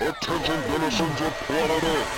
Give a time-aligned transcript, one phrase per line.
[0.00, 2.08] Attention denizens of Earth.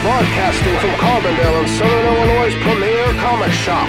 [0.00, 3.86] Broadcasting from Carbondale in Southern Illinois' premier comic shop.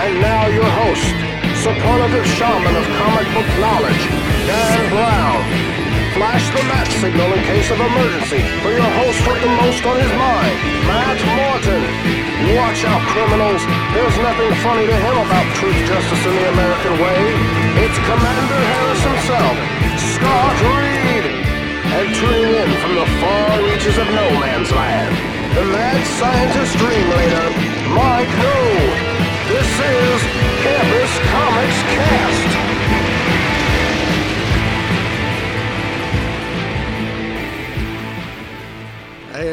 [0.00, 1.04] And now your host,
[1.62, 4.08] superlative shaman of comic book knowledge,
[4.48, 5.69] Dan Brown.
[6.14, 9.94] Flash the match signal in case of emergency for your host with the most on
[9.94, 10.56] his mind,
[10.90, 11.82] Matt Morton.
[12.58, 13.62] Watch out, criminals.
[13.94, 17.20] There's nothing funny to him about truth, justice, and the American way.
[17.86, 19.54] It's Commander Harris himself,
[20.18, 21.24] Scott Reed.
[21.94, 25.14] And tuning in from the far reaches of no man's land,
[25.54, 27.46] the mad scientist dream leader,
[27.94, 28.58] Mike No.
[29.46, 30.18] This is
[30.62, 33.09] Campus Comics Cast.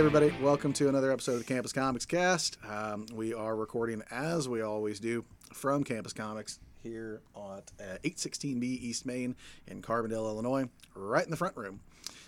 [0.08, 2.58] Everybody, welcome to another episode of the Campus Comics Cast.
[2.66, 8.64] Um, we are recording, as we always do, from Campus Comics here at uh, 816B
[8.64, 9.36] East Main
[9.68, 11.82] in Carbondale, Illinois, right in the front room.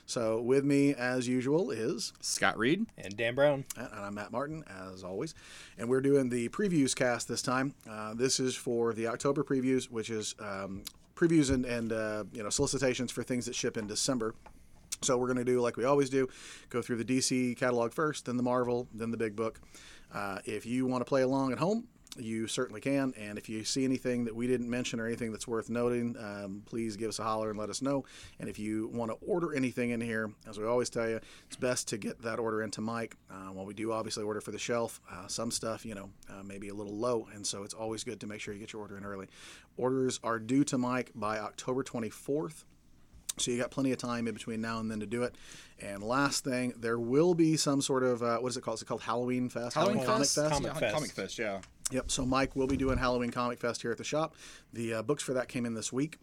[0.05, 2.86] So, with me, as usual, is, Scott Reed.
[2.98, 3.63] And Dan Brown.
[3.77, 5.34] and I'm Matt Martin, as always,
[5.77, 7.76] and we're doing the previews cast this time.
[7.90, 10.84] Uh, this is for the October previews, which is um,
[11.16, 14.36] previews and, and uh, you know solicitations for things that ship in December.
[15.02, 16.28] So we're going to do like we always do,
[16.70, 19.60] go through the DC catalog first, then the Marvel, then the big book.
[20.14, 23.14] Uh, if you want to play along at home, you certainly can.
[23.18, 26.64] And if you see anything that we didn't mention or anything that's worth noting, um,
[26.66, 28.05] please give us a holler and let us know.
[28.40, 31.55] And if you want to order anything in here, as we always tell you, it's
[31.55, 33.16] best to get that order into Mike.
[33.30, 36.44] Uh, while we do obviously order for the shelf, uh, some stuff, you know, uh,
[36.44, 37.27] maybe a little low.
[37.34, 39.27] And so it's always good to make sure you get your order in early.
[39.77, 42.66] Orders are due to Mike by October 24th.
[43.40, 45.35] So you got plenty of time in between now and then to do it.
[45.82, 48.76] And last thing, there will be some sort of uh, what is it called?
[48.76, 49.76] Is it called Halloween Fest?
[49.76, 50.35] Halloween Comic Fest?
[50.35, 50.51] Fest.
[50.51, 50.93] Comic Yeah, Fest.
[50.93, 51.62] Comic Fest, yeah.
[51.91, 52.12] Yep.
[52.12, 54.35] So Mike will be doing Halloween Comic Fest here at the shop.
[54.73, 56.18] The uh, books for that came in this week,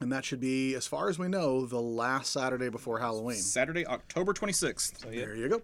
[0.00, 3.36] and that should be, as far as we know, the last Saturday before Halloween.
[3.36, 5.02] Saturday, October 26th.
[5.02, 5.20] So, yeah.
[5.26, 5.62] There you go.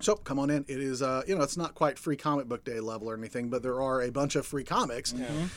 [0.00, 0.64] So come on in.
[0.68, 3.48] It is, uh, you know, it's not quite free comic book day level or anything,
[3.48, 5.12] but there are a bunch of free comics.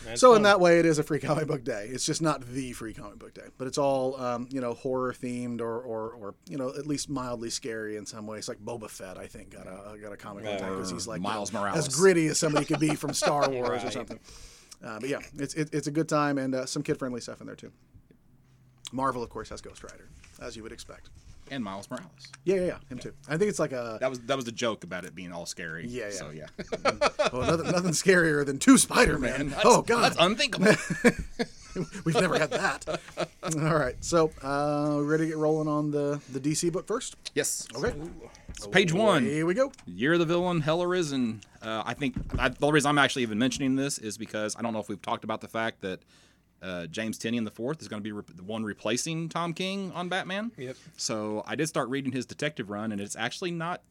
[0.05, 1.89] That's So in that way, it is a free comic book day.
[1.91, 5.13] It's just not the free comic book day, but it's all, um, you know, horror
[5.13, 8.47] themed or, or, or, you know, at least mildly scary in some ways.
[8.47, 11.19] Like Boba Fett, I think, got a got a comic book day because he's like
[11.19, 14.19] you know, Miles as gritty as somebody could be from Star Wars or something.
[14.81, 17.41] Uh, but yeah, it's it, it's a good time and uh, some kid friendly stuff
[17.41, 17.71] in there too.
[18.91, 20.09] Marvel, of course, has Ghost Rider,
[20.41, 21.09] as you would expect.
[21.51, 22.09] And Miles Morales.
[22.45, 23.13] Yeah, yeah, yeah, him too.
[23.27, 25.45] I think it's like a That was that was the joke about it being all
[25.45, 25.87] scary.
[25.87, 26.09] Yeah, yeah.
[26.11, 26.45] So yeah.
[27.33, 29.49] well, nothing, nothing scarier than two Spider Man.
[29.49, 30.73] That's- Oh God, That's unthinkable.
[32.05, 32.99] we've never had that.
[33.43, 37.15] All right, so uh, ready to get rolling on the the DC book first?
[37.35, 37.67] yes.
[37.75, 37.93] Okay,
[38.59, 39.23] So page one.
[39.23, 39.71] here we go.
[39.85, 41.41] Year of the Villain, Hell Arisen.
[41.61, 44.61] Uh, I think I, the only reason I'm actually even mentioning this is because I
[44.61, 45.99] don't know if we've talked about the fact that
[46.61, 49.91] uh, James Tynion the fourth is going to be re- the one replacing Tom King
[49.93, 50.51] on Batman.
[50.57, 50.75] Yep.
[50.97, 53.81] So I did start reading his detective run, and it's actually not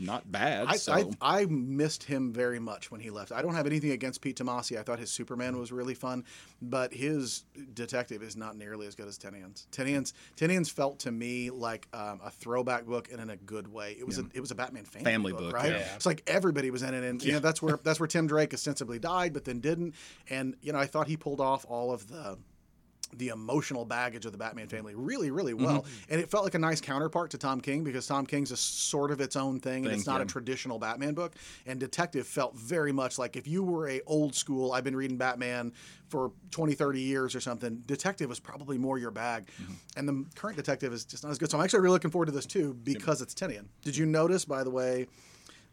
[0.00, 0.66] not bad.
[0.66, 3.32] I, so I I missed him very much when he left.
[3.32, 4.78] I don't have anything against Pete Tomasi.
[4.78, 6.24] I thought his Superman was really fun,
[6.62, 9.66] but his detective is not nearly as good as Tynion's.
[9.72, 13.96] Tynion's Tynion's felt to me like um, a throwback book and in a good way.
[13.98, 15.72] It was a it was a Batman family, Family book, book, right?
[15.72, 15.94] yeah.
[15.94, 18.52] It's like everybody was in it, and you know that's where that's where Tim Drake
[18.54, 19.94] ostensibly died, but then didn't.
[20.30, 22.38] And you know I thought he pulled off all of the
[23.16, 25.82] the emotional baggage of the Batman family really, really well.
[25.82, 26.12] Mm-hmm.
[26.12, 29.10] And it felt like a nice counterpart to Tom King because Tom King's a sort
[29.10, 31.34] of its own thing, and it's not a traditional Batman book.
[31.66, 35.16] And Detective felt very much like if you were a old school, I've been reading
[35.16, 35.72] Batman
[36.08, 39.46] for 20, 30 years or something, Detective was probably more your bag.
[39.60, 39.72] Mm-hmm.
[39.96, 41.50] And the current Detective is just not as good.
[41.50, 43.66] So I'm actually really looking forward to this too because it's Tynion.
[43.82, 45.06] Did you notice, by the way,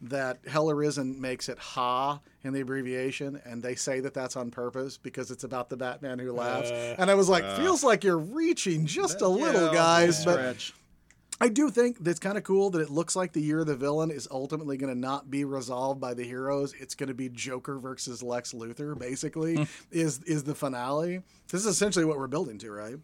[0.08, 4.50] that Hell Arisen makes it Ha in the abbreviation, and they say that that's on
[4.50, 6.70] purpose because it's about the Batman who laughs.
[6.70, 10.24] Uh, and I was like, uh, feels like you're reaching just a little, guys.
[10.24, 10.74] But Stretch.
[11.40, 13.74] I do think that's kind of cool that it looks like the year of the
[13.74, 16.74] villain is ultimately going to not be resolved by the heroes.
[16.78, 21.22] It's going to be Joker versus Lex Luthor, basically, is is the finale.
[21.48, 22.96] This is essentially what we're building to, right?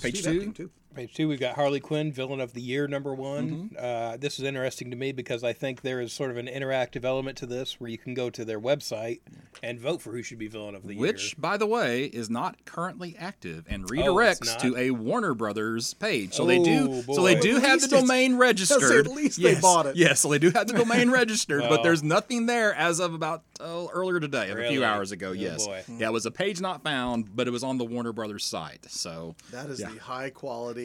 [0.00, 0.70] Page See that two.
[0.94, 1.08] Thing, too.
[1.08, 3.50] Page two, we've got Harley Quinn, villain of the year, number one.
[3.70, 3.76] Mm-hmm.
[3.78, 7.04] Uh, this is interesting to me because I think there is sort of an interactive
[7.04, 9.20] element to this where you can go to their website
[9.62, 11.12] and vote for who should be villain of the Which, year.
[11.12, 14.60] Which, by the way, is not currently active and Oh, redirects not?
[14.60, 16.34] to a Warner Brothers page.
[16.34, 17.02] So they do.
[17.08, 19.06] Oh, So they do At have the domain registered.
[19.06, 19.96] at least they bought it.
[19.96, 23.42] Yes, so they do have the domain registered, but there's nothing there as of about
[23.60, 25.28] uh, earlier today, of a few hours ago.
[25.30, 25.82] Oh, yes, boy.
[25.98, 28.84] yeah, it was a page not found, but it was on the Warner Brothers site.
[28.90, 29.90] So That is Yeah.
[29.90, 30.81] the high quality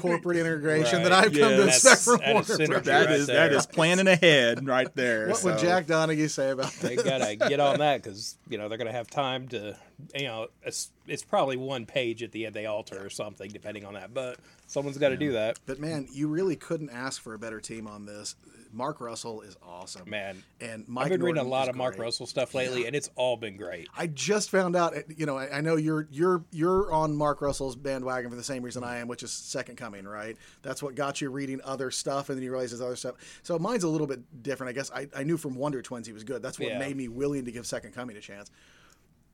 [0.00, 2.84] corporate integration that I've come to that's- expect from that is Warner synergy Brothers.
[2.86, 3.58] that right is that there.
[3.58, 5.28] is planning ahead right there.
[5.28, 6.80] What would Jack Donaghy say about that?
[6.88, 9.76] They gotta get on that because you know they're gonna have time to
[10.14, 13.84] you know, it's, it's probably one page at the end they alter or something, depending
[13.84, 14.12] on that.
[14.12, 15.58] But someone's got to do that.
[15.66, 18.36] But man, you really couldn't ask for a better team on this.
[18.72, 22.04] Mark Russell is awesome, Man, And Mike I've been reading a lot of Mark great.
[22.04, 23.88] Russell stuff lately, and it's all been great.
[23.96, 24.94] I just found out.
[24.94, 28.44] Uh, you know, I, I know you're you're you're on Mark Russell's bandwagon for the
[28.44, 30.36] same reason I am, which is Second Coming, right?
[30.60, 33.14] That's what got you reading other stuff, and then you realize there's other stuff.
[33.44, 34.90] So mine's a little bit different, I guess.
[34.90, 36.42] I, I knew from Wonder Twins he was good.
[36.42, 36.78] That's what Yeah.
[36.78, 38.50] made me willing to give Second Coming a chance.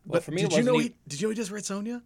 [0.07, 2.03] Well, for me, did you know he, e- did you know he just Red Sonja?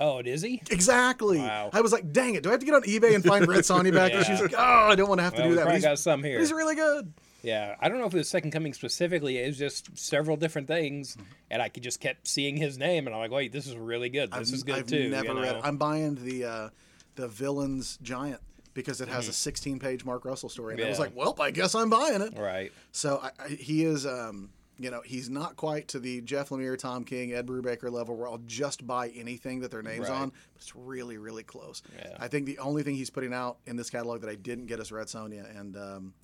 [0.00, 0.62] Oh, it is he?
[0.70, 1.38] Exactly.
[1.38, 1.70] Wow.
[1.72, 3.60] I was like, dang it, do I have to get on eBay and find Red
[3.60, 4.12] Sonja back?
[4.14, 4.22] Yeah.
[4.22, 5.62] She's like, oh, I don't want to have to do that.
[5.64, 6.38] Probably got some here.
[6.40, 7.12] he's really good.
[7.42, 9.38] Yeah, I don't know if it was Second Coming specifically.
[9.38, 11.16] It was just several different things,
[11.50, 14.10] and I could just kept seeing his name, and I'm like, wait, this is really
[14.10, 14.30] good.
[14.30, 15.08] This I've, is good I've too.
[15.08, 15.40] never you know?
[15.40, 15.60] read.
[15.64, 16.68] I'm buying the uh,
[17.14, 18.40] the villains giant
[18.74, 19.30] because it has Mm-hmm.
[19.30, 22.20] a 16 page Mark Russell story, and I was like, well, I guess I'm buying
[22.20, 22.36] it.
[22.38, 22.72] right.
[22.92, 24.50] So I, I, he is, um,
[24.80, 28.26] you know, he's not quite to the Jeff Lemire, Tom King, Ed Brubaker level where
[28.28, 30.22] I'll just buy anything that their names Right.
[30.22, 30.28] on.
[30.30, 31.82] But it's really, really close.
[31.96, 32.16] Yeah.
[32.18, 34.80] I think the only thing he's putting out in this catalog that I didn't get
[34.80, 36.14] is Red Sonja, and um,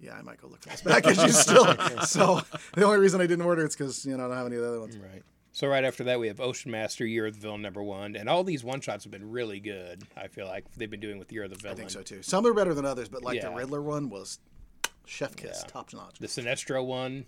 [0.00, 1.66] yeah, I might go look for this back issue still.
[2.06, 2.40] so
[2.74, 4.62] the only reason I didn't order it's because you know I don't have any of
[4.62, 4.96] the other ones.
[4.96, 5.22] Right.
[5.52, 8.28] So right after that, we have Ocean Master, Year of the Villain number one, and
[8.28, 10.02] all these one shots have been really good.
[10.16, 11.74] I feel like they've been doing with Year of the Villain.
[11.74, 12.22] I think so too.
[12.22, 13.56] Some are better than others, but like the Yeah.
[13.56, 14.38] Riddler one was
[15.06, 15.68] chef kiss, Yeah.
[15.68, 16.18] top notch.
[16.18, 17.24] The Sinestro one,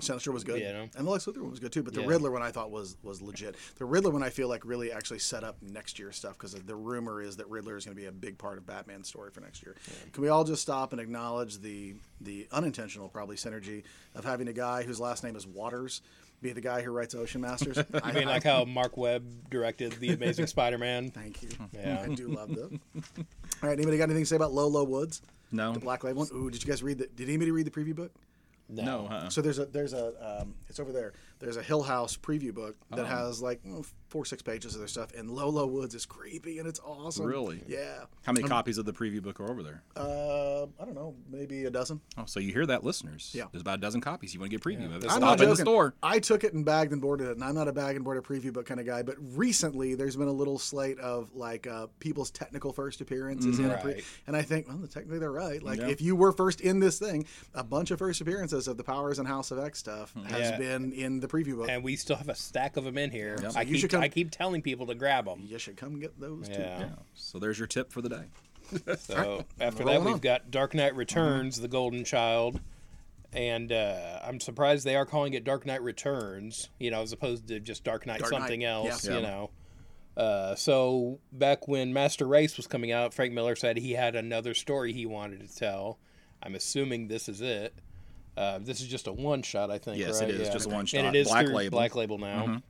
[0.00, 0.88] Sinestro was good, You know?
[0.96, 1.82] and the Lex Luthor one was good too.
[1.82, 2.06] But the Yeah.
[2.08, 3.56] Riddler one I thought was was legit.
[3.76, 6.74] The Riddler one I feel like really actually set up next year's stuff because the
[6.76, 9.40] rumor is that Riddler is going to be a big part of Batman's story for
[9.40, 9.76] next year.
[10.12, 13.82] Can we all just stop and acknowledge the the unintentional probably synergy
[14.14, 16.00] of having a guy whose last name is Watters
[16.40, 17.78] be the guy who writes Ocean Masters?
[17.94, 21.10] I I mean, like how Marc Webb directed The Amazing Spider-Man.
[21.10, 21.50] Thank you.
[21.72, 22.02] Yeah.
[22.02, 22.80] I do love that.
[23.62, 25.22] All right, anybody got anything to say about Low Low Woods?
[25.52, 25.72] No.
[25.74, 26.28] The Black Label one.
[26.34, 27.06] Ooh, did you guys read the?
[27.06, 28.10] Did anybody read the preview book?
[28.72, 29.06] No.
[29.10, 29.28] uh-uh.
[29.28, 31.12] So there's a there's a um, it's over there.
[31.42, 32.96] There's a Hill House preview book Oh.
[32.96, 36.06] that has like mm, four six pages of their stuff, and Low Low Woods is
[36.06, 37.26] creepy and it's awesome.
[37.26, 37.62] Really?
[37.66, 38.04] Yeah.
[38.24, 39.82] How many copies of the preview book are over there?
[39.96, 42.00] Uh, I don't know, maybe a dozen.
[42.16, 43.32] Oh, so you hear that, listeners?
[43.34, 43.44] Yeah.
[43.50, 44.32] There's about a dozen copies.
[44.34, 45.10] You want to get a preview of it?
[45.10, 45.94] I'm Stop not in the store.
[46.02, 48.22] I took it and bagged and boarded it, and I'm not a bag and boarded
[48.24, 49.02] preview book kind of guy.
[49.02, 53.70] But recently, there's been a little slate of like uh, people's technical first appearances in
[53.70, 55.62] a pre- and I think, well, technically they're right.
[55.62, 55.88] Like Yeah.
[55.88, 59.18] if you were first in this thing, a bunch of first appearances of the Powers
[59.18, 60.58] and House of X stuff has Yeah.
[60.58, 61.68] been in the preview book.
[61.68, 63.38] And we still have a stack of them in here.
[63.38, 65.46] So I you keep should come- I keep telling people to grab them.
[65.48, 66.54] you should come get those too.
[66.54, 66.80] Yeah.
[66.80, 66.88] Yeah.
[67.14, 68.24] So there's your tip for the day.
[68.98, 70.20] So after Rolling that, we've on.
[70.20, 72.58] got Dark Knight Returns, The Golden Child,
[73.32, 77.48] and uh, I'm surprised they are calling it Dark Knight Returns, you know, as opposed
[77.48, 79.16] to just Dark Knight Dark Knight, something else, yeah.
[79.16, 79.50] you know.
[80.16, 84.54] Uh, so back when Master Race was coming out, Frank Miller said he had another
[84.54, 85.98] story he wanted to tell.
[86.42, 87.74] I'm assuming this is it.
[88.36, 89.98] Uh, this is just a one shot, I think.
[89.98, 90.34] Yes, it right?
[90.34, 90.52] is, Yeah.
[90.52, 90.98] just a one shot.
[91.04, 91.76] and it is Black through label.
[91.78, 91.80] Mm-hmm.
[91.80, 92.62] Black Label now.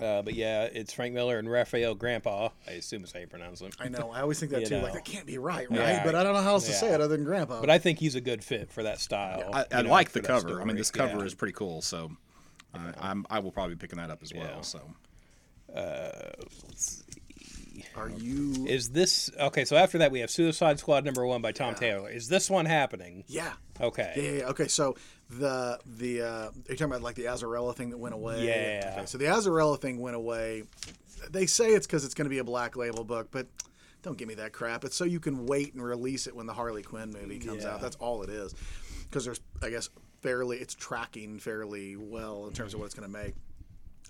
[0.00, 2.48] Uh, but yeah, it's Frank Miller and Raphael Grandpa.
[2.66, 3.70] I assume is how you pronounce him.
[3.78, 4.10] I know.
[4.12, 4.78] I always think that You too.
[4.78, 5.78] Like that can't be right, right?
[5.78, 6.04] Yeah.
[6.04, 7.60] But I don't know how else to say it other than Grandpa.
[7.60, 9.50] But I think he's a good fit for that style.
[9.52, 10.60] I, I know, like the cover.
[10.60, 11.24] I mean, this cover Yeah.
[11.24, 11.80] is pretty cool.
[11.82, 12.10] So
[12.74, 14.64] I, I'm I will probably be picking that up as well.
[15.76, 16.30] Yeah.
[17.96, 18.66] Are you?
[18.68, 19.64] Is this okay?
[19.64, 22.10] So after that, we have Suicide Squad number one by Tom Taylor.
[22.10, 23.24] Is this one happening?
[23.28, 23.52] yeah.
[23.80, 24.12] Okay.
[24.16, 24.44] Yeah, yeah, yeah.
[24.50, 24.94] Okay, so
[25.30, 28.46] the the uh, are you talking about like the Azzarello thing that went away?
[28.46, 28.94] Yeah.
[28.98, 30.62] Okay, so the Azzarello thing went away.
[31.30, 33.46] They say it's because it's going to be a black label book, but
[34.02, 34.84] don't give me that crap.
[34.84, 37.70] It's so you can wait and release it when the Harley Quinn movie comes Yeah.
[37.74, 37.80] out.
[37.80, 38.54] That's all it is.
[39.04, 39.88] Because there's, I guess,
[40.20, 43.34] fairly it's tracking fairly well in terms of what it's going to make.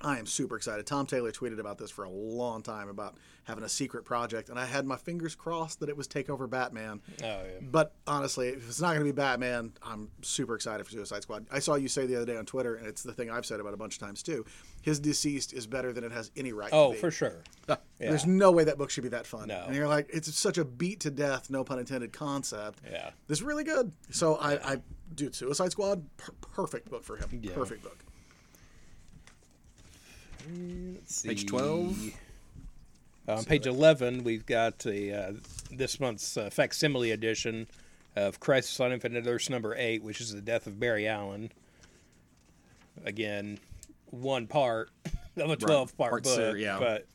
[0.01, 0.87] I am super excited.
[0.87, 4.59] Tom Taylor tweeted about this for a long time about having a secret project, and
[4.59, 7.01] I had my fingers crossed that it was Takeover Batman.
[7.23, 7.43] Oh yeah.
[7.63, 11.47] But honestly, if it's not going to be Batman, I'm super excited for Suicide Squad.
[11.51, 13.61] I saw you say the other day on Twitter, and it's the thing I've said
[13.61, 14.45] about a bunch of times too.
[14.83, 16.71] His DCeased is better than it has any right.
[16.73, 17.01] Oh, to be.
[17.01, 17.43] for sure.
[18.01, 18.11] Yeah.
[18.11, 19.47] There's no way that book should be that fun.
[19.47, 19.63] No.
[19.67, 22.81] And you're like, it's such a beat to death, no pun intended, concept.
[22.91, 23.11] Yeah.
[23.29, 23.93] This is really good.
[24.11, 24.77] So I, I
[25.15, 27.29] dude, Suicide Squad, per- perfect book for him.
[27.41, 27.55] Yeah.
[27.55, 28.03] Perfect book.
[30.95, 31.47] Let's Page see.
[31.47, 32.11] 12.
[33.27, 35.33] On page 11, we've got a, uh,
[35.71, 37.67] this month's uh, facsimile edition
[38.17, 41.51] of Crisis on Infinite Earths number 8, which is the death of Barry Allen.
[43.05, 43.59] Again,
[44.11, 44.91] one part
[45.37, 46.35] of a 12 part Part book.
[46.35, 46.79] ser- yeah.
[46.79, 47.07] But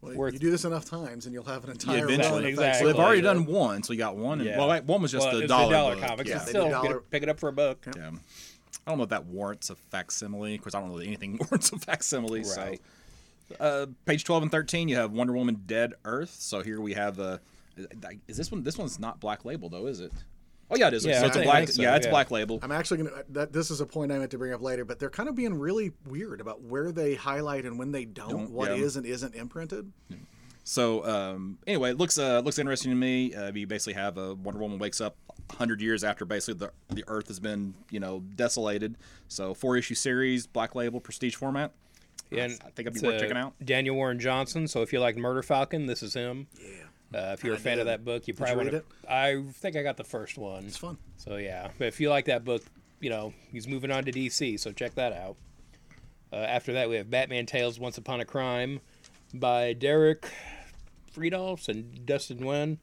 [0.00, 2.30] Well, Worth- you do this enough times, and you'll have an entire eventually.
[2.42, 2.80] run Exactly.
[2.80, 3.82] So they've already done one.
[3.82, 4.40] So you got one.
[4.40, 4.58] And, Yeah.
[4.58, 6.04] Well, like, one was just well, the it's dollar, the dollar book.
[6.06, 6.30] comics.
[6.30, 6.36] Yeah.
[6.36, 7.86] It's still dollar- pick it up for a book.
[7.96, 8.10] yeah.
[8.86, 11.72] I don't know if that warrants a facsimile because I don't know that anything warrants
[11.72, 12.44] a facsimile.
[12.56, 12.80] Right.
[13.48, 16.34] So, uh, page twelve and thirteen, you have Wonder Woman: Dead Earth.
[16.38, 17.38] So here we have uh,
[18.28, 18.62] is this one?
[18.62, 20.12] This one's not Black Label though, is it?
[20.70, 21.04] Oh yeah, it is.
[21.04, 21.68] Yeah, so it's I a black.
[21.68, 22.10] so, yeah, it's yeah.
[22.10, 22.58] black label.
[22.62, 23.22] I'm actually gonna.
[23.30, 25.34] That this is a point I meant to bring up later, but they're kind of
[25.34, 28.30] being really weird about where they highlight and when they don't.
[28.30, 28.82] Don't, what yeah.
[28.82, 29.92] is and isn't imprinted.
[30.64, 33.34] So um, anyway, it looks uh, looks interesting to me.
[33.34, 35.16] Uh, you basically have a Wonder Woman wakes up
[35.52, 38.96] hundred years after basically the the Earth has been you know desolated.
[39.28, 41.72] So four issue series, black label, prestige format.
[42.32, 43.54] And I think it'd be worth uh, checking out.
[43.64, 44.66] Daniel Warren Johnson.
[44.66, 46.48] So if you like Murder Falcon, this is him.
[46.58, 48.84] Yeah, Uh, if you're a I fan of that book, you you probably read want
[49.06, 49.12] to.
[49.12, 50.64] I think I got the first one.
[50.64, 50.96] it's fun.
[51.18, 52.62] So yeah, but if you like that book,
[53.00, 55.36] you know he's moving on to DC, so check that out.
[56.32, 58.80] Uh, after that, we have Batman Tales: Once Upon a Crime
[59.34, 60.26] by Derek
[61.14, 62.78] Fridolfs and Dustin Nguyen.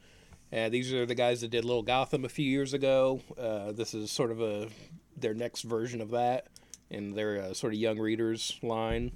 [0.54, 3.22] Uh, these are the guys that did Little Gotham a few years ago.
[3.38, 4.68] Uh, this is sort of a
[5.16, 6.48] their next version of that
[6.90, 9.12] in their uh, sort of young readers line,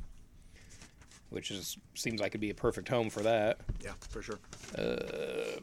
[1.30, 3.60] which is seems like it'd be a perfect home for that.
[3.84, 4.40] Yeah, for sure.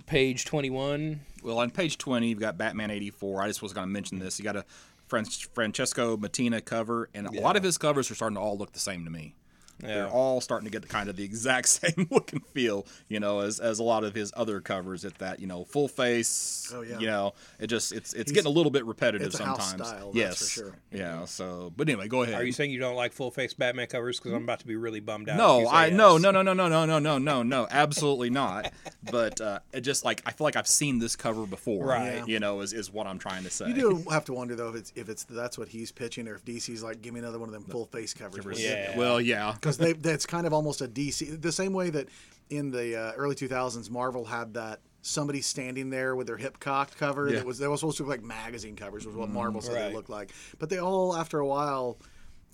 [0.07, 1.21] Page twenty one.
[1.43, 3.43] Well, on page 20, you've got Batman 84.
[3.43, 4.39] I just was going to mention this.
[4.39, 4.65] You got a
[5.09, 8.79] Francesco Mattina cover, and a lot of his covers are starting to all look the
[8.79, 9.35] same to me.
[9.83, 13.21] They're all starting to get the kind of the exact same look and feel, you
[13.21, 15.05] know, as, as a lot of his other covers.
[15.05, 16.73] At that, you know, full face.
[16.75, 16.99] Oh, yeah.
[16.99, 19.71] You know, it just it's it's He's- getting a little bit repetitive it's a house
[19.71, 19.89] sometimes.
[19.91, 20.77] style, that's yes, for sure.
[20.93, 21.25] Yeah.
[21.25, 22.35] So, but anyway, go ahead.
[22.35, 24.19] Are you saying you don't like full face Batman covers?
[24.19, 25.37] Because I'm about to be really bummed out.
[25.37, 25.97] No, you say I yes.
[25.97, 28.73] no no no no no no no no no no absolutely not.
[29.11, 31.87] But uh, it just like I feel like I've seen this cover before.
[31.87, 32.17] Right.
[32.19, 32.25] Yeah.
[32.27, 33.69] You know, is, is what I'm trying to say.
[33.69, 36.35] You do have to wonder though if it's if it's that's what he's pitching or
[36.37, 38.62] if DC's like give me another one of them full face covers.
[38.62, 38.97] Yeah.
[38.97, 39.55] Well, yeah.
[39.79, 42.09] Because they that's kind of almost a DC the same way that
[42.50, 46.97] in the uh, early 2000s Marvel had that somebody standing there with their hip cocked
[46.99, 47.37] cover Yeah.
[47.38, 49.88] that was they were supposed to look like magazine covers was what Marvel said Right.
[49.88, 51.99] they looked like but they all after a while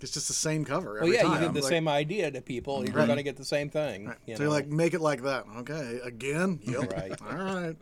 [0.01, 1.33] it's just the same cover every Well, yeah, time.
[1.35, 3.07] you give the Like, same idea to people, you're Right.
[3.07, 4.07] going to get the same thing.
[4.07, 4.17] right.
[4.27, 7.21] You so you're like make it like that okay again yep Right.
[7.29, 7.77] all right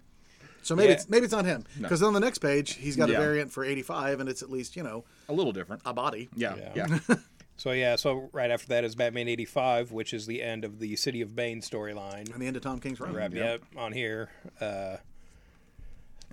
[0.62, 0.94] so maybe Yeah.
[0.94, 3.18] it's maybe it's on him because on the next page he's got Yeah.
[3.18, 5.82] a variant for 85 and it's at least you know A little different.
[5.84, 6.98] a body Yeah, Yeah.
[7.08, 7.16] yeah.
[7.58, 10.94] So yeah, so right after that is Batman '85, which is the end of the
[10.96, 12.30] City of Bane storyline.
[12.32, 14.28] and the end of Tom King's run Wrap me up on here.
[14.60, 14.96] Uh,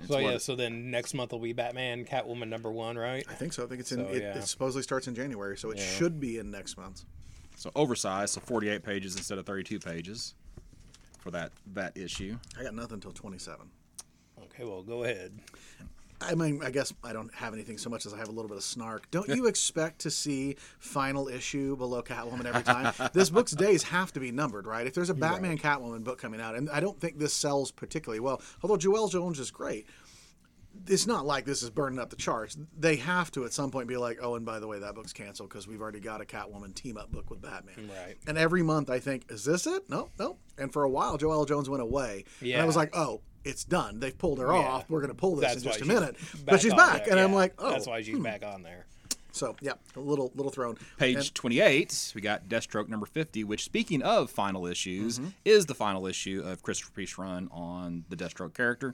[0.07, 3.25] so yeah, it- so then next month will be Batman, Catwoman number one, right?
[3.29, 4.37] I think so I think it's in So, it, yeah.
[4.37, 5.85] it supposedly starts in January so it Yeah.
[5.85, 7.05] should be in next month
[7.55, 10.33] So oversized, so 48 pages instead of 32 pages
[11.19, 12.37] for that that issue.
[12.59, 13.69] I got nothing until 27
[14.45, 15.39] Okay, well go ahead.
[16.23, 18.49] I mean, I guess I don't have anything so much as I have a little
[18.49, 19.09] bit of snark.
[19.11, 22.93] Don't you expect to see final issue below Catwoman every time?
[23.13, 24.87] this book's days have to be numbered, right?
[24.87, 28.19] If there's a Batman Catwoman book coming out, and I don't think this sells particularly
[28.19, 29.87] well, although Joelle Jones is great.
[30.87, 32.57] It's not like this is burning up the charts.
[32.75, 35.13] They have to at some point be like, oh, and by the way, that book's
[35.13, 37.91] canceled because we've already got a Catwoman team up book with Batman.
[37.95, 38.17] Right.
[38.25, 39.87] And every month I think, is this it?
[39.87, 40.37] No, no.
[40.57, 42.25] And for a while, Joelle Jones went away.
[42.55, 43.99] And I was like, oh, it's done.
[43.99, 44.59] They've pulled her Yeah.
[44.59, 44.89] off.
[44.89, 46.15] We're going to pull this That's in just a minute.
[46.45, 47.05] But she's back.
[47.05, 47.71] there, And I'm like, oh.
[47.71, 48.85] that's why she's back on there.
[49.31, 50.77] So, yeah, a little little thrown.
[50.97, 55.29] Page And- 28, we got Deathstroke number 50, which, speaking of final issues, Mm-hmm.
[55.43, 58.93] is the final issue of Christopher Priest run on the Deathstroke character.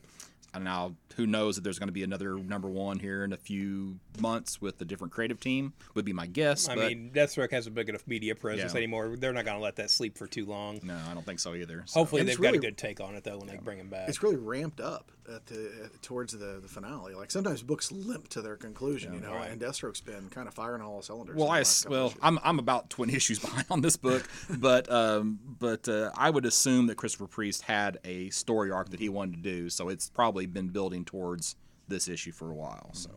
[0.53, 3.37] And now, who knows if there's going to be another number one here in a
[3.37, 6.67] few months with a different creative team, would be my guess.
[6.67, 8.77] I but mean, Deathstroke has a big enough media presence Yeah.
[8.77, 9.15] anymore.
[9.17, 10.79] They're not going to let that sleep for too long.
[10.83, 11.83] no, I don't think so either.
[11.85, 13.77] So- Hopefully, And they've it's got a good take on it though when they bring
[13.79, 14.09] him back.
[14.09, 17.13] it's really ramped up at the, at, towards the, the finale.
[17.13, 19.51] Like sometimes books limp to their conclusion, you know, right.
[19.51, 21.35] and Deathstroke's been kind of firing on all cylinders.
[21.35, 22.13] Well, the I last s- couple well.
[22.23, 26.45] I'm I'm about 20 issues behind on this book, but um, but uh, I would
[26.45, 30.09] assume that Christopher Priest had a story arc that he wanted to do, so it's
[30.09, 31.55] probably been building towards
[31.87, 32.89] this issue for a while.
[32.93, 33.09] So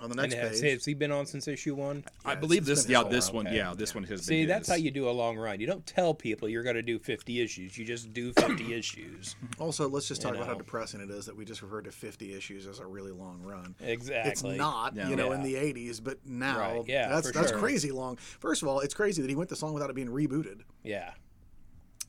[0.00, 0.72] on the and next has, page.
[0.72, 2.04] has he been on since issue one?
[2.24, 3.56] I believe this, been yeah, this one, okay.
[3.56, 4.48] yeah, this one has See, been.
[4.48, 4.74] that's his.
[4.74, 5.60] how you do a long run.
[5.60, 7.78] You don't tell people you're going to do 50 issues.
[7.78, 9.36] You just do 50 issues.
[9.58, 12.34] Also, let's just talk about how depressing it is that we just referred to 50
[12.34, 13.76] issues as a really long run.
[13.80, 14.30] Exactly.
[14.32, 15.08] It's not, Yeah.
[15.08, 17.58] you know, in the 80s, but now Right, yeah, that's that's sure.
[17.58, 18.16] crazy long.
[18.16, 20.62] First of all, it's crazy that he went this long without it being rebooted.
[20.82, 21.12] Yeah.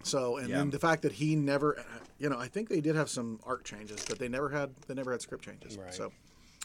[0.04, 0.58] So, and Yeah.
[0.58, 1.84] then the fact that he never,
[2.20, 4.94] you know, I think they did have some art changes, but they never had they
[4.94, 5.78] never had script changes.
[5.78, 5.94] Right.
[5.94, 6.12] So,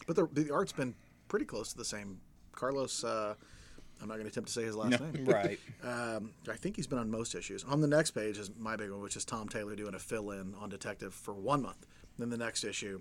[0.07, 0.95] but the the art's been
[1.29, 2.21] pretty close to the same.
[2.53, 3.35] Carlos, uh,
[4.03, 5.25] I'm not going to attempt to say his last name.
[5.27, 5.59] Right.
[5.83, 7.65] Um, I think he's been on most issues.
[7.65, 10.31] On the next page is my big one, which is Tom Taylor doing a fill
[10.33, 11.87] in on Detective for one month.
[12.19, 13.01] Then the next issue,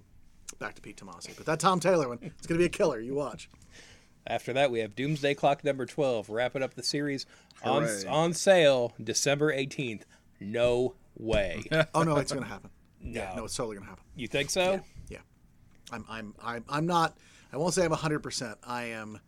[0.59, 1.35] back to Pete Tomasi.
[1.35, 3.01] But that Tom Taylor one, it's going to be a killer.
[3.01, 3.49] You watch.
[4.25, 7.25] After that, we have Doomsday Clock number 12, wrapping up the series
[7.63, 10.03] on, on sale December 18th.
[10.39, 11.63] No way.
[11.93, 12.69] Oh no, it's going to happen.
[13.01, 13.25] No.
[13.37, 14.03] no, it's totally going to happen.
[14.17, 14.81] You think so?
[15.07, 15.19] Yeah,
[15.89, 17.17] I'm, I'm, I'm, I'm not.
[17.53, 18.19] I won't say I'm 100.
[18.19, 19.19] percent I am.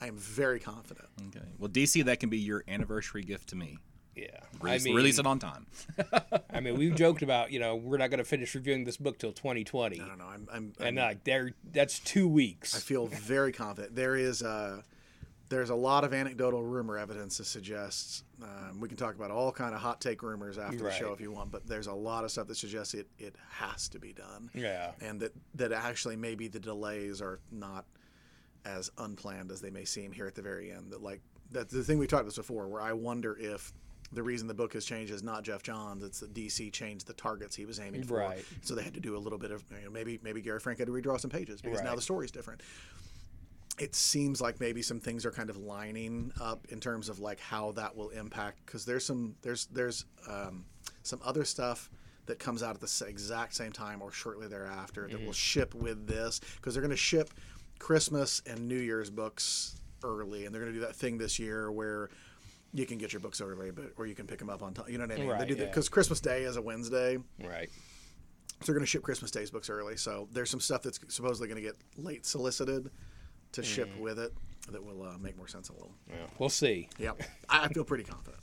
[0.00, 1.06] I am very confident.
[1.28, 1.44] Okay.
[1.58, 3.76] Well, DC, that can be your anniversary gift to me.
[4.14, 4.28] Yeah,
[4.62, 5.66] Release, I mean, release it on time.
[6.50, 9.18] I mean, we've joked about you know we're not going to finish reviewing this book
[9.18, 10.24] till 2020, I don't know.
[10.24, 12.74] I'm, I'm, and I'm- like there, that's two weeks.
[12.74, 13.94] I feel very confident.
[13.94, 14.80] There is uh,
[15.48, 19.52] there's a lot of anecdotal rumor evidence that suggests um, we can talk about all
[19.52, 22.24] kind of hot take rumors after the show if you want, but there's a lot
[22.24, 24.50] of stuff that suggests it it has to be done.
[24.54, 24.90] Yeah.
[25.00, 27.84] and that that actually maybe the delays are not
[28.64, 30.90] as unplanned as they may seem here at the very end.
[30.90, 31.20] That like
[31.52, 33.72] that the thing we talked about before, where I wonder if.
[34.12, 37.12] The reason the book has changed is not Geoff Johns; it's that DC changed the
[37.12, 38.18] targets he was aiming for.
[38.18, 38.44] Right.
[38.62, 40.78] So they had to do a little bit of you know, maybe maybe Gary Frank
[40.78, 41.96] had to redraw some pages because now Right.
[41.96, 42.62] the story's different
[43.78, 47.38] it seems like maybe some things are kind of lining up in terms of like
[47.40, 50.64] how that will impact because there's some there's there's um,
[51.02, 51.90] some other stuff
[52.26, 56.06] that comes out at the exact same time or shortly thereafter that will ship with
[56.06, 57.30] this because they're going to ship
[57.78, 61.70] Christmas and New Year's books early and they're going to do that thing this year
[61.70, 62.08] where
[62.72, 64.86] you can get your books early but or you can pick them up on time
[64.88, 65.68] you know what I mean they Right, do that yeah.
[65.68, 67.70] because Christmas Day is a Wednesday right.
[68.60, 69.96] so they're going to ship Christmas Day's books early.
[69.96, 72.90] So there's some stuff that's supposedly going to get late solicited
[73.52, 74.32] to ship with it
[74.70, 75.94] that will uh, make more sense in a little.
[76.08, 76.88] Yeah, we'll see.
[76.98, 78.42] Yep, I I feel pretty confident.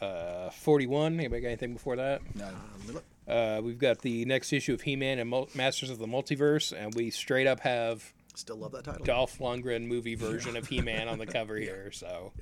[0.00, 1.14] Uh, 41.
[1.14, 2.22] Anybody got anything before that?
[2.34, 2.46] No.
[2.48, 6.72] Um, Uh, we've got the next issue of He-Man and Mul- Masters of the Multiverse,
[6.76, 9.04] and we straight up have still love that title.
[9.04, 11.92] Dolph Lundgren movie version of He-Man on the cover here.
[11.92, 12.32] So,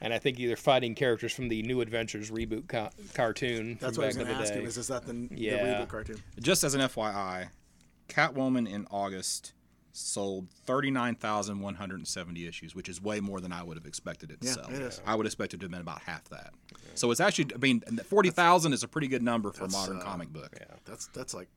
[0.00, 3.76] and I think either fighting characters from the New Adventures reboot co- cartoon.
[3.80, 4.60] That's from what I was back going to ask day.
[4.62, 4.66] you.
[4.66, 6.22] Is, is that the, the reboot cartoon?
[6.40, 7.48] Just as an FYI,
[8.08, 9.52] Catwoman in August
[9.96, 14.52] sold 39,170 issues, which is way more than I would have expected it to Yeah,
[14.54, 14.66] sell.
[14.70, 15.00] it is.
[15.06, 16.52] I would expect it to have been about half that.
[16.94, 20.02] So it's actually, I mean, 40,000 is a pretty good number for a modern uh,
[20.02, 20.56] comic book.
[20.58, 21.48] Yeah, That's that's like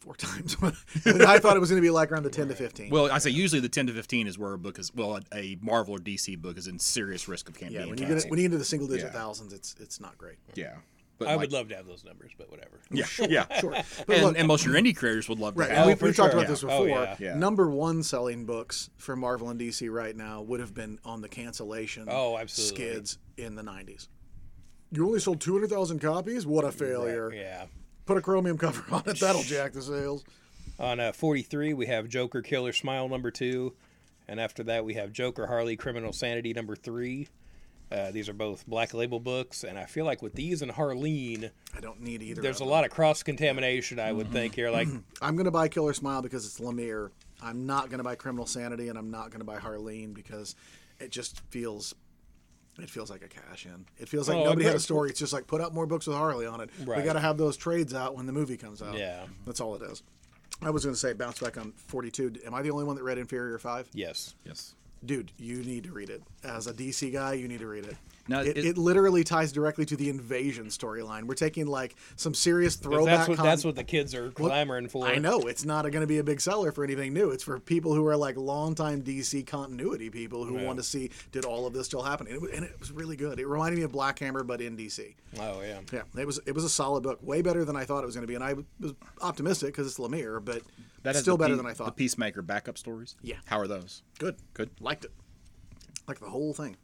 [0.00, 0.60] four times.
[0.60, 0.74] what
[1.22, 2.90] I thought it was going to be like around the ten to fifteen.
[2.90, 5.36] Well, I say usually the 10 to 15 is where a book is, well, a,
[5.36, 8.04] a Marvel or DC book is in serious risk of can't yeah, being when you
[8.06, 8.22] canceled.
[8.24, 9.12] get when you get into the single digit Yeah.
[9.18, 10.36] thousands, it's it's not great.
[10.54, 10.74] Yeah.
[11.18, 12.78] But I like- would love to have those numbers, but whatever.
[12.90, 13.70] Yeah, sure, yeah, Sure,
[14.06, 15.78] but and, look, and most of your indie creators would love to Right, have.
[15.78, 16.40] and Oh, we've, we've talked sure.
[16.40, 16.76] about this before.
[16.76, 17.16] Oh, yeah.
[17.18, 17.34] Yeah.
[17.36, 21.28] Number one selling books for Marvel and DC right now would have been on the
[21.28, 22.76] cancellation Oh, absolutely.
[22.92, 24.08] skids in the 90s.
[24.92, 26.46] You only sold 200,000 copies?
[26.46, 27.32] What a failure.
[27.34, 27.64] Yeah.
[28.04, 29.18] Put a chromium cover on it.
[29.18, 30.22] That'll jack the sales.
[30.78, 33.72] On uh, 43, we have Joker Killer Smile number two.
[34.28, 37.28] And after that, we have Joker Harley Criminal Sanity number three.
[37.90, 39.62] Uh, these are both black label books.
[39.64, 42.42] And I feel like with these and Harleen, I don't need either.
[42.42, 44.16] there's a lot of cross contamination, I Mm-hmm.
[44.18, 44.70] would think here.
[44.70, 44.88] Like.
[45.22, 47.10] I'm going to buy Killer Smile because it's Lemire.
[47.42, 50.56] I'm not going to buy Criminal Sanity and I'm not going to buy Harleen because
[50.98, 51.94] it just feels.
[52.78, 53.86] It feels like a cash in.
[53.98, 55.08] It feels like Oh, nobody had a story.
[55.08, 56.68] It's just like put out more books with Harley on it.
[56.80, 58.98] We got to have those trades out when the movie comes out.
[58.98, 59.24] Yeah.
[59.46, 60.02] that's all it is.
[60.60, 62.34] I was going to say bounce back on 42.
[62.46, 63.88] Am I the only one that read Inferior Five?
[63.94, 64.34] yes.
[64.44, 64.74] yes.
[65.04, 66.22] Dude, you need to read it.
[66.44, 67.96] As a DC guy, you need to read it.
[68.28, 71.24] Now, it, it- it literally ties directly to the invasion storyline.
[71.24, 73.18] We're taking like some serious throwback.
[73.18, 75.06] That's what, con- that's what the kids are clamoring for.
[75.06, 77.30] I know it's not going to be a big seller for anything new.
[77.30, 81.44] It's for people who are like longtime DC continuity people who want to see did
[81.44, 83.38] all of this still happen, and it, was, and it was really good.
[83.38, 85.14] It reminded me of Black Hammer, but in DC.
[85.38, 85.80] Oh, yeah.
[85.92, 88.14] Yeah, it was it was a solid book, way better than I thought it was
[88.16, 90.62] going to be, and I was optimistic because it's Lemire, but
[91.02, 91.86] That has still better Pe- than I thought.
[91.86, 91.92] The.
[91.92, 93.14] Peacemaker backup stories.
[93.22, 93.36] Yeah.
[93.44, 94.02] How are those?
[94.18, 94.70] Good, Good.
[94.80, 95.12] liked it,
[96.08, 96.76] like the whole thing.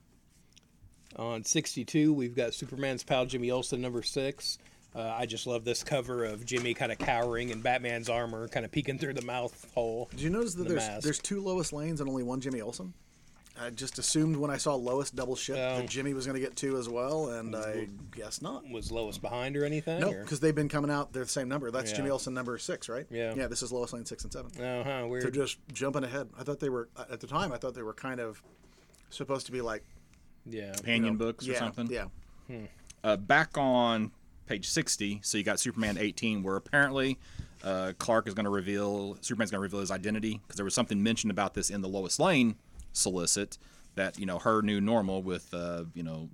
[1.17, 4.59] On 62, we've got Superman's pal Jimmy Olsen, number six.
[4.95, 8.65] Uh, I just love this cover of Jimmy kind of cowering in Batman's armor, kind
[8.67, 10.09] of peeking through the mouth hole.
[10.11, 11.03] Did you notice that The there's mask.
[11.05, 12.93] there's two Lois Lanes and only one Jimmy Olsen?
[13.61, 15.77] I just assumed when I saw Lois double ship Oh.
[15.79, 18.69] that Jimmy was going to get two as well, and I guess not.
[18.71, 20.01] Was Lois behind or anything?
[20.01, 21.13] No, or- because they've been coming out.
[21.13, 21.71] They're the same number.
[21.71, 21.99] That's Yeah.
[21.99, 23.07] Jimmy Olsen number six, right?
[23.11, 23.35] Yeah.
[23.35, 24.51] Yeah, this is Lois Lane six and seven.
[24.59, 26.29] Oh, huh, They're just jumping ahead.
[26.39, 27.53] I thought they were at the time.
[27.53, 28.43] I thought they were kind of
[29.11, 29.85] supposed to be like
[30.47, 30.73] Yeah.
[30.73, 31.89] Companion you know, books or yeah, something.
[31.91, 32.07] Yeah.
[33.05, 34.13] Uh, back on
[34.47, 37.19] page 60, so you got Superman 18, where apparently
[37.65, 40.75] uh, Clark is going to reveal, Superman's going to reveal his identity, because there was
[40.75, 42.57] something mentioned about this in the Lois Lane
[42.93, 43.59] solicit,
[43.95, 46.29] that, you know, her new normal with, uh, you know,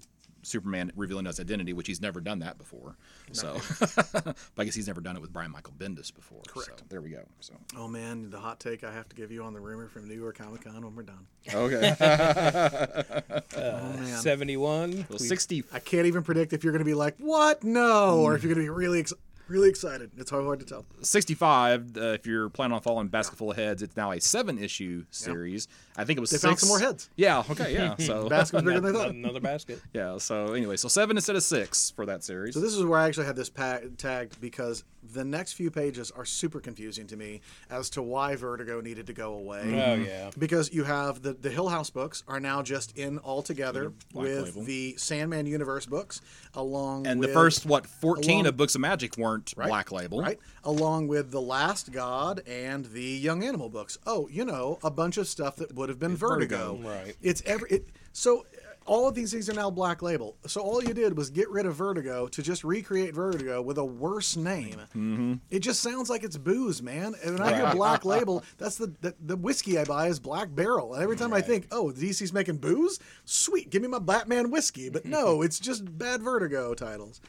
[0.48, 2.96] Superman revealing his identity, which he's never done that before.
[3.32, 3.60] So,
[4.14, 6.40] but I guess he's never done it with Brian Michael Bendis before.
[6.48, 6.80] Correct.
[6.80, 7.22] So, there we go.
[7.40, 10.08] So, Oh man, the hot take I have to give you on the rumor from
[10.08, 11.26] New York Comic Con when we're done.
[11.52, 11.94] okay.
[13.56, 15.06] Oh man, 71.
[15.08, 15.64] well, 60.
[15.72, 17.64] I can't even predict if you're going to be like, "What?
[17.64, 19.12] No," or if you're going to be really, ex-
[19.48, 20.10] really excited.
[20.16, 20.84] It's hard, hard to tell.
[21.00, 25.04] 65, uh, if you're planning on following Basketful of Heads, it's now a seven issue
[25.10, 25.68] series.
[25.96, 26.44] I think it was They six.
[26.44, 27.10] found some more heads.
[27.16, 27.96] Yeah, okay, yeah.
[27.98, 29.10] So, Basket's bigger than I thought.
[29.10, 29.80] Another basket.
[29.92, 32.54] yeah, so anyway, so seven instead of six for that series.
[32.54, 36.10] So this is where I actually had this pa- tagged because the next few pages
[36.10, 37.40] are super confusing to me
[37.70, 39.60] as to why Vertigo needed to go away.
[39.64, 40.04] Oh mm-hmm.
[40.04, 40.30] yeah.
[40.38, 44.24] Because you have the the Hill House books are now just in all together Black
[44.24, 44.62] with Label.
[44.64, 46.20] the Sandman Universe books,
[46.54, 49.92] along And with the first what 14 along- of Books of Magic weren't right, Black
[49.92, 50.20] Label.
[50.20, 50.38] right?
[50.64, 53.98] Along with the Last God and the Young Animal books.
[54.06, 56.76] Oh, you know, a bunch of stuff that would have been Vertigo.
[56.76, 56.88] Vertigo.
[56.88, 57.16] Right.
[57.22, 58.44] It's every it, so.
[58.88, 60.36] All of these things are now Black Label.
[60.46, 63.84] So all you did was get rid of Vertigo to just recreate Vertigo with a
[63.84, 64.80] worse name.
[64.96, 65.34] Mm-hmm.
[65.50, 67.14] It just sounds like it's booze, man.
[67.22, 70.54] And when I hear Black Label, that's the, the the whiskey I buy is Black
[70.54, 70.94] Barrel.
[70.94, 74.88] And every time I think, oh, DC's making booze, sweet, give me my Batman whiskey.
[74.88, 77.20] But no, it's just bad Vertigo titles.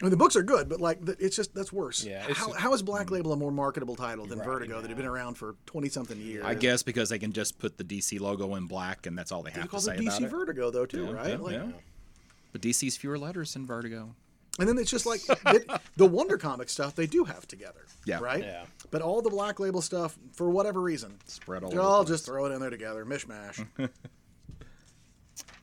[0.00, 2.04] I mean, the books are good, but like, it's just that's worse.
[2.04, 3.12] Yeah, it's- how, how is Black mm.
[3.12, 6.18] Label a more marketable title than Right, Vertigo that had been around for twenty something
[6.20, 6.44] years?
[6.44, 9.42] I guess because they can just put the DC logo in black and that's all
[9.42, 10.28] they They have call to it say about DC it.
[10.28, 11.30] Vertigo though too, Yeah, right?
[11.30, 11.66] yeah, like, yeah.
[12.52, 14.14] But DC's fewer letters than Vertigo.
[14.58, 18.18] And then it's just like it, the Wonder Comic stuff they do have together, Yeah.
[18.18, 18.42] right?
[18.42, 18.64] Yeah.
[18.90, 22.04] But all the Black Label stuff, for whatever reason, Spread all they'll over the all
[22.04, 23.64] just throw it in there together, mishmash.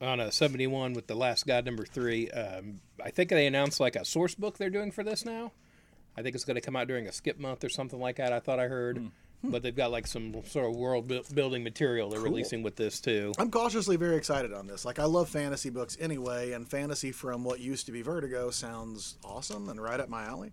[0.01, 2.29] on a 71 with the last god number three.
[2.31, 5.51] Um, i think they announced like a source book they're doing for this now.
[6.17, 8.31] I think it's going to come out during a skip month or something like that
[8.33, 9.11] i thought i heard.
[9.43, 12.99] But they've got like some sort of world bu- building material they're releasing with this
[12.99, 13.31] too.
[13.37, 14.85] I'm cautiously very excited on this.
[14.85, 19.17] Like I love fantasy books anyway, and fantasy from what used to be Vertigo sounds
[19.23, 20.51] awesome and right up my alley.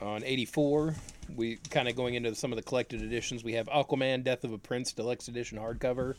[0.00, 0.94] on 84
[1.36, 4.52] we kind of going into some of the collected editions we have aquaman death of
[4.52, 6.14] a prince deluxe edition hardcover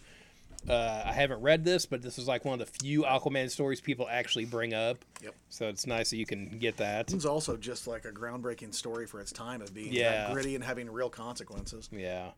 [0.69, 3.81] uh, i haven't read this but this is like one of the few aquaman stories
[3.81, 5.35] people actually bring up Yep.
[5.49, 9.05] so it's nice that you can get that It's also just like a groundbreaking story
[9.07, 10.31] for its time of being Yeah.
[10.33, 11.89] gritty and having real consequences.
[11.91, 12.31] Yeah.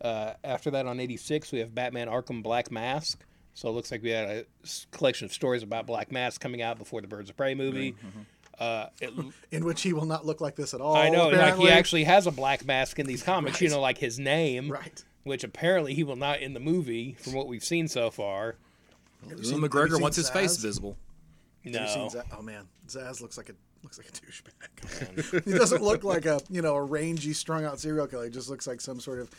[0.00, 3.24] Uh, after that, on 86, we have Batman Arkham Black Mask.
[3.54, 4.44] So it looks like we had a
[4.90, 7.94] collection of stories about Black Mask coming out before the Birds of Prey movie.
[8.58, 9.12] Uh, it,
[9.52, 10.96] In which he will not look like this at all.
[10.96, 13.60] I know, like he actually has a black mask in these comics.
[13.60, 15.04] You know, like his name, Right.
[15.24, 18.56] Which apparently he will not in the movie, from what we've seen so far.
[19.28, 20.96] Have you Ewan seen- McGregor wants his face visible.
[21.64, 22.24] Have you seen No, Zsasz?
[22.38, 25.44] Oh man, Zsasz looks like a looks like a douchebag.
[25.44, 28.24] he doesn't look like a you know a rangy, strung out serial killer.
[28.24, 29.30] He just looks like some sort of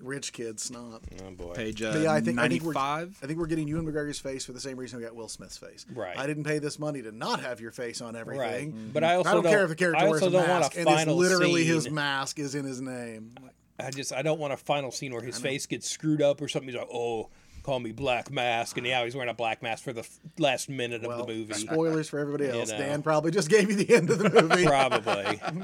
[0.00, 1.02] rich kid snot.
[1.24, 1.52] oh boy.
[1.54, 3.18] Page uh, But yeah, I think I think we're 95.
[3.22, 5.56] I think we're getting Ewan McGregor's face for the same reason we got Will Smith's
[5.58, 5.84] face.
[5.94, 6.18] Right.
[6.18, 8.72] I didn't pay this money to not have your face on everything.
[8.72, 8.92] Right.
[8.92, 10.46] But I also I don't, don't- care if the character I wears a don't want
[10.46, 13.34] a mask and it's final literally his mask is in his name.
[13.78, 16.48] I just I don't want a final scene where his face gets screwed up or
[16.48, 16.68] something.
[16.68, 17.28] He's like, oh.
[17.62, 20.68] Call me Black Mask, and now he's wearing a black mask for the f- last
[20.68, 21.54] minute of the movie.
[21.54, 22.70] spoilers for everybody You else.
[22.70, 22.76] know.
[22.76, 24.66] Dan probably just gave you the end of the movie.
[24.66, 25.40] Probably.
[25.42, 25.62] I'm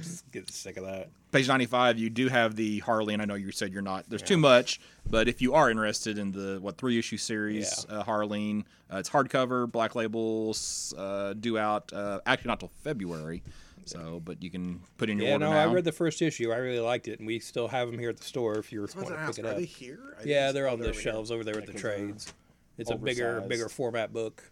[0.00, 1.10] just getting sick of that.
[1.30, 4.08] Page 95, you do have the Harley, and I know you said you're not.
[4.08, 7.96] There's too much, but if you are interested in the what three issue series, Yeah.
[7.98, 13.42] uh, Harleen, uh, it's hardcover, Black Labels, uh, due out uh, actually not till February.
[13.84, 15.58] So, but you can put in your Yeah, order no, now.
[15.70, 16.52] I read the first issue.
[16.52, 18.80] I really liked it, and we still have them here at the store if you
[18.80, 19.56] I was want gonna to ask, pick it are up.
[19.58, 20.16] they here?
[20.20, 21.02] I Yeah, they're on the over here.
[21.02, 22.34] shelves over there with the Like it's, uh, trades.
[22.78, 24.42] It's a bigger, bigger format book.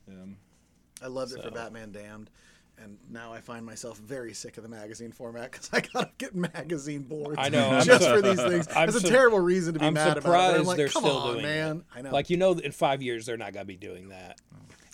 [1.03, 2.29] I loved it for Batman Damned,
[2.77, 6.35] and now I find myself very sick of the magazine format because I gotta get
[6.35, 7.37] magazine boards.
[7.39, 8.67] I know, just su- for these things.
[8.71, 10.23] It's a su- terrible reason to be I'm mad about it.
[10.23, 11.77] surprised I'm like, they're Come still on, doing man.
[11.79, 11.85] it.
[11.99, 12.11] I know.
[12.11, 14.39] Like you know, in five years they're not gonna be doing that.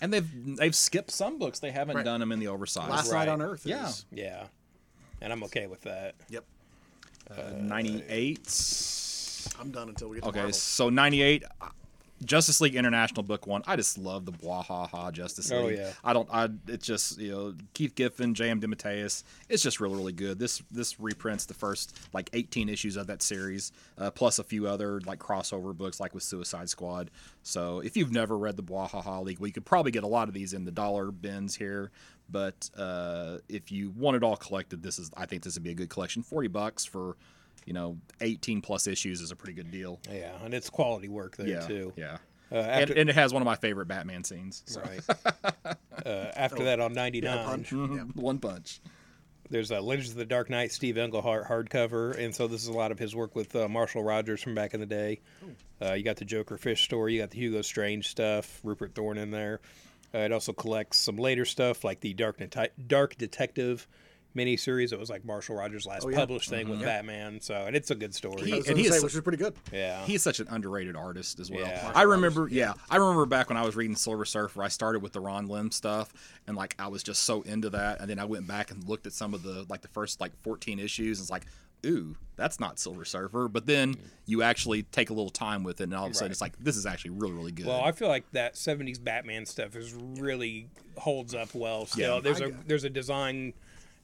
[0.01, 1.59] And they've they've skipped some books.
[1.59, 2.05] They haven't Right.
[2.05, 2.89] done them in the oversized.
[2.89, 3.25] Last Right.
[3.25, 3.65] Night on Earth.
[3.65, 3.87] Yeah.
[3.89, 4.45] Is, Yeah,
[5.21, 6.15] and I'm okay with that.
[6.29, 6.45] Yep.
[7.29, 9.53] Uh, 98.
[9.59, 10.53] I'm done until we get to the Okay, Marvel.
[10.53, 11.43] so 98.
[12.25, 13.61] Justice League International Book One.
[13.67, 15.59] I just love the Bwahaha Justice League.
[15.59, 15.91] Oh, yeah.
[16.03, 16.27] I don't.
[16.31, 16.49] I.
[16.67, 18.59] It's just you know Keith Giffen, J.M.
[18.59, 19.23] DeMatteis.
[19.49, 20.39] It's just really really good.
[20.39, 24.67] This this reprints the first like 18 issues of that series, uh, plus a few
[24.67, 27.11] other like crossover books like with Suicide Squad.
[27.43, 30.33] So if you've never read the Bwahaha League, we could probably get a lot of
[30.33, 31.91] these in the dollar bins here.
[32.29, 35.71] But uh, if you want it all collected, this is I think this would be
[35.71, 36.23] a good collection.
[36.23, 37.15] 40 bucks for
[37.67, 39.99] you know 18 plus issues is a pretty good deal.
[40.11, 41.93] Yeah, and it's quality work there Yeah, too.
[41.95, 42.17] yeah.
[42.51, 44.63] Uh, and, after, and it has one of my favorite Batman scenes.
[44.65, 44.81] So.
[44.81, 45.01] right.
[46.05, 47.69] uh, after that, on 99, Punch.
[47.71, 48.03] Mhm, Yeah.
[48.21, 48.79] One punch.
[49.49, 52.73] there's a Legends of the Dark Knight Steve Englehart hardcover, and so this is a
[52.73, 55.19] lot of his work with uh, Marshall Rogers from back in the day.
[55.81, 59.17] Uh, you got the Joker Fish story, you got the Hugo Strange stuff, Rupert Thorne
[59.17, 59.59] in there.
[60.15, 63.87] Uh, it also collects some later stuff like the Dark, Neti- Dark Detective
[64.37, 64.93] miniseries.
[64.93, 66.17] It was like Marshall Rogers' last Oh, yeah.
[66.17, 66.85] published thing with mm-hmm.
[66.87, 68.43] Batman, so and it's a good story.
[68.43, 69.55] He- and he say, is- which is pretty good.
[69.73, 71.61] yeah, he's such an underrated artist as well.
[71.61, 71.91] Yeah.
[71.95, 75.13] I remember, yeah, I remember back when I was reading Silver Surfer, I started with
[75.13, 76.13] the Ron Lim stuff,
[76.47, 79.07] and like I was just so into that, and then I went back and looked
[79.07, 81.45] at some of the like the first like 14 issues, and it's like,
[81.85, 83.47] ooh, that's not Silver Surfer.
[83.47, 83.95] But then
[84.25, 86.31] you actually take a little time with it, and all of a sudden Right.
[86.31, 87.65] it's like this is actually really, really good.
[87.67, 91.85] Well, I feel like that '70s Batman stuff is really holds up well.
[91.85, 92.21] Still, Yeah.
[92.21, 93.53] there's I a there's a design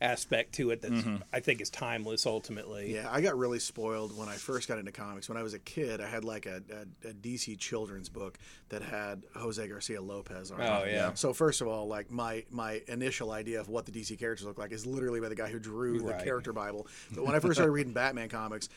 [0.04, 2.26] aspect to it that I think is timeless.
[2.26, 5.30] Ultimately, Yeah, I got really spoiled when I first got into comics.
[5.30, 6.62] When I was a kid, I had like a,
[7.06, 8.38] a, a DC children's book
[8.70, 10.66] that had Jose Garcia Lopez on it.
[10.66, 11.14] Oh, yeah.
[11.14, 14.58] So first of all, like my my initial idea of what the DC characters look
[14.58, 16.88] like is literally by the guy who drew the character Bible.
[17.14, 18.70] But when I first started reading Batman comics,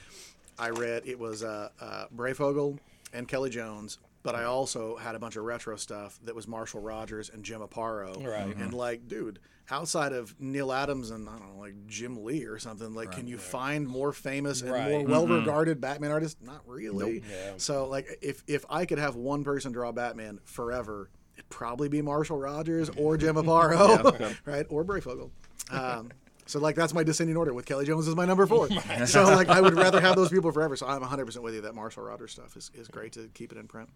[0.59, 2.79] I read it was uh, uh, Breyfogle
[3.13, 3.99] and Kelly Jones.
[4.23, 7.61] But I also had a bunch of retro stuff that was Marshall Rogers and Jim
[7.61, 8.27] Aparo.
[8.27, 8.57] Right.
[8.57, 9.39] And like, dude,
[9.71, 13.27] outside of Neal Adams and I don't know, like Jim Lee or something, like, can
[13.27, 16.41] you find more famous and more well-regarded Batman artists?
[16.43, 17.23] Not really.
[17.29, 17.53] Yeah.
[17.57, 22.03] So like, if if I could have one person draw Batman forever, it'd probably be
[22.03, 25.31] Marshall Rogers or Jim Aparo, right, or Breyfogle.
[25.71, 26.11] Um,
[26.47, 28.69] so like that's my descending order with Kelly Jones as my number four.
[29.07, 30.77] so like I would rather have those people forever.
[30.77, 33.53] So I'm 100 percent with you that Marshall Rogers stuff is, is great to keep
[33.53, 33.89] it in print.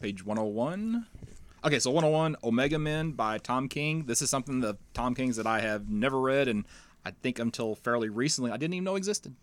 [0.00, 1.06] Page 101.
[1.64, 4.04] Okay, so 101, Omega Men by Tom King.
[4.04, 6.66] This is something that Tom King's that I have never read, and
[7.06, 9.34] I think until fairly recently I didn't even know existed.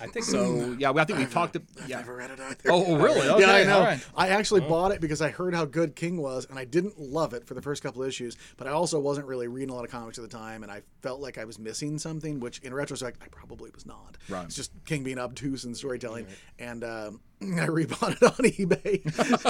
[0.00, 1.56] I think So yeah, I think we talked.
[1.86, 1.98] Yeah.
[1.98, 2.56] Never read it either.
[2.70, 3.26] Oh, really?
[3.36, 3.78] Okay, yeah, I know.
[3.78, 4.06] all right.
[4.16, 7.32] I actually bought it because I heard how good King was, and I didn't love
[7.34, 8.36] it for the first couple issues.
[8.56, 10.82] But I also wasn't really reading a lot of comics at the time, and I
[11.02, 12.40] felt like I was missing something.
[12.40, 14.16] Which, in retrospect, I probably was not.
[14.28, 14.44] Right.
[14.44, 16.26] It's just King being obtuse in storytelling,
[16.58, 19.02] and um, I rebought it on eBay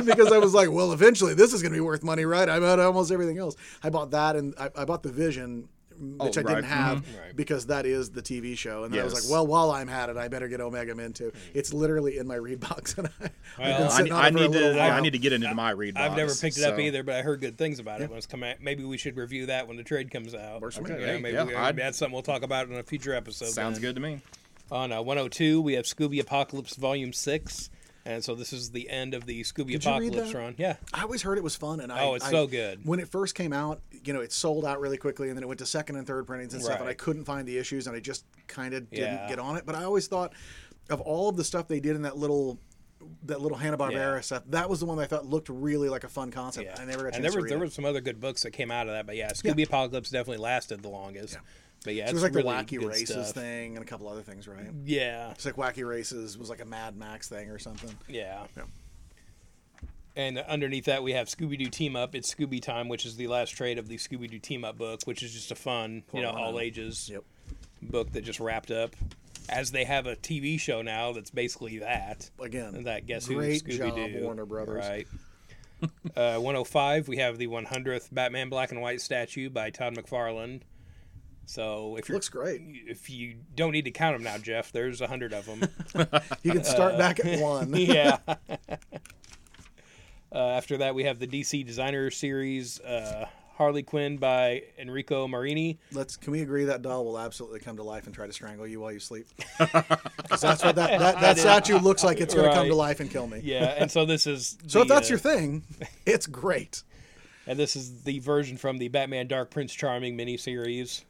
[0.07, 2.49] because I was like, well, eventually this is going to be worth money, right?
[2.49, 3.57] I bought almost everything else.
[3.83, 5.69] I bought that, and I, I bought the Vision.
[5.99, 6.65] Which Oh, I didn't right.
[6.65, 7.35] have Right.
[7.37, 10.09] because that is the TV show, and then I was like, "Well, while I'm at
[10.11, 13.25] it, I better get Omega Men too." It's literally in my read box, and I,
[13.25, 14.75] I've Well, been I, need- I it need to.
[14.77, 14.91] while.
[14.93, 15.95] I need to get it into my read.
[15.95, 16.05] box.
[16.11, 18.27] I've never picked it up either, but I heard good things about it when it's
[18.27, 18.57] come out.
[18.61, 20.61] Maybe we should review that when the trade comes out.
[20.61, 20.85] Works me.
[20.85, 23.49] Okay, Yeah, hey, maybe yeah, we- that's something we'll talk about in a future episode.
[23.49, 23.83] Sounds then.
[23.83, 24.21] good to me.
[24.71, 27.71] On uh, 102, we have Scooby Apocalypse Volume Six,
[28.07, 30.55] and so this is the end of the Scooby Doo Apocalypse run.
[30.57, 32.87] Yeah, I always heard it was fun, and I Oh, it's I- so good.
[32.87, 35.47] When it first came out, you know, it sold out really quickly, and then it
[35.47, 37.95] went to second and third printings and stuff, and I couldn't find the issues, and
[37.97, 39.29] I just kind of didn't Yeah.
[39.29, 39.67] get on it.
[39.67, 40.33] But I always thought
[40.89, 42.59] of all of the stuff they did in that little.
[43.25, 44.21] That little Hanna Barbera Yeah.
[44.23, 44.43] stuff.
[44.49, 46.67] That was the one that I thought looked really like a fun concept.
[46.67, 46.83] yeah.
[46.83, 47.61] I never got a chance and there to were read there it.
[47.61, 50.43] were some other good books that came out of that, but yeah, Scooby Apocalypse definitely
[50.43, 51.37] lasted the longest.
[51.87, 53.31] But yeah, So it was like really the Wacky Races stuff.
[53.43, 54.67] thing and a couple other things, right?
[54.85, 57.97] Yeah, It's like Wacky Races was like a Mad Max thing or something.
[58.09, 58.43] yeah.
[58.57, 58.65] Yeah.
[60.17, 62.15] And underneath that, we have Scooby Doo Team Up.
[62.15, 65.01] It's Scooby Time, which is the last trade of the Scooby Doo Team Up book,
[65.05, 67.23] which is just a fun, you know, all ages Yep.
[67.83, 68.97] book that just wrapped up.
[69.49, 72.31] As they have a TV show now that's basically that.
[72.41, 74.23] Again, that Guess Who Scooby Doo.
[74.25, 74.85] Warner Brothers.
[74.89, 75.07] Right.
[76.17, 80.63] uh, 105, we have the 100th Batman Black and White statue by Todd McFarlane.
[81.49, 82.61] So if you Looks great.
[82.89, 85.61] if you don't need to count them now, Jeff, there's a hundred of them.
[86.43, 87.73] You can start back at one.
[87.75, 88.19] yeah.
[90.33, 95.79] Uh, after that, we have the DC Designer Series, uh, Harley Quinn by Enrico Marini.
[95.93, 96.17] Let's.
[96.17, 98.81] Can we agree that doll will absolutely come to life and try to strangle you
[98.81, 99.27] while you sleep?
[99.59, 102.21] that's what that, that, that statue looks like.
[102.21, 103.41] It's going to come to life and kill me.
[103.43, 105.63] Yeah, and so this is So if that's uh, your thing,
[106.05, 106.83] it's great.
[107.47, 111.05] and this is the version from the Batman Dark Prince Charming miniseries.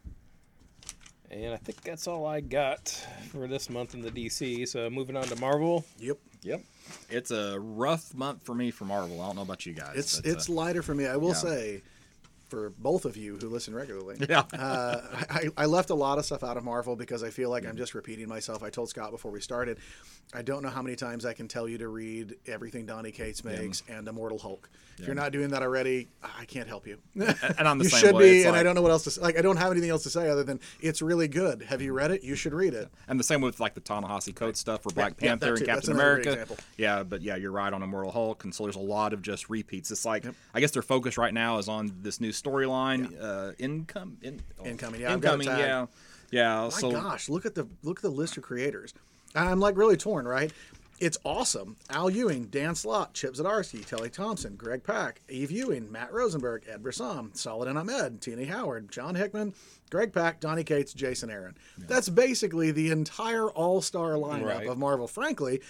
[1.30, 2.88] And I think that's all I got
[3.30, 4.68] for this month in the DC.
[4.68, 5.84] So moving on to Marvel.
[5.98, 6.18] Yep.
[6.42, 6.62] Yep.
[7.10, 9.20] It's a rough month for me for Marvel.
[9.20, 9.96] I don't know about you guys.
[9.96, 11.06] It's but, uh, it's lighter for me.
[11.06, 11.34] I will yeah.
[11.34, 11.82] say,
[12.48, 14.44] for both of you who listen regularly, yeah.
[14.52, 17.66] uh, I, I left a lot of stuff out of Marvel because I feel like
[17.66, 18.62] I'm just repeating myself.
[18.62, 19.78] I told Scott before we started,
[20.34, 23.44] I don't know how many times I can tell you to read everything Donny Cates
[23.44, 24.68] makes and Immortal Hulk.
[24.98, 26.98] If you're not doing that already, I can't help you.
[27.14, 28.42] and I'm the you same should way.
[28.42, 29.20] be, and I don't know what else to say.
[29.20, 31.62] Like I don't have anything else to say other than it's really good.
[31.62, 32.22] Have you read it?
[32.22, 32.88] You should read it.
[33.06, 35.92] And the same with like the Ta-Nehisi Coates stuff for Black yeah, Panther and Captain
[35.92, 36.46] America.
[36.78, 39.50] Yeah, but yeah, you're right on Immortal Hulk, and so there's a lot of just
[39.50, 39.90] repeats.
[39.90, 44.18] It's like I guess their focus right now is on this new storyline, uh, income,
[44.22, 45.86] in, oh, Incoming, yeah, I've got it incoming, yeah,
[46.30, 46.62] yeah.
[46.62, 48.94] My so gosh, look at the look at the list of creators.
[49.34, 50.52] I'm like really torn, right?
[50.98, 51.76] It's awesome.
[51.90, 56.82] Al Ewing, Dan Slott, Chip Zdarsky, Kelly Thompson, Greg Pak, Eve Ewing, Matt Rosenberg, Ed
[56.82, 59.52] Brisson, Saladin Ahmed, Tini Howard, John Hickman,
[59.90, 61.54] Greg Pak, Donny Cates, Jason Aaron.
[61.76, 64.66] That's basically the entire all-star lineup Right.
[64.66, 65.06] of Marvel.
[65.06, 65.60] Frankly,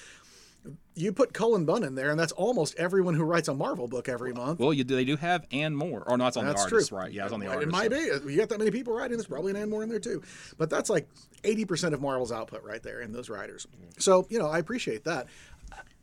[0.95, 4.09] you put Cullen Bunn in there, and that's almost everyone who writes a Marvel book
[4.09, 4.59] every month.
[4.59, 6.89] well, you they do have and more, or oh, no, it's on That's the artist,
[6.89, 6.99] true.
[6.99, 7.13] right?
[7.13, 7.73] Yeah, it's on the It artist.
[7.73, 8.33] might so- be.
[8.33, 9.17] You got that many people writing.
[9.17, 10.23] There's probably an and more in there too.
[10.59, 11.09] But that's like
[11.43, 13.67] 80% of Marvel's output right there in those writers.
[13.67, 13.91] Mm-hmm.
[13.99, 15.27] So you know, I appreciate that.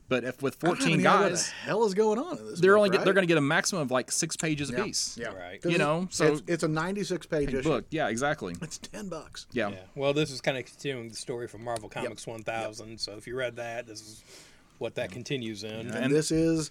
[0.09, 2.19] But if with I don't have 14 any idea What guys, the hell is going
[2.19, 2.59] on in this?
[2.59, 3.05] they're book, only get, right?
[3.05, 4.81] they're going to get a maximum of like six pages yeah.
[4.81, 5.17] apiece.
[5.19, 5.59] Yeah, right.
[5.65, 7.63] You know, so- it's, it's a 96 page issue.
[7.63, 8.53] Book, yeah, exactly.
[8.61, 9.47] It's ten bucks.
[9.53, 9.69] Yeah.
[9.69, 9.77] Yeah.
[9.95, 12.99] Well, this is kind of continuing the story from Marvel Comics 1000.
[12.99, 14.23] So if you read that, this is
[14.83, 15.71] what that continues in.
[15.71, 16.69] And, And- this is,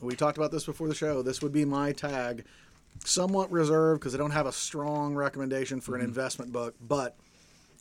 [0.00, 1.22] we talked about this before the show.
[1.22, 2.44] This would be my tag,
[3.04, 6.08] somewhat reserved because I don't have a strong recommendation for an Mm-hmm.
[6.08, 6.74] investment book.
[6.80, 7.14] But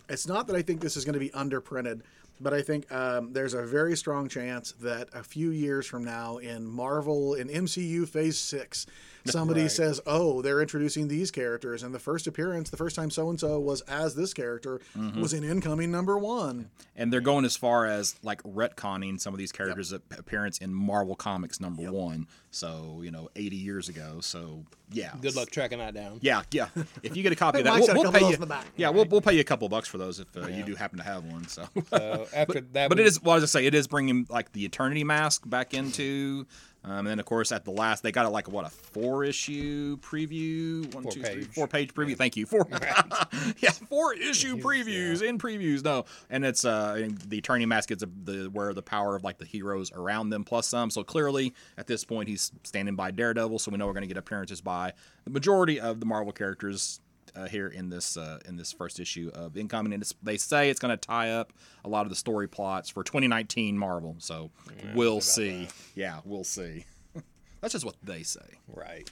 [0.10, 2.02] it's not that I think this is going to be underprinted,
[2.42, 6.38] but I think um, there's a very strong chance that a few years from now,
[6.38, 8.86] in Marvel, in MCU Phase Six,
[9.26, 9.72] somebody Right.
[9.72, 13.40] says, "Oh, they're introducing these characters," and the first appearance, the first time so and
[13.40, 15.22] so was as this character, Mm-hmm.
[15.22, 16.70] was in incoming number one.
[16.96, 20.74] And they're going as far as like retconning some of these characters' ap- appearance in
[20.74, 22.28] Marvel Comics number one.
[22.54, 24.18] So, you know, 80 years ago.
[24.20, 25.14] So, yeah.
[25.22, 26.18] Good luck tracking that down.
[26.22, 26.68] Yeah, yeah.
[27.02, 28.26] If you get a copy of that, we'll, we'll pay you.
[28.26, 28.66] those in the back.
[28.76, 30.98] Yeah, we'll, we'll pay you a couple bucks for those if uh, you do happen
[30.98, 31.48] to have one.
[31.48, 33.22] So, So after that, but we- it is.
[33.24, 36.46] Well, as I say, it is bringing like the Eternity Mask back into.
[36.84, 39.24] Um, and then of course at the last they got a like what a four
[39.24, 40.92] issue preview?
[40.94, 41.54] One Four two three page.
[41.54, 42.46] four page preview thank you.
[42.46, 43.72] Four yeah.
[43.90, 45.84] Four issue previews in previews.
[45.84, 46.06] No.
[46.30, 49.46] And it's uh the attorney Mask gets a, the where the power of like the
[49.46, 50.90] heroes around them plus some.
[50.90, 54.08] So clearly at this point he's standing by Daredevil so we know we're going to
[54.08, 54.94] get appearances by
[55.26, 57.00] the majority of the Marvel characters
[57.36, 60.70] uh, here in this uh, in this first issue of Incoming, and it's, they say
[60.70, 64.16] it's going to tie up a lot of the story plots for 2019 Marvel.
[64.20, 64.52] So
[64.94, 65.68] we'll see.
[65.96, 66.86] Yeah, we'll see.
[67.62, 68.58] That's just what they say.
[68.68, 69.10] right.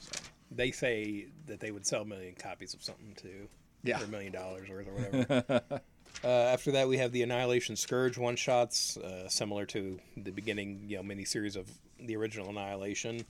[0.51, 3.47] They say that they would sell a million copies of something too.
[3.83, 3.97] Yeah.
[3.99, 5.61] For a million dollars worth or whatever.
[6.23, 10.85] uh, after that, we have the Annihilation Scourge one shots, uh, similar to the beginning,
[10.87, 13.23] you know, miniseries of the original Annihilation.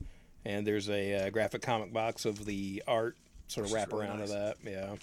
[0.45, 3.17] And there's a uh, graphic comic box of the art
[3.49, 4.31] sort of wrap really around nice.
[4.31, 4.55] of that.
[4.63, 4.95] Yeah.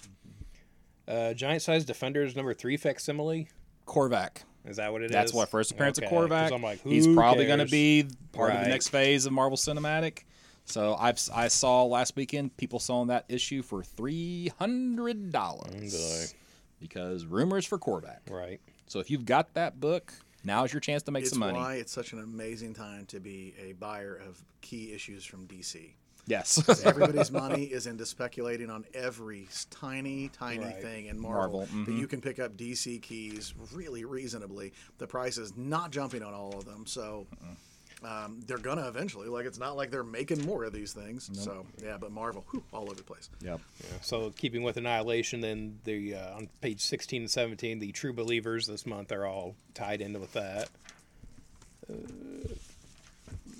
[1.07, 3.47] Uh, Giant Size Defenders number three facsimile.
[3.85, 4.39] Korvac.
[4.65, 5.11] Is that what it is?
[5.11, 6.51] That's what first appearance Okay, of 'cause Korvac.
[6.53, 10.23] I'm like, He's probably going to be part of the next phase of Marvel Cinematic.
[10.65, 16.35] So I've I saw last weekend people selling that issue for three hundred dollars
[16.81, 18.17] because rumors for Korvac.
[18.29, 18.59] Right.
[18.87, 20.11] So if you've got that book,
[20.43, 21.57] now's your chance to make It's some money.
[21.57, 25.91] why it's such an amazing time to be a buyer of key issues from DC.
[26.27, 26.61] Yes.
[26.85, 30.81] Everybody's money is into speculating on every tiny, tiny Right.
[30.81, 34.73] thing in Marvel, Marvel, that you can pick up DC keys really reasonably.
[34.97, 37.27] The price is not jumping on all of them, so
[38.03, 39.27] um, they're gonna eventually.
[39.29, 41.29] Like it's not like they're making more of these things.
[41.33, 43.29] So yeah, but Marvel, whew, all over the place.
[43.41, 43.61] yep.
[44.01, 48.67] So keeping with Annihilation, then the uh, on page 16 and 17, the True Believers
[48.67, 50.69] this month are all tied into with that.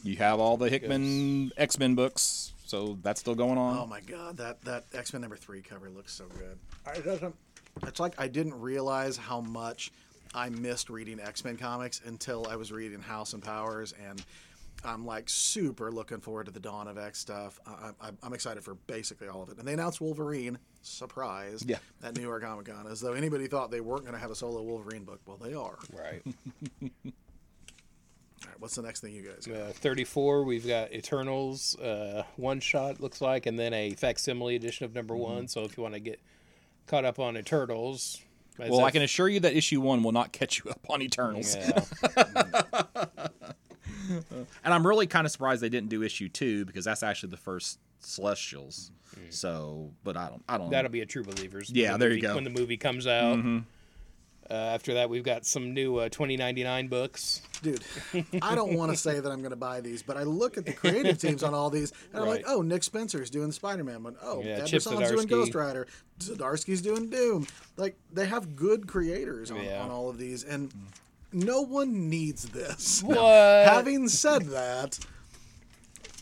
[0.03, 3.77] You have all the Hickman X Men books, so that's still going on.
[3.77, 6.57] Oh my god, that that X Men number three cover looks so good.
[6.85, 7.35] I, it doesn't-
[7.85, 9.91] it's like I didn't realize how much
[10.33, 14.23] I missed reading X Men comics until I was reading House and Powers, and
[14.83, 17.59] I'm like super looking forward to the Dawn of X stuff.
[17.67, 19.57] I, I, I'm excited for basically all of it.
[19.59, 21.77] And they announced Wolverine, surprise, Yeah.
[22.03, 24.35] at New York Comic Con, as though anybody thought they weren't going to have a
[24.35, 25.19] solo Wolverine book.
[25.27, 25.77] Well, they are.
[25.93, 26.21] Right.
[28.57, 29.45] All right, what's the next thing you guys?
[29.45, 29.55] got?
[29.55, 34.85] uh, 34, we've got Eternals uh, one shot looks like, and then a facsimile edition
[34.85, 35.47] of number one.
[35.47, 36.19] So if you want to get
[36.87, 38.19] caught up on Eternals,
[38.59, 40.79] as well, I if- can assure you that issue one will not catch you up
[40.89, 41.55] on Eternals.
[41.55, 41.83] Yeah.
[44.63, 47.37] And I'm really kind of surprised they didn't do issue two because that's actually the
[47.37, 48.91] first Celestials.
[49.29, 50.69] So, but I don't, I don't.
[50.69, 51.69] That'll be a True Believers.
[51.69, 52.29] Yeah, the there you go.
[52.29, 52.35] Mm-hmm.
[52.35, 53.37] When the movie comes out.
[54.49, 57.41] Uh, after that, we've got some new uh, 2099 books.
[57.61, 57.83] Dude,
[58.41, 60.65] I don't want to say that I'm going to buy these, but I look at
[60.65, 64.15] the creative teams on all these, and I'm like, oh, Nick Spencer's doing Spider-Man one.
[64.21, 65.87] Oh, Yeah, Chip doing Ghost Rider.
[66.19, 67.45] Zdarsky's doing Doom.
[67.75, 69.81] Like, they have good creators on, Yeah.
[69.83, 70.71] on all of these, and
[71.33, 73.03] no one needs this.
[73.03, 73.17] What?
[73.67, 74.97] Having said that,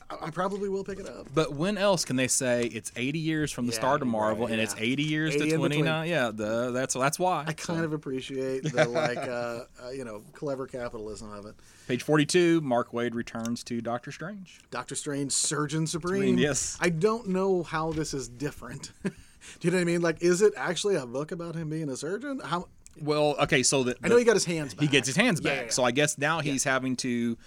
[0.10, 1.28] I, I probably will pick it up.
[1.34, 4.46] But when else can they say it's 80 years from the Yeah, start of Marvel
[4.46, 6.08] right, and it's 80 years 80 to 29?
[6.10, 7.44] Yeah, the, that's that's why.
[7.48, 11.56] I kind of appreciate the like, uh, uh, you know, clever capitalism of it.
[11.88, 14.60] Page 42, Mark Waid returns to Doctor Strange.
[14.72, 16.16] Doctor Strange, Surgeon Supreme.
[16.22, 16.78] Supreme, yes.
[16.82, 18.92] I don't know how this is different.
[19.04, 19.12] Do
[19.62, 20.02] you know what I mean?
[20.02, 22.40] Like, is it actually a book about him being a surgeon?
[22.44, 22.68] How?
[23.00, 24.82] Well, okay, so the, I know he got his hands back.
[24.82, 25.58] he gets his hands Yeah, back.
[25.58, 25.72] yeah, yeah.
[25.72, 27.38] So I guess now he's having to,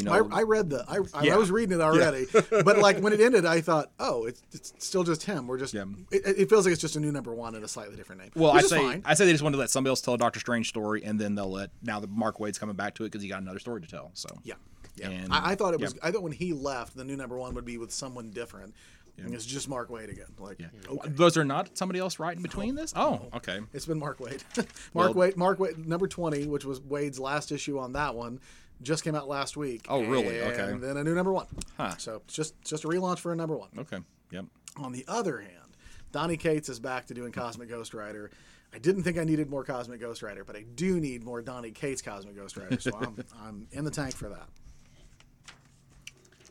[0.00, 0.84] you know, I, I read the.
[0.88, 1.34] I, I, Yeah.
[1.34, 4.72] I was reading it already, but like when it ended, I thought, oh, it's, it's
[4.78, 5.46] still just him.
[5.46, 5.74] We're just.
[5.74, 5.84] Yeah.
[6.10, 8.30] It, it feels like it's just a new number one and a slightly different name.
[8.34, 9.02] Well, I say fine.
[9.04, 11.20] I say they just wanted to let somebody else tell a Doctor Strange story, and
[11.20, 13.58] then they'll let now the Mark Waid's coming back to it because he got another
[13.58, 14.10] story to tell.
[14.14, 14.54] So Yeah.
[14.96, 15.10] Yeah.
[15.10, 15.94] And- I, I thought it was.
[15.94, 16.00] yeah.
[16.02, 18.74] I thought when he left, the new number one would be with someone different.
[19.22, 20.24] And it's just Mark Waid again.
[20.38, 21.10] Like, okay.
[21.18, 22.94] was there not somebody else writing between this?
[22.96, 23.60] Oh, okay.
[23.74, 24.42] It's been Mark Waid.
[24.94, 25.36] Mark Well- Waid.
[25.36, 25.86] Mark Waid.
[25.86, 28.40] Number twenty, which was Waid's last issue on that one.
[28.82, 29.86] Just came out last week.
[29.88, 30.38] Oh, really?
[30.40, 30.72] And Okay.
[30.72, 31.46] And then a new number one.
[31.76, 31.96] Huh.
[31.98, 33.68] So it's just just a relaunch for a number one.
[33.78, 33.98] Okay.
[34.30, 34.46] Yep.
[34.76, 35.76] On the other hand,
[36.12, 38.30] Donny Cates is back to doing Cosmic Ghost Rider.
[38.72, 41.72] I didn't think I needed more Cosmic Ghost Rider, but I do need more Donny
[41.72, 44.48] Cates Cosmic Ghost Rider, so I'm, I'm in the tank for that.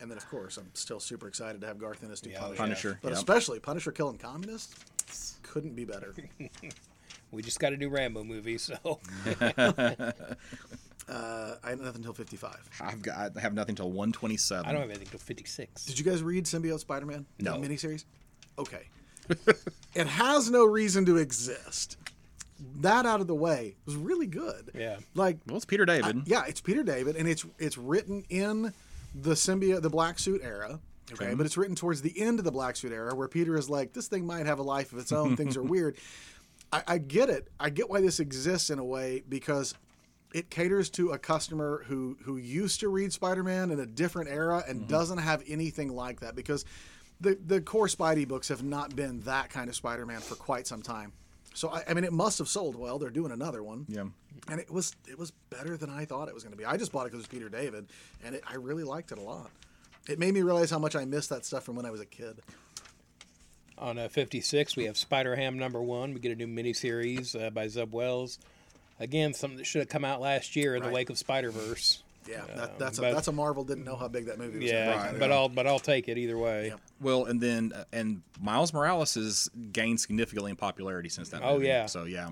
[0.02, 2.58] And then, of course, I'm still super excited to have Garth Ennis do Yeah, Punisher.
[2.58, 3.18] Punisher, But yep.
[3.18, 6.14] especially Punisher killing communists couldn't be better.
[7.32, 8.74] We just got a new Rambo movie, so
[11.10, 12.70] Uh, I have nothing until 55.
[12.82, 13.32] I've got.
[13.36, 14.66] I have nothing till 127.
[14.66, 15.86] I don't have anything till 56.
[15.86, 17.26] Did you guys read Symbiote Spider-Man?
[17.40, 17.60] No.
[17.60, 18.06] The miniseries?
[18.58, 18.84] Okay.
[19.96, 21.98] it has no reason to exist.
[22.82, 24.72] That out of the way was really good.
[24.76, 24.98] Yeah.
[25.16, 26.24] Like Well, it's Peter David.
[26.26, 28.74] Yeah, it's Peter David, and it's it's written in
[29.16, 30.80] the symbiote, the black suit era.
[31.12, 33.68] Okay, but it's written towards the end of the black suit era, where Peter is
[33.70, 35.36] like, "This thing might have a life of its own.
[35.36, 35.98] Things are weird."
[36.72, 37.48] I, I get it.
[37.60, 39.74] I get why this exists in a way because
[40.34, 44.64] it caters to a customer who who used to read Spider-Man in a different era
[44.68, 46.66] and doesn't have anything like that because
[47.20, 50.82] the the core Spidey books have not been that kind of Spider-Man for quite some
[50.82, 51.14] time.
[51.56, 53.00] So I, I mean, it must have sold well.
[53.00, 54.06] They're doing another one Yeah.
[54.50, 56.64] and it was it was better than I thought it was going to be.
[56.66, 57.88] I just bought it because it was Peter David,
[58.24, 59.50] and it, I really liked it a lot.
[60.08, 62.06] It made me realize how much I missed that stuff from when I was a
[62.06, 62.40] kid.
[63.78, 66.14] On uh, 56, we have Spider Ham number one.
[66.14, 68.38] We get a new miniseries uh, by Zeb Wells.
[69.00, 70.90] Again, something that should have come out last year in Right.
[70.90, 72.04] the wake of Spider Verse.
[72.28, 74.70] Yeah, that, that's a, but- that's a Marvel didn't know how big that movie was.
[74.70, 75.20] Yeah, gonna be.
[75.20, 76.68] but I'll but I'll take it either way.
[76.68, 76.76] Yeah.
[77.02, 81.42] Well, and then uh, and Miles Morales has gained significantly in popularity since that.
[81.44, 81.68] Oh, movie.
[81.68, 81.86] yeah.
[81.88, 82.28] So yeah.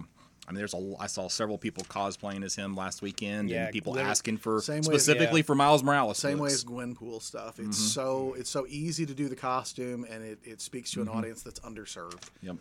[0.49, 0.93] I mean, there's a.
[0.99, 4.61] I saw several people cosplaying as him last weekend, Yeah, and people literally- asking for
[4.61, 5.45] Same way- specifically yeah.
[5.45, 6.19] for Miles Morales.
[6.19, 6.53] Same way books.
[6.53, 7.59] as Gwenpool stuff.
[7.59, 11.09] It's so it's so easy to do the costume, and it, it speaks to an
[11.09, 12.23] audience that's underserved.
[12.43, 12.57] Yep.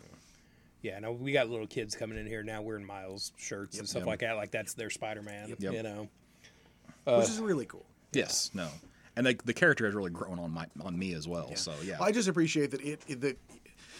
[0.87, 4.01] Yeah, no, we got little kids coming in here now wearing Miles shirts and stuff
[4.01, 4.07] Yep.
[4.07, 4.37] like that.
[4.37, 5.49] Like that's their Spider Man.
[5.59, 5.73] Yep.
[5.73, 6.07] You know.
[7.05, 7.85] which is really cool.
[8.13, 8.51] Yes.
[8.53, 8.69] No.
[9.17, 11.53] And the, the character has really grown on my on me as well.
[11.55, 11.97] So yeah.
[11.99, 13.35] I just appreciate that it, it the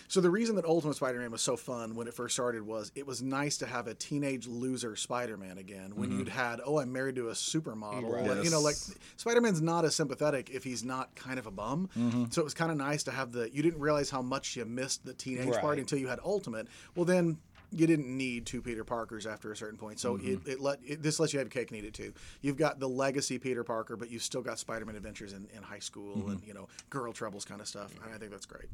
[0.09, 3.05] so the reason that Ultimate Spider-Man was so fun when it first started was it
[3.05, 5.95] was nice to have a teenage loser Spider-Man again.
[5.95, 6.19] When mm-hmm.
[6.19, 8.43] you'd had oh I'm married to a supermodel, Right.
[8.43, 8.75] you know like
[9.17, 11.89] Spider-Man's not as sympathetic if he's not kind of a bum.
[11.97, 12.25] Mm-hmm.
[12.29, 14.65] So it was kind of nice to have the you didn't realize how much you
[14.65, 15.79] missed the teenage part Right.
[15.79, 16.67] until you had Ultimate.
[16.95, 17.37] Well then.
[17.69, 20.49] You didn't need two Peter Parkers after a certain point, so it, mm-hmm.
[20.49, 22.13] it let it, this lets you have cake and eat it too.
[22.41, 25.79] You've got the legacy Peter Parker, but you've still got Spider-Man adventures in, in high
[25.79, 27.93] school and you know girl troubles kind of stuff.
[28.05, 28.69] And I think that's great.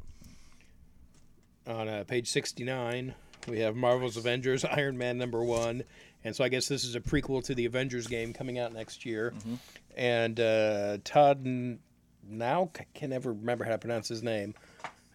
[1.66, 3.14] On uh, page 69
[3.48, 5.82] we have marvel's avengers iron man number one
[6.24, 9.04] and so i guess this is a prequel to the avengers game coming out next
[9.06, 9.32] year
[9.96, 11.78] and uh, todd N-
[12.28, 14.54] now I can never remember how to pronounce his name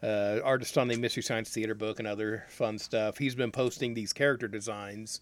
[0.04, 3.93] uh, artist on the mystery science theater book and other fun stuff he's been posting
[3.93, 5.22] these character designs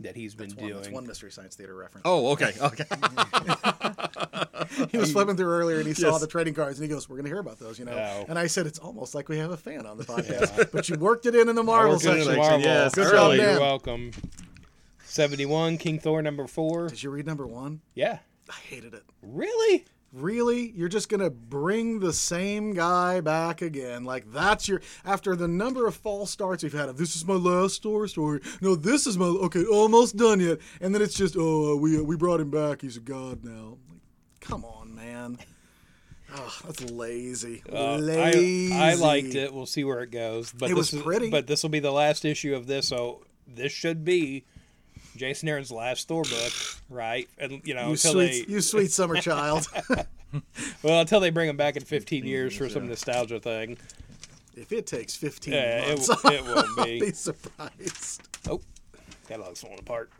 [0.00, 2.02] that he's been One, that's one Mystery Science Theater reference.
[2.04, 2.52] oh, okay.
[2.60, 2.84] Okay.
[4.90, 6.20] he was flipping through earlier and he saw Yes.
[6.20, 7.92] the trading cards and he goes, "We're going to hear about those," you know.
[7.92, 8.24] Oh.
[8.28, 10.96] And I said, "It's almost like we have a fan on the podcast." but you
[10.96, 12.36] worked it in in the Marvel in the section.
[12.36, 12.60] Marvel.
[12.60, 14.10] yes, Good Early, job, you're welcome
[15.04, 17.80] 71 king thor number four Did you read number one?
[17.94, 19.04] yeah I hated it.
[19.22, 20.70] really Really?
[20.70, 24.04] You're just going to bring the same guy back again?
[24.04, 27.34] Like that's your after the number of false starts we've had of this is my
[27.34, 28.40] last store story.
[28.62, 30.58] No, this is my okay, almost done yet.
[30.80, 32.80] And then it's just oh, uh, we we brought him back.
[32.80, 33.76] He's a god now.
[34.46, 35.38] Like, come on, man.
[36.34, 37.62] Oh, that's lazy.
[37.72, 38.72] Uh, lazy.
[38.74, 39.52] I, I liked it.
[39.54, 40.52] We'll see where it goes.
[40.52, 41.30] But It this was is- pretty.
[41.30, 44.44] But this will be the last issue of this, so this should be
[45.16, 46.52] Jason Aaron's last Thor book,
[46.90, 47.28] right?
[47.38, 49.68] And you know, You until sweet, they you sweet summer child.
[50.82, 53.78] well, until they bring him back in 15 years for some nostalgia thing.
[54.56, 57.00] if it takes 15 Yeah, it, months, w- it won't I'll be.
[57.00, 58.22] be surprised.
[58.50, 58.60] Oh,
[59.28, 60.10] catalog's falling apart.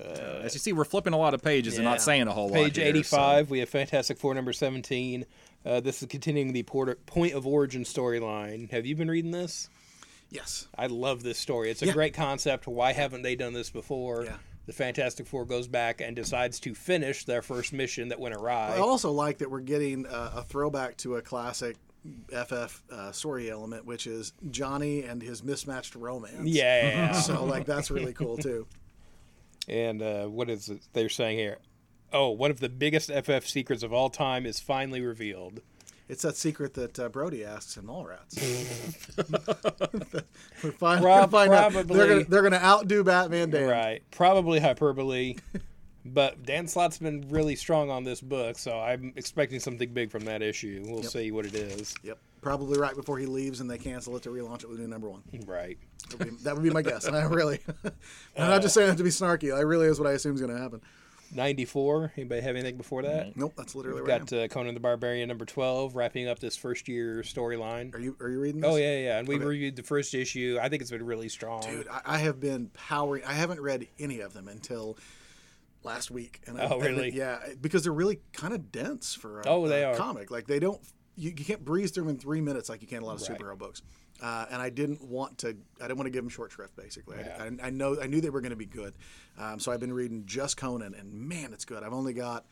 [0.00, 2.54] As you see, we're flipping a lot of pages and not saying a whole lot.
[2.54, 5.24] Page here, 85, we have Fantastic Four number 17.
[5.64, 8.70] Uh, this is continuing the port- point of origin storyline.
[8.70, 9.68] Have you been reading this?
[10.30, 10.68] Yes.
[10.76, 11.70] I love this story.
[11.70, 11.92] It's a Yeah.
[11.92, 12.66] great concept.
[12.66, 14.24] Why haven't they done this before?
[14.24, 14.36] Yeah.
[14.66, 18.74] The Fantastic Four goes back and decides to finish their first mission that went awry.
[18.74, 21.76] I also like that we're getting uh, a throwback to a classic
[22.32, 26.48] FF uh, story element, which is Johnny and his mismatched romance.
[26.48, 27.12] yeah.
[27.12, 28.66] So, like, that's really cool, too.
[29.68, 31.58] and uh, what is it they're saying here?
[32.12, 35.60] Oh, one of the biggest FF secrets of all time is finally revealed.
[36.08, 38.36] It's that secret that uh, Brodie asks in Mallrats.
[40.62, 42.22] we're finally Prob- gonna find probably.
[42.24, 43.50] they're gonna, outdo Batman.
[43.50, 44.02] Right.
[44.12, 45.36] Probably hyperbole,
[46.14, 50.24] but Dan Slott's been really strong on this book, so I'm expecting something big from
[50.24, 50.82] that issue.
[50.86, 51.94] We'll see what it is.
[52.02, 52.18] Yep.
[52.42, 55.08] Probably right before he leaves and they cancel it to relaunch it with new number
[55.10, 55.22] one.
[55.46, 55.78] Right.
[56.10, 57.06] That would be, that would be my guess.
[57.06, 59.54] And I really, I'm not just saying that to be snarky.
[59.54, 60.80] I really is what I assume is going to happen.
[61.34, 62.12] 94.
[62.16, 63.36] Anybody have anything before that?
[63.36, 64.24] Nope, that's literally We've right.
[64.26, 67.94] got uh, Conan the Barbarian number 12, wrapping up this first year storyline.
[67.94, 68.70] Are you are you reading this?
[68.70, 69.18] Oh, yeah, yeah.
[69.18, 69.44] And we Okay.
[69.44, 70.58] reviewed the first issue.
[70.60, 71.62] I think it's been really strong.
[71.62, 73.24] Dude, I, I have been powering.
[73.24, 74.98] I haven't read any of them until
[75.86, 76.42] last week.
[76.46, 77.10] And I- Oh, and really?
[77.14, 79.96] yeah, because they're really kind of dense for a, Oh, they a are.
[79.96, 80.30] comic.
[80.30, 80.80] Like they don't.
[81.18, 83.26] You, you can't breeze through them in three minutes like you can a lot of
[83.26, 83.40] Right.
[83.40, 83.80] superhero books.
[84.20, 85.48] Uh, and I didn't want to.
[85.80, 86.76] I didn't want to give them short shrift.
[86.76, 87.48] Basically, Yeah.
[87.62, 87.98] I, I know.
[88.00, 88.92] I knew they were going to be good.
[89.38, 91.82] Um, so I've been reading just Conan, and man, it's good.
[91.82, 92.44] I've only got.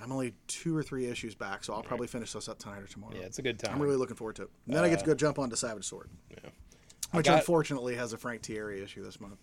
[0.00, 2.86] I'm only two or three issues back, so I'll probably finish this up tonight or
[2.86, 3.14] tomorrow.
[3.16, 3.74] Yeah, it's a good time.
[3.74, 4.50] I'm really looking forward to it.
[4.66, 6.08] And then I get to go jump onto Savage Sword.
[6.30, 6.50] Yeah.
[7.12, 9.38] Which got- unfortunately has a Frank Tieri issue this month.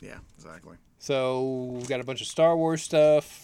[0.00, 0.76] Yeah, exactly.
[0.98, 3.42] So we've got a bunch of Star Wars stuff.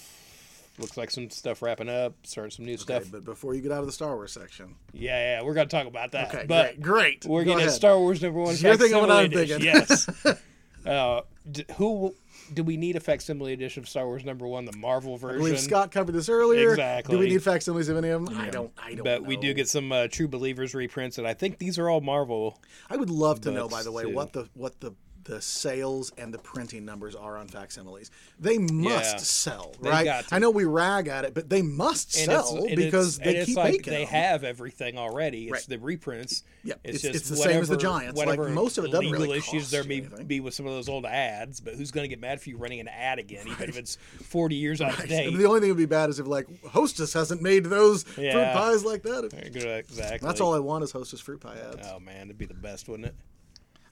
[0.79, 2.15] Looks like some stuff wrapping up.
[2.25, 3.05] Starting some new Okay, stuff.
[3.13, 5.87] but before you get out of the Star Wars section, Yeah, yeah, we're gonna talk
[5.87, 6.35] about that.
[6.35, 7.27] okay, but great, great.
[7.27, 7.71] We're Go getting.
[7.71, 8.57] Star Wars number one.
[8.59, 9.61] You're thinking what I'm thinking.
[9.61, 10.09] Yes.
[10.87, 12.15] uh, d- who
[12.55, 15.37] do we need a facsimile edition of Star Wars number one, the Marvel version?
[15.37, 16.71] I believe Scott covered this earlier.
[16.71, 17.15] Exactly.
[17.15, 18.37] Do we need facsimiles of any of them?
[18.39, 18.73] I don't.
[18.83, 19.05] I don't.
[19.05, 22.01] but we do get some uh, True Believers reprints, and I think these are all
[22.01, 22.59] Marvel.
[22.89, 24.11] I would love to know, by the way, too.
[24.11, 24.93] what the what the
[25.25, 28.11] the sales and the printing numbers are on facsimiles.
[28.41, 29.17] They must Yeah.
[29.19, 30.25] sell, right?
[30.33, 33.57] I know we rag at it, but they must And sell because it's, they keep
[33.57, 34.09] like making they them.
[34.15, 35.45] have everything already.
[35.45, 35.67] It's Right.
[35.69, 36.43] the reprints.
[36.65, 38.89] Yeah, it's, it's- just it's the same as the whatever- Like, whatever most of it
[38.91, 40.27] doesn't legal really issues cost there may anything.
[40.27, 42.57] be with some of those old ads, but who's going to get mad if you
[42.57, 45.33] running an ad again, even if it's forty years out of date?
[45.43, 48.33] The only thing that would be bad is if like Hostess hasn't made those fruit
[48.33, 49.33] pies like that.
[49.33, 50.27] Exactly.
[50.27, 51.87] That's all I want is Hostess fruit pie ads.
[51.93, 53.15] Oh man, it'd be the best, wouldn't it?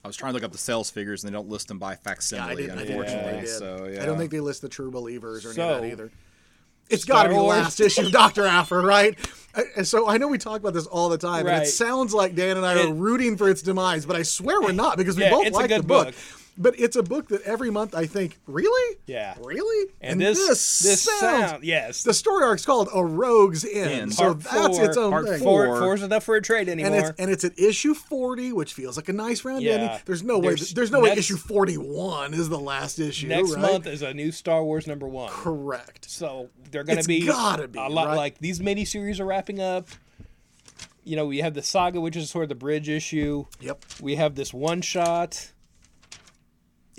[0.05, 1.93] I was trying to look up the sales figures, and they don't list them by
[1.93, 2.71] Yeah, facsimile, I didn't.
[2.73, 3.33] I didn't unfortunately.
[3.35, 3.49] they did.
[3.49, 5.89] So yeah, I don't think they list the true believers or any So, of that
[5.89, 6.11] either.
[6.89, 9.17] It's got to be the last issue of Doctor Aphra, right?
[9.77, 12.35] And so I know we talk about this all the time, and it sounds like
[12.35, 15.23] Dan and I are rooting for its demise, but I swear we're not because we
[15.23, 16.07] Yeah, both like the book.
[16.07, 16.15] book.
[16.63, 19.35] But it's a book that every month I think, really, Yeah.
[19.43, 20.37] really, And, this
[20.81, 21.21] this sounds.
[21.21, 22.03] sound, yes.
[22.03, 24.15] The story arc's called A Rogue's End, End.
[24.15, 25.39] so Part that's four- its own part thing.
[25.43, 25.79] four, four.
[25.79, 26.93] four's enough for a trade anymore.
[26.95, 29.73] And it's and it's at issue forty, which feels like a nice round Yeah.
[29.73, 29.99] ending.
[30.05, 30.49] There's no way.
[30.49, 33.29] There's- There's no way issue forty one is the last issue.
[33.29, 33.63] Next right?
[33.63, 35.31] month is a new Star Wars number one.
[35.33, 36.11] correct.
[36.11, 38.17] So they're going to be gotta be, a lot right?
[38.17, 39.89] like these miniseries are wrapping up.
[41.05, 43.47] You know, we have the saga, which is sort of the bridge issue.
[43.61, 43.83] Yep.
[44.03, 45.53] We have this one shot.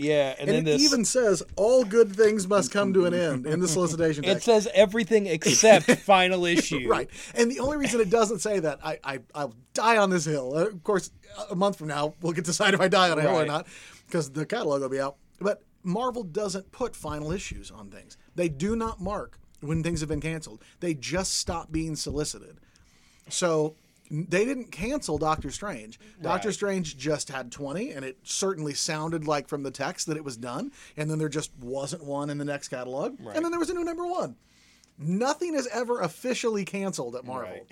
[0.02, 0.82] Yeah, and, And then it this.
[0.82, 4.68] even says all good things must come to an end in the solicitation it says
[4.74, 6.88] everything except final issue.
[6.92, 7.10] Right.
[7.36, 10.54] And the only reason it doesn't say that, I, I, I'll die on this hill.
[10.56, 11.12] Uh, of course,
[11.50, 13.46] a month from now, we'll get to decide if I die on a hill or
[13.46, 13.68] not
[14.08, 15.18] because the catalog will be out.
[15.40, 20.10] But Marvel doesn't put final issues on things, they do not mark when things have
[20.10, 20.64] been canceled.
[20.80, 22.60] They just stop being solicited.
[23.30, 23.76] So
[24.12, 25.98] they didn't cancel Doctor Strange.
[26.22, 30.24] Doctor Strange just had 20, and it certainly sounded like from the text that it
[30.26, 30.72] was done.
[30.98, 33.18] And then there just wasn't one in the next catalog.
[33.22, 33.36] Right.
[33.36, 34.36] And then there was a new number one.
[34.98, 37.64] Nothing is ever officially canceled at Marvel Right.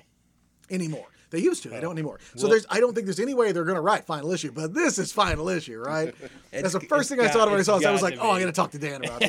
[0.72, 1.08] anymore.
[1.32, 1.70] They used to.
[1.70, 2.20] They don't anymore.
[2.36, 2.66] So Well- there's.
[2.70, 4.52] I don't think there's any way they're going to write final issue.
[4.52, 6.16] But this is final issue, right?
[6.52, 7.86] That's the first thing I thought when I saw this.
[7.86, 9.20] I was like, oh, I'm going to talk to Dan about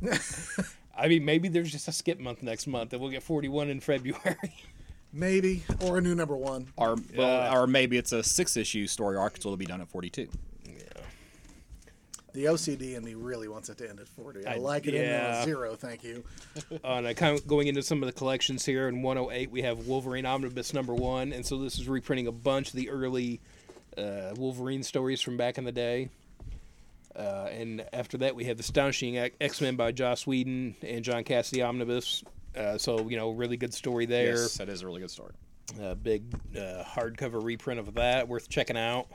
[0.00, 0.58] this.
[0.96, 3.80] I mean, maybe there's just a skip month next month, and we'll get 41 in
[3.80, 4.36] February.
[5.16, 6.66] Maybe or a new number one.
[6.76, 7.56] Or well, Yeah.
[7.56, 10.28] or maybe it's a six issue story arc, so it'll be done at forty two.
[12.32, 14.44] The OCD in me really wants it to end at 40.
[14.44, 15.38] I, I- like it in yeah.
[15.38, 15.76] at zero.
[15.76, 16.24] Thank you.
[16.84, 18.88] Uh, and I kind of going into some of the collections here.
[18.88, 22.68] In 108, we have Wolverine Omnibus number one, and so this is reprinting a bunch
[22.68, 23.40] of the early
[23.96, 26.08] uh, Wolverine stories from back in the day.
[27.14, 31.22] Uh, and after that, we have the Astonishing X Men by Joss Whedon and John
[31.24, 32.24] Cassaday Omnibus.
[32.56, 34.32] Uh, so you know, really good story there.
[34.36, 35.32] Yes, that is a really good story.
[35.80, 36.22] A big
[36.56, 39.06] uh, hardcover reprint of that, worth checking out.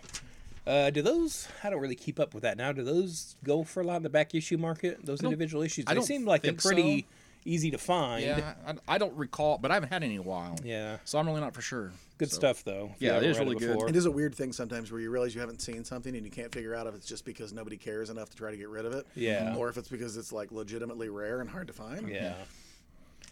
[0.67, 1.47] Uh, do those?
[1.63, 2.71] I don't really keep up with that now.
[2.71, 5.05] Do those go for a lot in the back issue market?
[5.05, 5.85] Those don't- individual issues?
[5.87, 7.07] I They don't seem like they're think pretty
[7.45, 8.23] easy to find.
[8.25, 10.57] Yeah, I, I don't recall, but I haven't had any in a while.
[10.63, 10.97] Yeah.
[11.05, 11.91] so I'm really not for sure.
[12.17, 12.91] Good So- stuff, though.
[12.95, 13.67] if you Yeah, it haven't is read really good.
[13.73, 13.89] before.
[13.89, 16.31] It is a weird thing sometimes where you realize you haven't seen something and you
[16.31, 18.85] can't figure out if it's just because nobody cares enough to try to get rid
[18.85, 19.07] of it.
[19.15, 19.55] Yeah.
[19.55, 22.09] Or if it's because it's like legitimately rare and hard to find.
[22.09, 22.33] Yeah.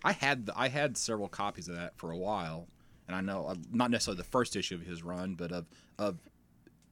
[0.04, 2.68] I had the, I had several copies of that for a while,
[3.08, 5.66] and I know uh, not necessarily the first issue of his run, but of
[5.98, 6.18] of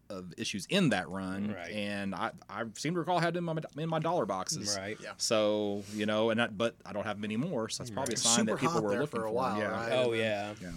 [0.09, 1.53] of issues in that run.
[1.53, 1.71] Right.
[1.71, 4.75] And I I seem to recall I had them in my, in my dollar boxes.
[4.77, 4.97] Right.
[5.01, 5.11] Yeah.
[5.17, 8.17] So you know, and that, but I don't have many more, so that's probably a
[8.17, 9.35] sign Super that people hot were there looking for a them.
[9.35, 9.71] while, Yeah.
[9.71, 9.91] right?
[9.93, 10.53] Oh yeah.
[10.61, 10.71] Yeah.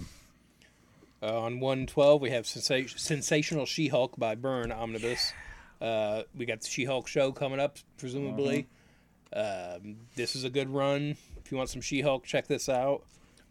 [1.20, 5.32] Uh, on 112, we have Sensa- Sensational She-Hulk by Byrne Omnibus.
[5.80, 8.68] Uh, we got the She-Hulk show coming up, presumably.
[9.32, 11.16] Um, this is a good run.
[11.48, 13.04] If you want some She-Hulk, check this out.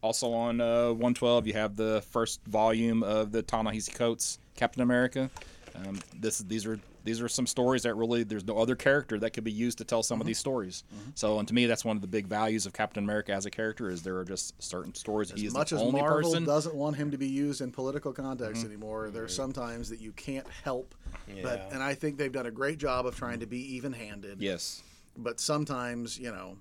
[0.03, 5.31] Also on uh, 112, you have the first volume of the Ta-Nehisi Coates Captain America.
[5.75, 9.31] Um, this these are these are some stories that really there's no other character that
[9.31, 10.83] could be used to tell some of these stories.
[11.15, 13.49] So, and to me, that's one of the big values of Captain America as a
[13.49, 16.29] character is there are just certain stories he As is much the as only Marvel
[16.29, 16.45] person.
[16.45, 18.71] doesn't want him to be used in political context Mm-hmm.
[18.73, 20.93] anymore, there's sometimes that you can't help.
[21.25, 21.69] But Yeah.
[21.73, 24.39] and I think they've done a great job of trying to be even-handed.
[24.39, 24.83] Yes.
[25.17, 26.57] But sometimes, you know,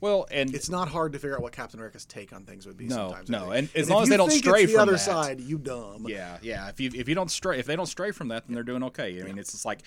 [0.00, 2.76] Well, and it's not hard to figure out what Captain America's take on things would
[2.76, 2.86] be.
[2.86, 4.98] No, sometimes, no, and as long as they don't stray it's the from other that.
[4.98, 6.06] side, you dumb.
[6.08, 6.68] Yeah, yeah.
[6.68, 8.82] If you if you don't stray if they don't stray from that, then they're doing
[8.84, 9.20] okay.
[9.20, 9.80] I mean, it's just like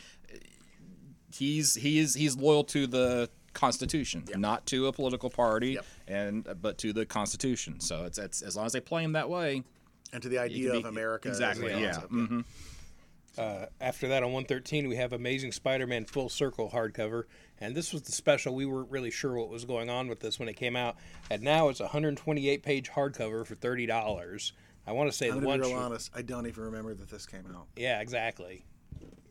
[1.34, 5.86] he's he is he's loyal to the Constitution, not to a political party, Yep.
[6.08, 7.80] and but to the Constitution.
[7.80, 9.64] So it's, it's as long as they play him that way.
[10.14, 11.30] And to the idea can of America.
[11.30, 12.44] exactly, yeah, mhm.
[13.38, 17.24] Uh, after that, on 113, we have Amazing Spider-Man Full Circle hardcover,
[17.60, 18.54] and this was the special.
[18.54, 20.98] We weren't really sure what was going on with this when it came out,
[21.30, 24.52] and now it's a 128-page hardcover for thirty dollars.
[24.86, 25.62] I want to say I'm gonna one.
[25.62, 26.12] be real honest.
[26.14, 27.68] I don't even remember that this came out.
[27.76, 28.66] Yeah, exactly.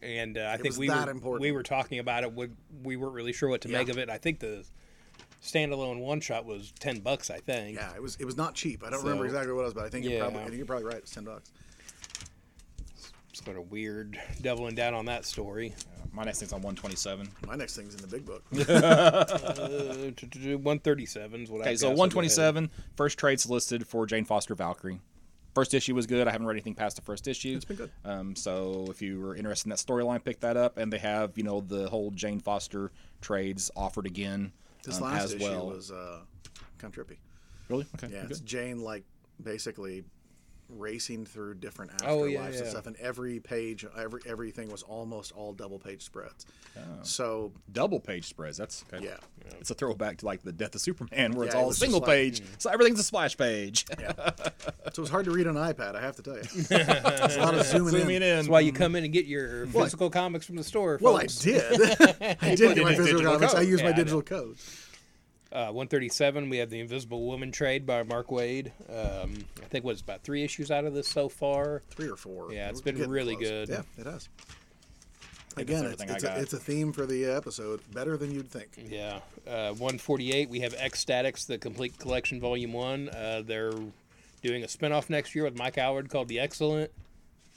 [0.03, 1.43] And uh, I think was we were important.
[1.43, 2.33] we were talking about it.
[2.33, 2.49] We,
[2.83, 4.09] we weren't really sure what to make of it.
[4.09, 4.65] I think the
[5.43, 7.29] standalone one shot was ten bucks.
[7.29, 7.77] I think.
[7.77, 8.17] Yeah, it was.
[8.17, 8.83] It was not cheap.
[8.83, 10.41] I don't remember exactly what it was, but I think you're probably.
[10.41, 10.97] I think you're probably right.
[10.97, 11.53] It's ten bucks.
[13.31, 15.75] It's kind of weird doubling down on that story.
[16.13, 17.29] My next thing's on 127.
[17.47, 18.43] My next thing's in the big book.
[20.51, 21.71] Uh, one thirty seven is what I.
[21.71, 25.01] Okay, so 127 first trades listed for Jane Foster Valkyrie.
[25.55, 26.29] First issue was good.
[26.29, 27.55] I haven't read anything past the first issue.
[27.57, 27.91] It's been good.
[28.05, 30.79] Um, so if you were interested in that storyline, pick that up.
[30.79, 34.53] And they have you know the whole Jane Foster trades offered again
[34.85, 35.69] This um, last as issue well.
[35.69, 36.21] was uh,
[36.79, 37.17] kind of trippy.
[37.69, 38.13] really okay.
[38.13, 38.31] Yeah, good.
[38.33, 39.05] it's Jane like
[39.43, 40.05] basically
[40.77, 45.33] racing through different afterlives Oh, yeah, and stuff, and every page, every everything was almost
[45.33, 46.47] all double page spreads.
[46.77, 46.81] Oh.
[47.03, 48.57] So double page spreads.
[48.57, 49.05] That's okay.
[49.05, 49.17] yeah,
[49.61, 51.79] It's a throwback to like the Death of Superman, where it's Yeah, it all was
[51.79, 53.85] single like- page, so everything's a splash page.
[54.93, 55.95] so it's hard to read on iPad.
[55.95, 56.71] I have to tell you, it's
[57.37, 58.23] a lot of zooming, Zooming in.
[58.23, 58.37] in.
[58.37, 60.99] That's why you come in and get your physical comics from the store.
[61.01, 61.63] Well, I did.
[62.41, 63.55] I did get my physical digital comics.
[63.55, 63.69] I code.
[63.69, 64.57] used my Yeah, I digital code.
[65.53, 68.69] Uh, 137, we have the Invisible Woman trade by Mark Waid.
[68.89, 71.83] Um, I think what's about three issues out of this so far.
[71.91, 72.53] Three or four.
[72.53, 73.49] Yeah, it's We're been really close.
[73.49, 73.69] good.
[73.71, 74.29] Yeah, it has.
[75.57, 77.81] Again, it's, it's, a, it's a theme for the episode.
[77.93, 78.69] Better than you'd think.
[78.89, 79.19] Yeah.
[79.45, 83.09] Uh, 148, we have X-Statix, the complete collection, volume one.
[83.09, 83.73] Uh, they're
[84.43, 86.93] doing a spinoff next year with Mike Allred called The Excellent.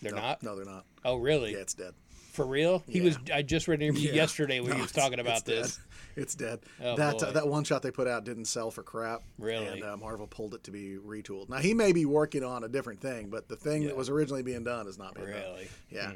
[0.02, 0.42] They're No, not?
[0.42, 0.86] No, they're not.
[1.06, 1.52] Oh, really?
[1.52, 1.94] Yeah, it's dead.
[2.32, 2.84] For real?
[2.90, 3.06] He Yeah.
[3.06, 3.18] was.
[3.32, 4.16] I just read an interview Yeah.
[4.16, 5.84] yesterday where No, he was talking about it's dead.
[6.24, 6.60] It's dead.
[6.82, 7.32] Oh, that boy.
[7.32, 9.24] that one shot they put out didn't sell for crap.
[9.40, 9.68] Really?
[9.68, 11.50] And uh, Marvel pulled it to be retooled.
[11.50, 13.90] Now he may be working on a different thing, but the thing Yeah.
[13.90, 15.38] that was originally being done is not being done.
[15.42, 15.68] Really?
[15.90, 16.12] Yeah.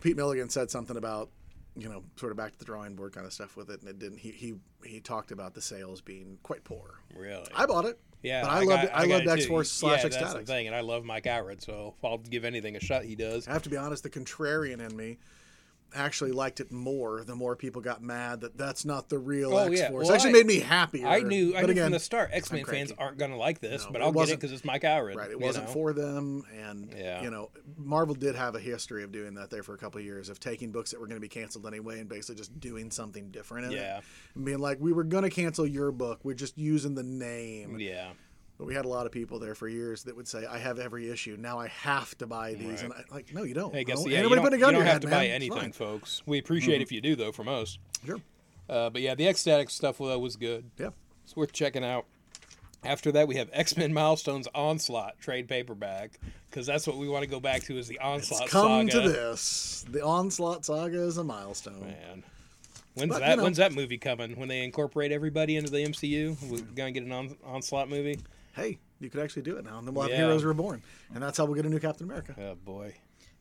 [0.00, 1.30] Pete Milligan said something about
[1.76, 3.88] you know sort of back to the drawing board kind of stuff with it, and
[3.88, 4.18] it didn't.
[4.18, 4.54] He he
[4.84, 7.00] he talked about the sales being quite poor.
[7.14, 7.46] Really?
[7.54, 7.98] I bought it.
[8.22, 8.94] Yeah, but I, loved got-.
[8.94, 9.46] I, got loved X.
[9.46, 12.74] Force slash yeah, that's the thing, and I love Mike Allred, so I'll give anything
[12.76, 13.46] a shot he does.
[13.46, 15.18] I have to be honest, the contrarian in me
[15.96, 19.66] actually liked it more the more people got mad that that's not the real Oh,
[19.66, 19.90] X yeah.
[19.90, 20.04] Force.
[20.06, 21.06] Well, it actually I- made me happier.
[21.06, 23.60] I knew, I knew again, from the start, X Men fans aren't going to like
[23.60, 25.14] this, No, but I'll get it because it's Mike Allred.
[25.16, 25.72] Right, it wasn't know?
[25.72, 27.22] for them, and Yeah.
[27.22, 30.04] you know, Marvel did have a history of doing that there for a couple of
[30.04, 32.90] years, of taking books that were going to be canceled anyway and basically just doing
[32.90, 33.98] something different in Yeah.
[33.98, 37.02] it, and being like, "We were going to cancel your book, we're just using the
[37.02, 38.10] name." Yeah.
[38.58, 40.78] But we had a lot of people there for years that would say, "I have
[40.78, 41.58] every issue now.
[41.58, 43.74] I have to buy these," and I, like, no, you don't.
[43.74, 45.16] Hey, guess No, yeah, you don't, you don't have head, to man.
[45.18, 46.22] buy anything, folks.
[46.24, 47.78] We appreciate if you do, though, from us.
[48.06, 48.18] Sure.
[48.68, 50.70] Uh, but yeah, the Ecstatic stuff well, was good.
[50.78, 50.88] Yeah.
[51.24, 52.06] It's worth checking out.
[52.82, 57.24] After that, we have X Men Milestones Onslaught trade paperback because that's what we want
[57.24, 59.02] to go back to is the Onslaught It's come saga.
[59.02, 59.84] to this.
[59.90, 61.80] The Onslaught saga is a milestone.
[61.80, 62.24] Man,
[62.94, 63.30] when's But, that?
[63.32, 64.36] you know- When's that movie coming?
[64.36, 66.36] When they incorporate everybody into the MCU?
[66.48, 68.18] We're gonna get an on, Onslaught movie.
[68.56, 70.24] Hey, you could actually do it now, and then we'll have Yeah.
[70.24, 70.82] Heroes Reborn,
[71.14, 72.34] and that's how we'll get a new Captain America.
[72.40, 72.94] Oh boy.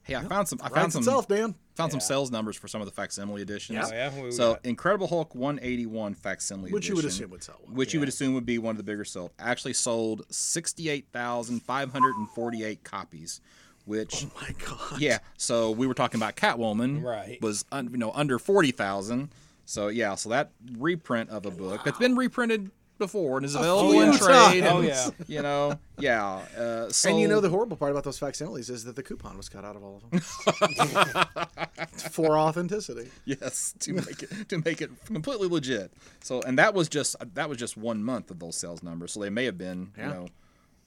[0.04, 0.60] Hey, I found some.
[0.62, 1.00] I found Writes some.
[1.02, 1.56] itself, Dan.
[1.78, 3.80] Found some sales numbers for some of the facsimile editions.
[3.80, 3.88] Yeah.
[3.88, 4.12] Oh, yeah?
[4.24, 4.64] What So got?
[4.66, 7.74] Incredible Hulk 181 facsimile Which you would assume would sell well.
[7.76, 9.32] Which you would assume would be one of the bigger sold.
[9.40, 13.42] Actually sold 68,548 copies,
[13.86, 15.00] which oh My God.
[15.02, 15.20] yeah.
[15.38, 17.42] So we were talking about Catwoman, Right.
[17.42, 19.30] Was un, you know under 40,000.
[19.66, 20.16] So yeah.
[20.16, 24.18] So that reprint of a book that's been reprinted before and is available few in
[24.18, 24.64] trade.
[24.66, 25.10] Oh, and, yeah.
[25.28, 25.80] You know.
[26.00, 26.42] Yeah.
[26.58, 29.38] Uh, so, And you know the horrible part about those facsimiles is that the coupon
[29.38, 30.20] was cut out of all of them
[32.12, 33.10] for authenticity.
[33.26, 35.92] Yes, to make it to make it completely legit.
[36.22, 39.14] So, and that was just that was just one month of those sales numbers.
[39.14, 40.08] So they may have been, Yeah.
[40.08, 40.28] you know,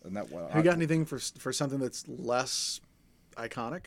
[0.04, 0.30] and that.
[0.30, 2.80] Well, Have you got anything for for something that's less
[3.36, 3.84] iconic?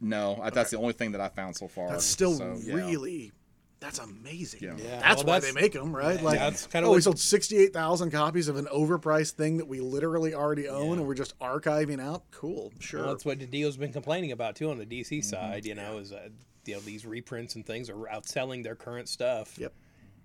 [0.00, 1.90] no, I, that's the only thing that I found so far.
[1.90, 2.74] That's still So, yeah.
[2.74, 3.32] really
[3.80, 4.60] That's amazing.
[4.62, 4.74] Yeah.
[4.76, 6.20] Yeah, That's well, why that's- they make them, right?
[6.20, 10.34] Like, that's kinda oh, we sold 68,000 copies of an overpriced thing that we literally
[10.34, 12.24] already own and we're just archiving out.
[12.32, 12.72] Cool.
[12.80, 13.00] Sure.
[13.00, 15.22] Well, that's what Dio's been complaining about too on the DC mm-hmm.
[15.22, 15.64] side.
[15.64, 16.32] You know, is that
[16.66, 19.56] you know these reprints and things are outselling their current stuff.
[19.58, 19.72] Yep.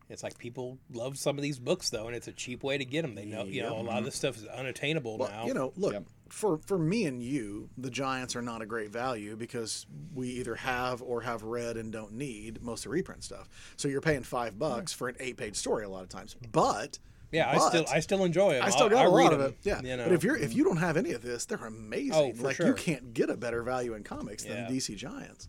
[0.09, 2.85] It's like people love some of these books though, and it's a cheap way to
[2.85, 3.15] get them.
[3.15, 4.05] They know, you know, a lot of mm-hmm.
[4.05, 5.45] this stuff is unattainable Well, now.
[5.45, 6.03] you know, look, Yep.
[6.33, 10.55] For for me and you, the Giants are not a great value because we either
[10.55, 13.47] have or have read and don't need most of the reprint stuff.
[13.77, 16.35] So you're paying five bucks for an eight page story a lot of times.
[16.51, 16.97] But
[17.31, 18.63] yeah, I still I still enjoy them.
[18.63, 19.57] I still got a lot of it.
[19.61, 19.81] Yeah.
[19.83, 20.05] you know.
[20.05, 22.13] But if you're if you don't have any of this, they're amazing.
[22.15, 24.67] Oh, like you can't get a better value in comics than Yeah.
[24.67, 25.47] DC Giants.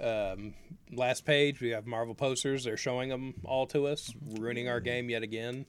[0.00, 0.54] um,
[0.92, 2.64] last page we have Marvel posters.
[2.64, 5.66] They're showing them all to us, ruining our game yet again.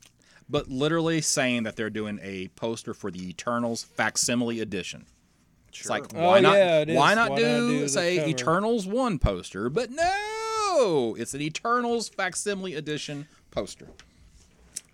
[0.47, 5.05] But literally saying that they're doing a poster for the Eternals facsimile edition.
[5.69, 6.55] It's like Oh, why not?
[6.55, 6.83] yeah.
[6.95, 8.29] Why not Why do, do say cover?
[8.29, 9.69] Eternals one poster?
[9.69, 13.87] But no, it's an Eternals facsimile edition poster.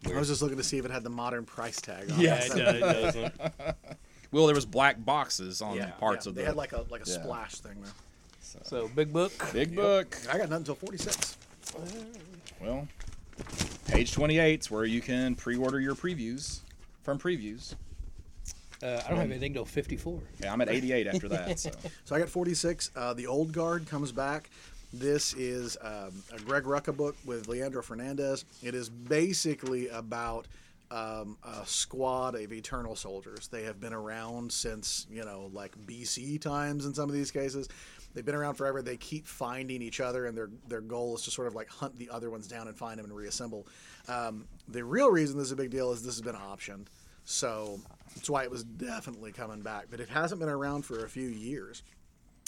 [0.07, 2.35] I was just looking to see if it had the modern price tag on Yeah,
[2.37, 2.45] it.
[2.45, 2.79] it, does, it
[3.37, 3.75] doesn't.
[4.31, 6.29] Well, there was black boxes on Yeah, parts yeah.
[6.29, 7.21] of they the had like a like a Yeah.
[7.21, 7.91] splash thing there.
[8.63, 9.31] So big book.
[9.53, 10.17] big book.
[10.29, 11.37] I got nothing until 46.
[12.59, 12.87] Well,
[13.87, 16.59] page 28 is where you can pre-order your previews
[17.03, 17.75] from previews.
[18.83, 20.19] Uh, I don't have anything till fifty four.
[20.39, 21.59] Yeah, I'm at 88 after that.
[21.59, 21.69] So
[22.03, 22.89] So I got 46.
[22.95, 24.49] Uh, the Old Guard comes back.
[24.91, 28.43] This is um, a Greg Rucka book with Leandro Fernandez.
[28.63, 30.47] It is basically about
[30.89, 33.47] um, a squad of eternal soldiers.
[33.47, 37.69] They have been around since, you know, like BC times in some of these cases.
[38.13, 38.81] They've been around forever.
[38.81, 41.97] They keep finding each other, and their their goal is to sort of like hunt
[41.97, 43.67] the other ones down and find them and reassemble.
[44.07, 46.87] Um, the real reason this is a big deal is this has been optioned.
[47.23, 47.79] So
[48.15, 49.85] that's why it was definitely coming back.
[49.89, 51.83] But it hasn't been around for a few years.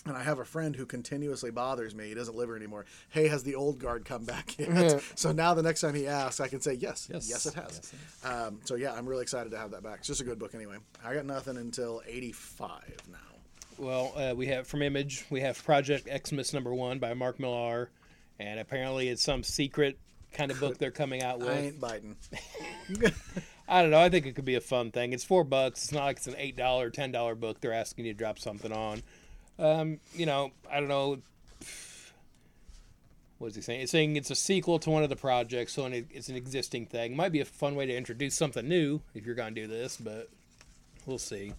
[0.05, 2.09] And I have a friend who continuously bothers me.
[2.09, 2.84] He doesn't live here anymore.
[3.07, 5.01] Hey, has the old guard come back yet?
[5.16, 7.45] so now the next time he asks, I can say yes, yes, Yes.
[7.45, 7.93] it has.
[8.26, 9.99] Um, so yeah, I'm really excited to have that back.
[9.99, 10.76] It's just a good book anyway.
[11.05, 12.82] I got nothing until 85
[13.14, 13.18] now.
[13.84, 17.90] Well, uh, we have from Image, we have Project Xmas number one by Mark Millar,
[18.40, 20.00] and apparently it's some secret
[20.32, 21.50] kind of book they're coming out with.
[21.50, 22.16] I ain't biting.
[23.68, 24.00] I don't know.
[24.00, 25.12] I think it could be a fun thing.
[25.12, 25.84] It's four bucks.
[25.84, 27.60] It's not like it's an eight dollar, ten dollar book.
[27.60, 29.04] They're asking you to drop something on.
[29.60, 31.18] Um, you know, I don't know.
[33.38, 33.82] What is he saying?
[33.82, 37.18] It's saying it's a sequel to one of the projects, so it's an existing thing.
[37.18, 39.98] Might be a fun way to introduce something new if you're going to do this,
[39.98, 40.30] but
[41.06, 41.52] we'll see.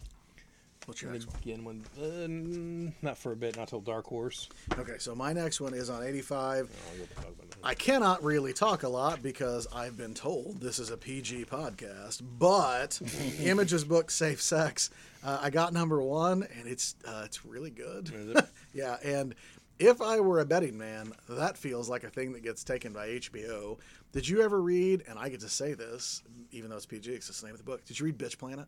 [0.87, 1.37] What's your next one?
[1.43, 4.49] again, when uh, not for a bit, not till Dark Horse.
[4.79, 6.69] Okay, so my next one is on 85.
[6.71, 7.59] Oh, we'll talk about that.
[7.63, 12.23] I cannot really talk a lot because I've been told this is a PG podcast,
[12.39, 13.01] but
[13.41, 14.91] Image's book Safe Sex,
[15.25, 18.11] uh, I got number one, and it's uh, it's really good.
[18.15, 18.45] It?
[18.75, 19.35] yeah, and
[19.79, 23.09] if I were a betting man, that feels like a thing that gets taken by
[23.09, 23.79] HBO.
[24.13, 25.03] Did you ever read?
[25.09, 26.23] And I get to say this,
[26.53, 27.85] even though it's PG, it's the name of the book.
[27.85, 28.67] Did you read Bitch Planet?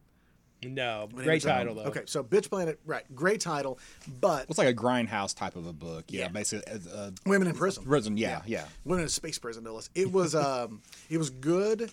[0.62, 1.82] No, When great title though.
[1.84, 3.04] Okay, so Bitch Planet, right?
[3.14, 3.78] Great title,
[4.20, 6.06] but it's like a grindhouse type of a book.
[6.08, 6.28] Yeah, Yeah.
[6.28, 7.84] basically uh, women in prison.
[7.84, 8.16] prison.
[8.16, 8.64] Yeah, yeah.
[8.84, 9.90] Women in space prison, no less.
[9.94, 10.80] It was um,
[11.10, 11.90] it was good,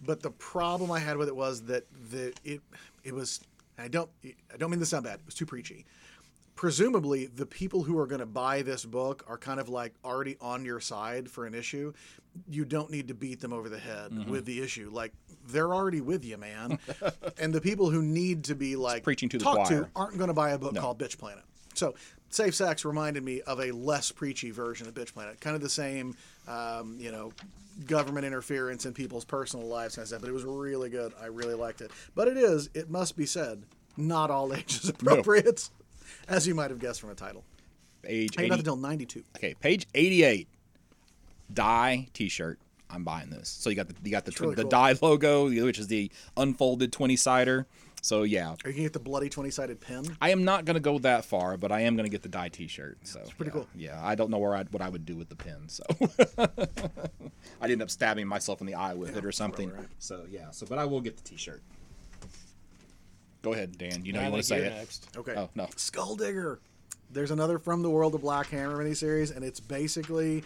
[0.00, 2.60] but the problem I had with it was that the it
[3.02, 3.40] it was.
[3.76, 5.14] I don't I don't mean to sound bad.
[5.18, 5.84] It was too preachy.
[6.56, 10.36] Presumably, the people who are going to buy this book are kind of like already
[10.40, 11.92] on your side for an issue.
[12.48, 14.30] You don't need to beat them over the head Mm-hmm.
[14.30, 14.90] with the issue.
[14.92, 15.12] Like
[15.48, 16.78] they're already with you, man.
[17.38, 19.66] and the people who need to be like preaching to choir.
[19.66, 21.42] to aren't going to buy a book called Bitch Planet.
[21.74, 21.94] So
[22.30, 25.68] Safe Sex reminded me of a less preachy version of Bitch Planet, kind of the
[25.68, 26.16] same,
[26.48, 27.32] um, you know,
[27.86, 30.20] government interference in people's personal lives kind of stuff.
[30.20, 31.12] But it was really good.
[31.20, 31.90] I really liked it.
[32.14, 33.64] But it is, it must be said,
[33.96, 35.68] not all ages appropriate,
[36.28, 37.44] as you might have guessed from a title.
[38.02, 39.22] Page I got 80, until '92.
[39.36, 40.48] okay, page 88.
[41.52, 42.58] Die T-shirt.
[42.90, 43.48] I'm buying this.
[43.48, 44.70] So you got the you got the really the cool.
[44.70, 47.66] die logo, which is the unfolded 20 sider.
[48.04, 50.04] So yeah, Are you gonna get the bloody twenty-sided pen?
[50.20, 52.28] I am not going to go that far, but I am going to get the
[52.28, 52.98] die T-shirt.
[53.04, 53.68] So it's pretty yeah, cool.
[53.74, 55.84] Yeah, I don't know where I what I would do with the pin, so
[57.62, 59.72] I'd end up stabbing myself in the eye with it or something.
[59.72, 59.86] right.
[60.00, 61.62] So yeah, so but I will get the T-shirt.
[63.44, 64.04] Go ahead, Dan.
[64.04, 64.72] You know I you want to say it.
[64.72, 65.08] next.
[65.16, 65.34] Okay.
[65.36, 65.66] Oh no.
[65.76, 66.58] Skulldigger.
[67.10, 70.42] There's another From the World of Black Hammer miniseries, and it's basically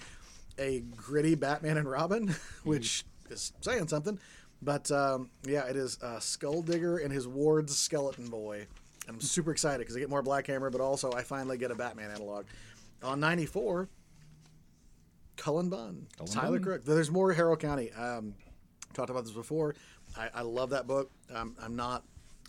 [0.59, 2.35] a gritty Batman and Robin,
[2.65, 4.19] which is saying something.
[4.61, 8.67] But um, yeah, it is uh, Skulldigger and his ward's Skeleton Boy.
[9.07, 11.71] And I'm super excited because I get more Black Hammer, but also I finally get
[11.71, 12.47] a Batman analog.
[13.03, 13.89] On 94,
[15.37, 16.63] Cullen Bunn, Tyler Bunn.
[16.65, 16.85] Crook.
[16.85, 17.93] There's more Harrow County.
[17.93, 18.35] Um,
[18.93, 19.77] talked about this before.
[20.17, 21.11] I, I love that book.
[21.33, 22.03] Um, I'm not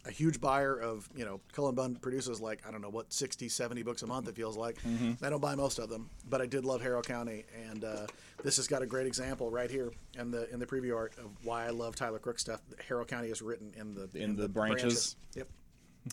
[0.05, 3.49] a huge buyer of you know Cullen Bunn produces like I don't know what 60,
[3.49, 4.77] 70 books a month it feels like.
[5.21, 8.07] I don't buy most of them, but I did love Harrow County, and uh,
[8.43, 11.25] this has got a great example right here in the in the preview art of
[11.43, 12.61] why I love Tyler Crook stuff.
[12.87, 15.15] Harrow County is written in the In the branches.
[15.35, 15.47] Yep,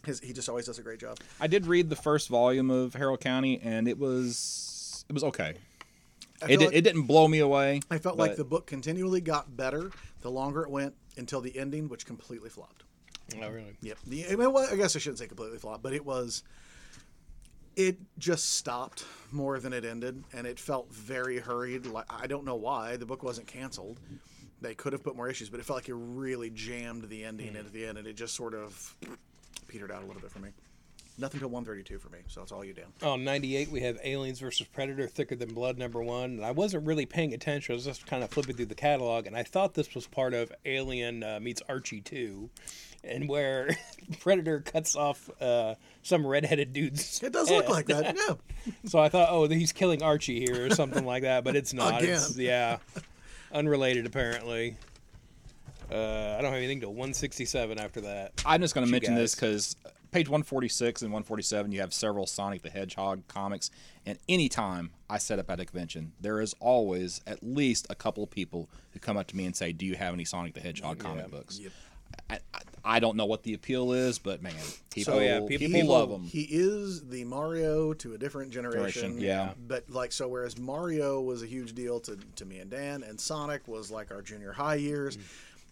[0.05, 1.18] His, he just always does a great job.
[1.41, 5.55] I did read the first volume of Harrow County, and it was it was okay.
[6.49, 7.80] It, like- it didn't blow me away.
[7.91, 11.89] I felt like the book continually got better the longer it went until the ending,
[11.89, 12.82] which completely flopped.
[13.35, 13.77] Oh, really?
[13.83, 13.99] Yep.
[14.07, 16.43] The, I, mean, well, I guess I shouldn't say completely flopped, but it was.
[17.74, 21.85] It just stopped more than it ended, and it felt very hurried.
[21.87, 24.01] Like I don't know why the book wasn't canceled.
[24.62, 27.51] They could have put more issues, but it felt like it really jammed the ending
[27.51, 27.59] hmm.
[27.59, 28.97] at the end, and it just sort of
[29.68, 30.51] petered out a little bit for me.
[31.19, 32.93] Nothing till 132 for me, so that's all you down.
[33.03, 36.31] On 98, we have Aliens versus Predator, Thicker Than Blood, number one.
[36.33, 37.73] And I wasn't really paying attention.
[37.73, 40.35] I was just kind of flipping through the catalog, and I thought this was part
[40.35, 42.51] of Alien uh, meets Archie 2,
[43.03, 43.71] and where
[44.21, 47.23] Predator cuts off uh, some redheaded dude's.
[47.23, 48.35] It does look like that, yeah.
[48.85, 52.03] So I thought, oh, he's killing Archie here or something like that, but it's not.
[52.03, 52.79] It's, yeah,
[53.53, 54.77] unrelated apparently.
[55.91, 58.33] Uh, I don't have anything till 167 after that.
[58.45, 59.77] I'm just going to you mention this because
[60.11, 63.71] page 146 and 147, you have several Sonic the Hedgehog comics.
[64.05, 68.23] And anytime I set up at a convention, there is always at least a couple
[68.23, 70.61] of people who come up to me and say, "Do you have any Sonic the
[70.61, 71.61] Hedgehog comic books?"
[72.31, 74.55] I, I, I don't know what the appeal is, but man,
[74.91, 76.23] people, So, yeah, people, people- love them.
[76.23, 79.17] He is the Mario to a different generation.
[79.17, 79.53] Generation, yeah.
[79.67, 83.21] But like so, whereas Mario was a huge deal to, to me and Dan, and
[83.21, 85.17] Sonic was like our junior high years.
[85.17, 85.23] Mm.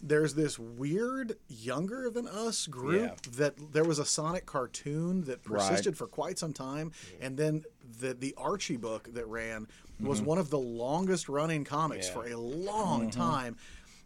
[0.06, 3.30] There's this weird younger than us group Yeah.
[3.38, 5.96] that there was a Sonic cartoon that persisted Right.
[5.96, 7.64] for quite some time, and then
[8.00, 9.66] the the Archie book that ran
[9.98, 10.28] was Mm-hmm.
[10.28, 12.12] one of the longest running comics Yeah.
[12.14, 13.56] for a long time.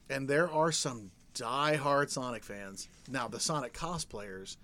[0.09, 2.89] And there are some die-hard Sonic fans.
[3.11, 4.57] Now the Sonic cosplayers,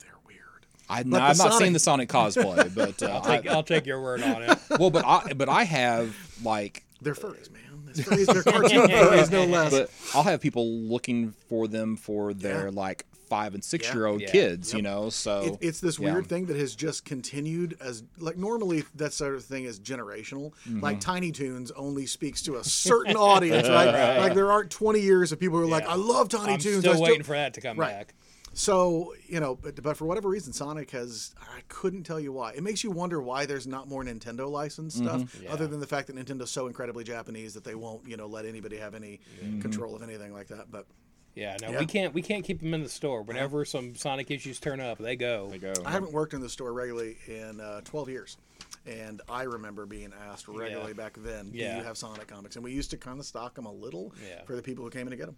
[0.00, 0.66] they're weird.
[0.88, 3.62] I, But I've the not Sonic- seen the Sonic cosplay, but uh, I'll take, I'll
[3.62, 4.58] take your word on it.
[4.78, 6.14] Well, but I but I have
[6.44, 7.62] like They're furries, man.
[8.04, 8.26] They're furries.
[8.32, 9.70] They're cartoon furries, no less.
[9.72, 12.70] but I'll have people looking for them for their Yeah.
[12.72, 14.30] like five and six year old Yeah.
[14.30, 15.10] kids, you know.
[15.10, 16.12] So it, it's this yeah.
[16.12, 20.52] weird thing that has just continued as like normally that sort of thing is generational.
[20.68, 20.78] Mm-hmm.
[20.80, 24.18] Like Tiny Toons only speaks to a certain audience, right?
[24.18, 26.78] Like there aren't 20 years of people who are like, I love Tiny I'm Toons.
[26.80, 27.92] still I still-" waiting for that to come Right.
[27.92, 28.14] back.
[28.56, 31.34] So you know, but, but for whatever reason, Sonic has.
[31.38, 32.52] I couldn't tell you why.
[32.52, 35.52] It makes you wonder why there's not more Nintendo licensed stuff, Mm-hmm.
[35.52, 35.70] other Yeah.
[35.70, 38.78] than the fact that Nintendo's so incredibly Japanese that they won't, you know, let anybody
[38.78, 39.60] have any Mm-hmm.
[39.60, 40.70] control of anything like that.
[40.70, 40.86] But
[41.34, 41.80] Yeah, no, Yeah.
[41.80, 43.20] we can't we can't keep them in the store.
[43.22, 45.48] Whenever some Sonic issues turn up, they go.
[45.50, 45.74] They go.
[45.84, 48.38] I haven't worked in the store regularly in uh, 12 years.
[48.86, 51.76] And I remember being asked regularly back then, do Yeah.
[51.76, 52.56] you have Sonic comics?
[52.56, 54.44] And we used to kind of stock them a little Yeah.
[54.44, 55.36] for the people who came in to get them.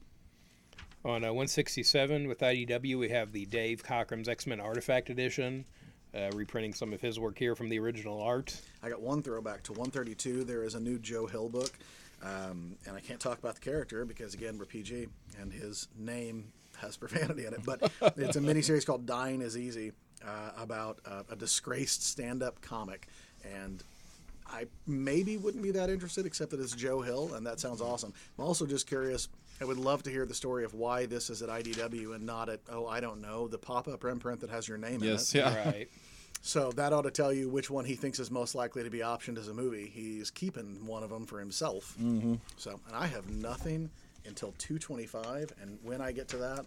[1.05, 5.64] On uh, 167 with IDW, we have the Dave Cockrum's X Men Artifact Edition,
[6.12, 8.61] uh, reprinting some of his work here from the original art.
[8.82, 10.42] I got one throwback to 132.
[10.42, 11.70] There is a new Joe Hill book.
[12.20, 15.07] Um, and I can't talk about the character because, again, we're PG
[15.40, 17.61] and his name has profanity in it.
[17.64, 17.80] But
[18.16, 19.92] it's a miniseries called Dying is Easy
[20.26, 23.07] uh, about uh, a disgraced stand up comic.
[23.44, 23.84] And
[24.51, 28.12] I maybe wouldn't be that interested, except that it's Joe Hill, and that sounds awesome.
[28.38, 29.28] I'm also just curious.
[29.61, 32.49] I would love to hear the story of why this is at IDW and not
[32.49, 35.40] at, oh, I don't know, the pop up imprint that has your name Yes, in
[35.40, 35.44] it.
[35.44, 35.64] Yes, yeah.
[35.70, 35.88] Right.
[36.40, 39.01] So that ought to tell you which one he thinks is most likely to be
[39.01, 39.90] optioned as a movie.
[39.92, 41.96] He's keeping one of them for himself.
[42.01, 42.34] Mm-hmm.
[42.57, 43.90] So, and I have nothing
[44.24, 46.64] until 225, and when I get to that,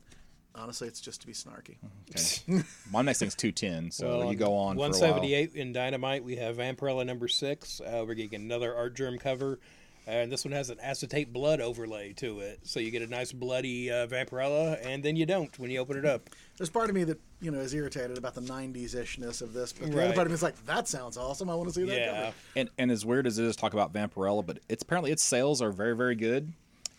[0.56, 1.78] honestly, it's just to be snarky.
[2.16, 2.64] Okay.
[2.92, 4.90] My next thing's two ten, so Well, you go on for a while.
[4.90, 7.82] 178 in Dynamite, we have Vampirella number six.
[7.82, 9.60] Uh, we're getting another Artgerm cover.
[10.08, 12.60] And this one has an acetate blood overlay to it.
[12.64, 15.96] So you get a nice bloody uh, Vampirella, and then you don't when you open
[15.96, 16.28] it up.
[16.58, 19.72] There's part of me that you know is irritated about the 90s ishness of this,
[19.72, 20.06] but the Right.
[20.06, 21.52] other part of me is like, that sounds awesome.
[21.52, 22.12] I want to see that Yeah.
[22.24, 22.34] cover.
[22.56, 25.62] And and as weird as it is talk about Vampirella, but it's apparently its sales
[25.62, 26.52] are very very good,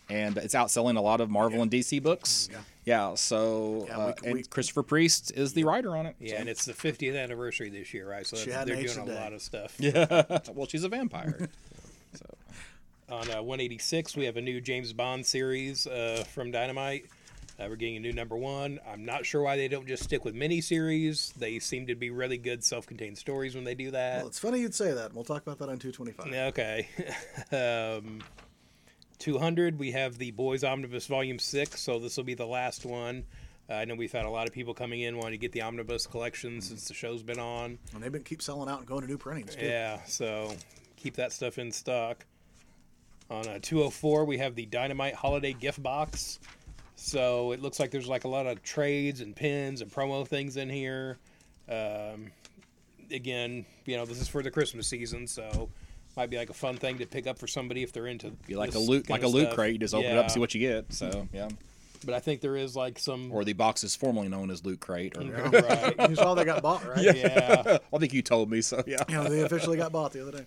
[0.09, 2.49] and it's outselling a lot of Marvel and DC books.
[2.51, 2.59] Yeah.
[2.85, 3.15] Yeah.
[3.15, 6.15] So Yeah, uh, we- and we- Christopher Priest is the writer on it.
[6.19, 8.25] Yeah, and it's the 50th anniversary this year, right?
[8.27, 9.15] So She they're doing a a day.
[9.15, 9.75] lot of stuff.
[9.79, 10.39] Yeah.
[10.53, 11.49] well, she's a vampire.
[12.13, 12.25] so
[13.09, 17.05] On uh, 186, we have a new James Bond series uh, from Dynamite.
[17.59, 18.79] Uh, we're getting a new number one.
[18.91, 21.33] I'm not sure why they don't just stick with miniseries.
[21.35, 24.17] They seem to be really good self-contained stories when they do that.
[24.17, 25.13] Well, it's funny you'd say that.
[25.13, 26.33] We'll talk about that on 225.
[26.49, 26.87] Okay.
[27.51, 28.21] um,
[29.23, 33.23] 200, we have the Boys Omnibus Volume 6, so this will be the last one.
[33.69, 35.61] Uh, I know we've had a lot of people coming in wanting to get the
[35.61, 37.79] Omnibus collection since the show's been on.
[37.93, 39.55] And they've been keep selling out and going to new printings.
[39.55, 39.65] Too.
[39.65, 40.53] Yeah, so
[40.97, 42.25] keep that stuff in stock.
[43.29, 46.39] On uh, 204, we have the Dynamite Holiday Gift Box.
[46.97, 50.57] So it looks like there's like a lot of trades and pins and promo things
[50.57, 51.17] in here.
[51.69, 52.29] Um,
[53.09, 55.69] again, you know, this is for the Christmas season, so
[56.15, 58.31] might be like a fun thing to pick up for somebody if they're into.
[58.47, 59.55] You like a loot, like a loot stuff.
[59.55, 59.73] crate.
[59.73, 60.27] You just open it up, Yeah.
[60.29, 60.93] see what you get.
[60.93, 61.49] So yeah,
[62.05, 63.31] But I think there is like some.
[63.31, 65.17] or the box is formerly known as loot crate.
[65.17, 66.09] Or right.
[66.09, 67.15] You saw they got bought, right?
[67.15, 67.77] yeah.
[67.93, 68.83] I think you told me so.
[68.85, 69.03] Yeah.
[69.09, 70.45] You know, they officially got bought the other day.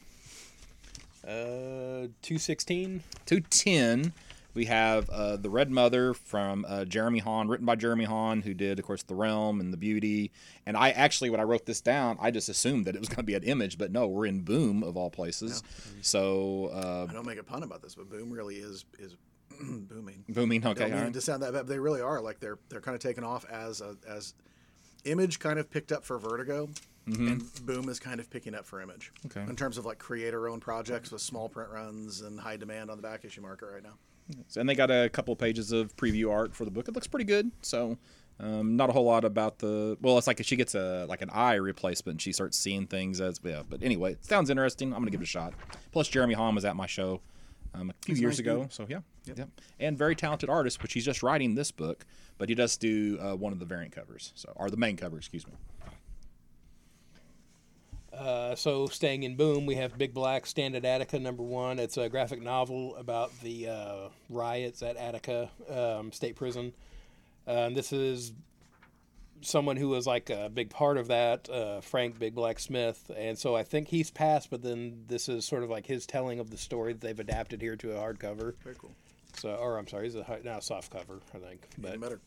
[1.26, 3.02] Uh, two sixteen.
[3.24, 4.12] Two ten.
[4.56, 8.54] We have uh, the Red Mother from uh, Jeremy Haun, written by Jeremy Haun, who
[8.54, 10.32] did, of course, The Realm and The Beauty.
[10.64, 13.18] And I actually, when I wrote this down, I just assumed that it was going
[13.18, 15.62] to be an image, but no, we're in Boom of all places.
[16.00, 19.14] So uh, I don't make a pun about this, but Boom really is is
[19.60, 20.24] booming.
[20.28, 20.64] booming.
[20.66, 21.12] I Okay, don't mean right.
[21.12, 21.66] to sound that bad.
[21.66, 24.32] but They really are like they're they're kind of taken off as a, as
[25.04, 26.68] Image kind of picked up for Vertigo,
[27.06, 29.12] and Boom is kind of picking up for Image.
[29.28, 29.38] Mm-hmm.
[29.38, 29.50] Okay.
[29.50, 33.02] In terms of like creator-owned projects with small print runs and high demand on the
[33.02, 33.94] back issue market right now.
[34.48, 36.88] So- and they got a couple pages of preview art for the book.
[36.88, 37.50] It looks pretty good.
[37.62, 37.96] So,
[38.40, 39.96] um, not a whole lot about the.
[40.02, 42.14] Well, it's like she gets a like an eye replacement.
[42.14, 43.62] and She starts seeing things as yeah.
[43.68, 44.92] But anyway, it sounds interesting.
[44.92, 45.54] I'm gonna give it a shot.
[45.92, 47.20] Plus, Jeremy Haun was at my show
[47.74, 48.62] um, a few He's years nice ago.
[48.62, 48.72] dude.
[48.72, 49.48] So yeah, yep.
[49.80, 52.04] And very talented artist, which he's just writing this book,
[52.36, 54.32] but he does do uh, one of the variant covers.
[54.34, 55.52] So or the main cover, excuse me.
[58.16, 61.78] Uh, so staying in Boom, we have Big Black Stand at Attica number one.
[61.78, 66.72] It's a graphic novel about the uh, riots at Attica um, State Prison.
[67.46, 68.32] Um, this is
[69.42, 73.38] someone who was like a big part of that, uh, Frank Big Black Smith, and
[73.38, 74.50] so I think he's passed.
[74.50, 77.60] But then this is sort of like his telling of the story that they've adapted
[77.60, 78.54] here to a hardcover.
[78.62, 78.92] Very cool.
[79.36, 81.68] So, or I'm sorry, it's a now soft cover, I think.
[81.76, 82.20] But Even better.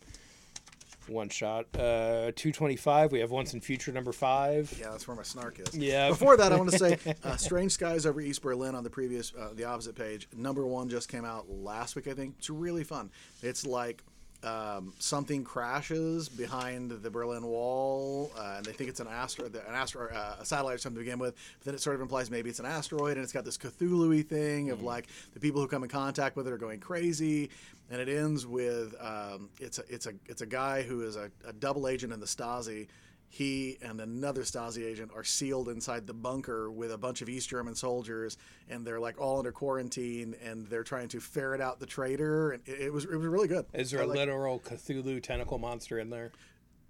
[1.10, 1.66] One shot.
[1.74, 3.12] Uh, 225.
[3.12, 4.76] We have Once and Future number five.
[4.80, 5.76] Yeah, that's where my snark is.
[5.76, 6.10] Yeah.
[6.10, 9.34] Before that, I want to say uh, Strange Skies over East Berlin on the previous,
[9.38, 10.28] uh, the opposite page.
[10.36, 12.36] Number one just came out last week, I think.
[12.38, 13.10] It's really fun.
[13.42, 14.04] It's like
[14.44, 19.74] um, something crashes behind the Berlin Wall, uh, and they think it's an asteroid, an
[19.74, 21.36] asteroid, uh, a satellite or something to begin with.
[21.60, 24.26] But then it sort of implies maybe it's an asteroid, and it's got this Cthulhu
[24.26, 27.50] thing of like the people who come in contact with it are going crazy.
[27.90, 31.32] And it ends with um, it's a it's a it's a guy who is a,
[31.48, 32.88] a double agent in the Stasi
[33.32, 37.48] he and another Stasi agent are sealed inside the bunker with a bunch of East
[37.48, 38.38] German soldiers,
[38.70, 42.52] and they're like all under quarantine, and they're trying to ferret out the traitor.
[42.52, 43.66] And it, it was it was really good.
[43.74, 46.32] Is there I a like- literal Cthulhu tentacle monster in there?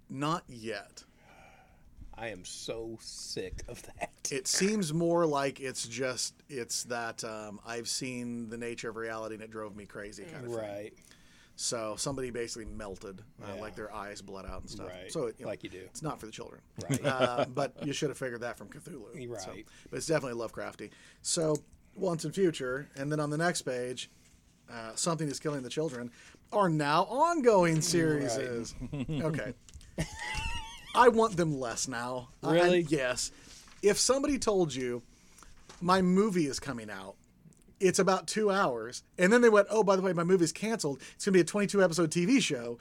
[0.08, 1.04] Not yet.
[2.20, 4.10] I am so sick of that.
[4.30, 9.34] It seems more like it's just it's that um, I've seen the nature of reality
[9.36, 10.60] and it drove me crazy kind of thing.
[10.60, 10.92] Right.
[11.56, 13.60] So somebody basically melted, uh, Yeah.
[13.60, 14.88] like their eyes bled out and stuff.
[14.88, 15.82] Right, So it, you know, like you do.
[15.86, 16.60] It's not for the children.
[16.88, 17.04] Right.
[17.04, 19.14] uh, but you should have figured that from Cthulhu.
[19.30, 19.40] Right.
[19.40, 19.54] So-
[19.90, 20.90] but it's definitely Lovecrafty.
[21.22, 21.56] So
[21.94, 24.10] once in future, and then on the next page,
[24.70, 26.10] uh, something is killing the children
[26.52, 28.38] are now ongoing series.
[29.10, 29.54] okay.
[30.94, 32.28] I want them less now.
[32.42, 32.80] I- Really?
[32.88, 33.30] yes.
[33.82, 35.02] If somebody told you
[35.80, 37.14] my movie is coming out.
[37.78, 39.02] It's about two hours.
[39.16, 41.00] And then they went, oh, by the way, my movie's canceled.
[41.14, 42.76] It's going to be a 22 episode TV show.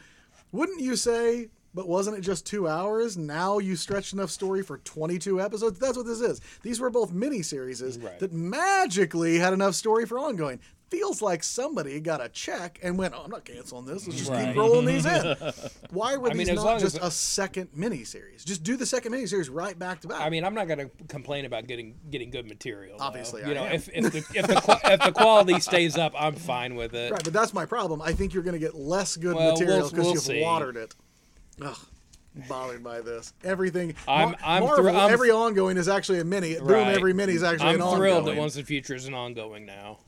[0.51, 3.15] Wouldn't you say, but wasn't it just two hours?
[3.15, 5.79] Now you stretched enough story for 22 episodes?
[5.79, 6.41] That's what this is.
[6.63, 8.19] These were both mini series Right.
[8.19, 10.59] that magically had enough story for ongoing.
[10.89, 14.07] Feels like somebody got a check and went, oh, I'm not canceling this.
[14.07, 14.47] Let's just Right.
[14.47, 15.35] keep rolling these in.
[15.91, 18.43] Why were I these as not just a second mini series?
[18.43, 20.21] Just do the second mini series right back to back.
[20.21, 22.97] I mean, I'm not going to complain about getting getting good material.
[22.97, 23.03] though.
[23.05, 23.73] Obviously, you I know, am.
[23.73, 27.11] if if the if the, if the quality stays up, I'm fine with it.
[27.11, 28.01] Right, but that's my problem.
[28.01, 30.41] I think you're going to get less good Well, material we'll- because we'll you've see.
[30.41, 30.95] watered it.
[31.61, 31.77] Ugh,
[32.47, 33.33] bothered by this.
[33.43, 33.93] Everything.
[34.07, 36.55] I'm- I'm Marvel, thr- I'm- every ongoing is actually a mini.
[36.57, 38.35] Boom, every mini is actually I'm an thrilled ongoing.
[38.37, 39.99] that Once and Future is an ongoing now.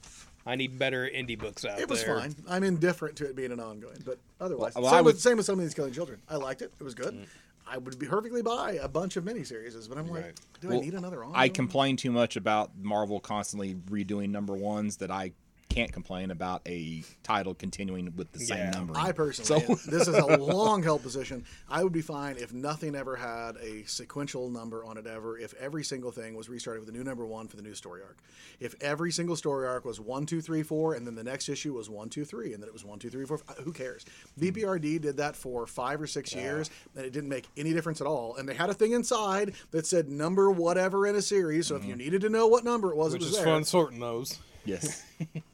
[0.45, 1.83] I need better indie books out there.
[1.83, 2.19] it was there.
[2.19, 2.35] fine.
[2.49, 5.37] I'm indifferent to it being an ongoing, but otherwise, Well, same, I with, would- same
[5.37, 6.19] with some of these killing children.
[6.29, 6.71] I liked it.
[6.79, 7.13] It was good.
[7.13, 7.25] Mm.
[7.67, 10.39] I would be perfectly buy a bunch of miniseries, but I'm like, Right.
[10.59, 11.35] do I need another ongoing?
[11.39, 15.31] I complain too much about Marvel constantly redoing number ones that I
[15.73, 18.69] can't complain about a title continuing with the same Yeah.
[18.71, 18.93] number.
[18.97, 21.45] I personally, So- this is a long held position.
[21.69, 25.37] I would be fine if nothing ever had a sequential number on it ever.
[25.37, 28.01] If every single thing was restarted with a new number one for the new story
[28.01, 28.17] arc.
[28.59, 31.73] If every single story arc was one, two, three, four, and then the next issue
[31.73, 33.39] was one, two, three, and then it was one, two, three, four.
[33.47, 34.05] f- Who cares?
[34.39, 38.07] BPRD did that for five or six years, and it didn't make any difference at
[38.07, 38.35] all.
[38.35, 41.67] And they had a thing inside that said number whatever in a series.
[41.67, 41.89] So if mm-hmm.
[41.91, 43.45] you needed to know what number it was, Which it was is there.
[43.45, 44.39] fun sorting those.
[44.65, 45.03] yes.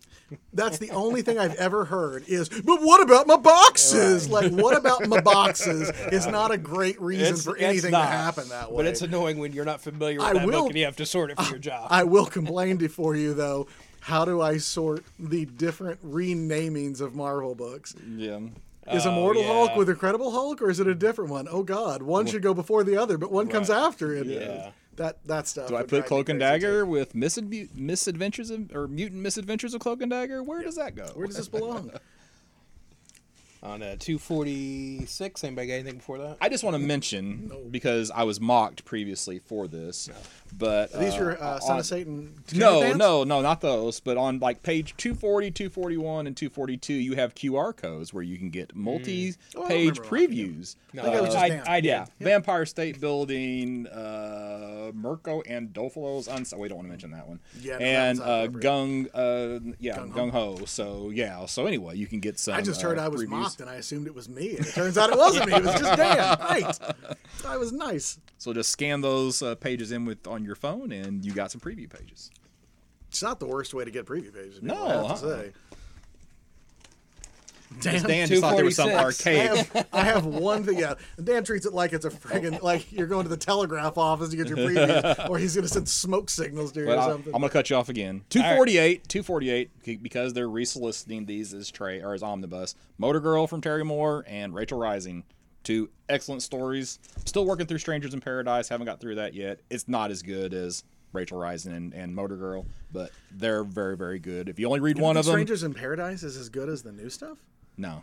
[0.53, 4.29] That's the only thing I've ever heard is, but what about my boxes?
[4.29, 8.11] Like, what about my boxes is not a great reason It's- for anything not, to
[8.17, 8.77] happen that way.
[8.77, 10.95] But it's annoying when you're not familiar with I that will- book and you have
[10.97, 11.87] to sort it for your job.
[11.89, 13.67] I will complain to for you though.
[14.01, 17.93] How do I sort the different renamings of Marvel books?
[18.15, 18.39] Yeah.
[18.91, 19.47] Is Oh, Immortal yeah.
[19.53, 21.47] Hulk with Incredible Hulk, or is it a different one?
[21.51, 24.27] Oh God, one should go before the other, but one comes after it.
[24.27, 24.69] Yeah.
[24.97, 25.69] That that stuff.
[25.69, 26.87] Do I put Cloak and Dagger too.
[26.87, 30.43] with misadve- misadventures of, or mutant misadventures of Cloak and Dagger?
[30.43, 31.05] Where does that go?
[31.13, 31.91] Where does this belong?
[33.63, 36.37] On uh, 246, anybody got anything before that?
[36.39, 40.09] I just want to mention because I was mocked previously for this,
[40.57, 42.33] but Are these uh, your uh, Son on- of Satan?
[42.53, 42.97] No, pants?
[42.97, 43.99] no, no, not those.
[43.99, 48.49] But on like page 240, 241, and 242, you have QR codes where you can
[48.49, 50.09] get multi-page Oh, I remember one, yeah.
[50.27, 50.75] previews.
[50.93, 51.87] No, I think it was just I, I did.
[51.89, 56.53] Yeah, Vampire State Building, uh, Mirko and Dofalo's Uns.
[56.55, 57.39] We don't want to mention that one.
[57.61, 60.59] Yeah, no, and uh, Gung, uh, yeah, Gung Gung Ho.
[60.65, 61.45] So yeah.
[61.45, 62.55] So anyway, you can get some.
[62.55, 63.29] I just heard uh, I was previews.
[63.29, 64.55] mocked, and I assumed it was me.
[64.57, 65.55] And it turns out it wasn't me.
[65.55, 66.37] It was just Dan.
[66.47, 66.79] Great.
[67.45, 68.19] I was nice.
[68.37, 71.61] So just scan those uh, pages in with on your phone, and you got some
[71.61, 72.29] preview pages.
[73.09, 74.61] It's not the worst way to get preview pages.
[74.61, 75.41] No, I have to uh-uh.
[75.41, 75.51] say.
[77.81, 79.75] Dan, Dan just thought there was some 246.
[79.75, 80.79] I have, I have one thing.
[80.79, 84.29] Yeah, Dan treats it like it's a friggin' like you're going to the telegraph office
[84.29, 87.01] to get your previews, or he's going to send smoke signals to you But or
[87.01, 87.35] something.
[87.35, 88.23] I'm gonna cut you off again.
[88.29, 92.73] 248, 248, because they're resoliciting these as Trey or as omnibus.
[92.97, 95.23] Motor Girl from Terry Moore and Rachel Rising,
[95.67, 96.97] two excellent stories.
[97.25, 98.69] Still working through Strangers in Paradise.
[98.69, 99.59] Haven't got through that yet.
[99.69, 104.17] It's not as good as Rachel Rising and, and Motor Girl, but they're very very
[104.17, 104.47] good.
[104.47, 106.83] If you only read You one of them, Strangers in Paradise is as good as
[106.83, 107.37] the new stuff.
[107.77, 108.01] no,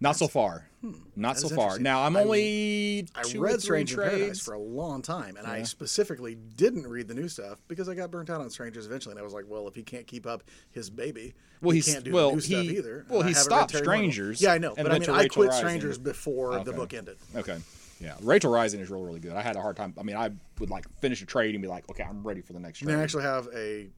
[0.00, 0.68] not so far.
[0.82, 0.92] Hmm.
[1.16, 1.78] Not That so far.
[1.78, 6.34] Now I'm I- only I read in Paradise for a long time, and I specifically
[6.34, 9.22] didn't read the new stuff because I got burnt out on Strangers eventually, and I
[9.22, 12.32] was like, well, if he can't keep up his baby, Well, he can't do well,
[12.34, 13.06] new stuff he- either.
[13.08, 15.58] well, he stopped Strangers Yeah, I know, but I mean, I quit Rising.
[15.66, 17.16] Strangers before the book ended.
[17.34, 17.58] Okay.
[17.98, 19.32] Yeah, Rachel Rising is really, really good.
[19.32, 19.94] I had a hard time.
[19.98, 22.52] I mean, I would like finish a trade and be like, okay, I'm ready for
[22.52, 22.90] the next Trade.
[22.90, 23.00] And.
[23.00, 23.88] I actually have a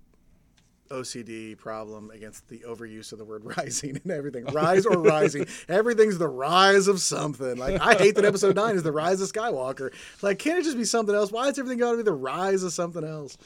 [0.91, 4.45] OCD problem against the overuse of the word rising and everything.
[4.49, 4.53] Oh.
[4.53, 5.47] Rise or rising.
[5.69, 7.57] Everything's the rise of something.
[7.57, 9.93] Like I hate that episode nine is the rise of Skywalker.
[10.23, 11.31] Like, can't it just be something else?
[11.31, 13.39] Why is everything got to be the rise of something else?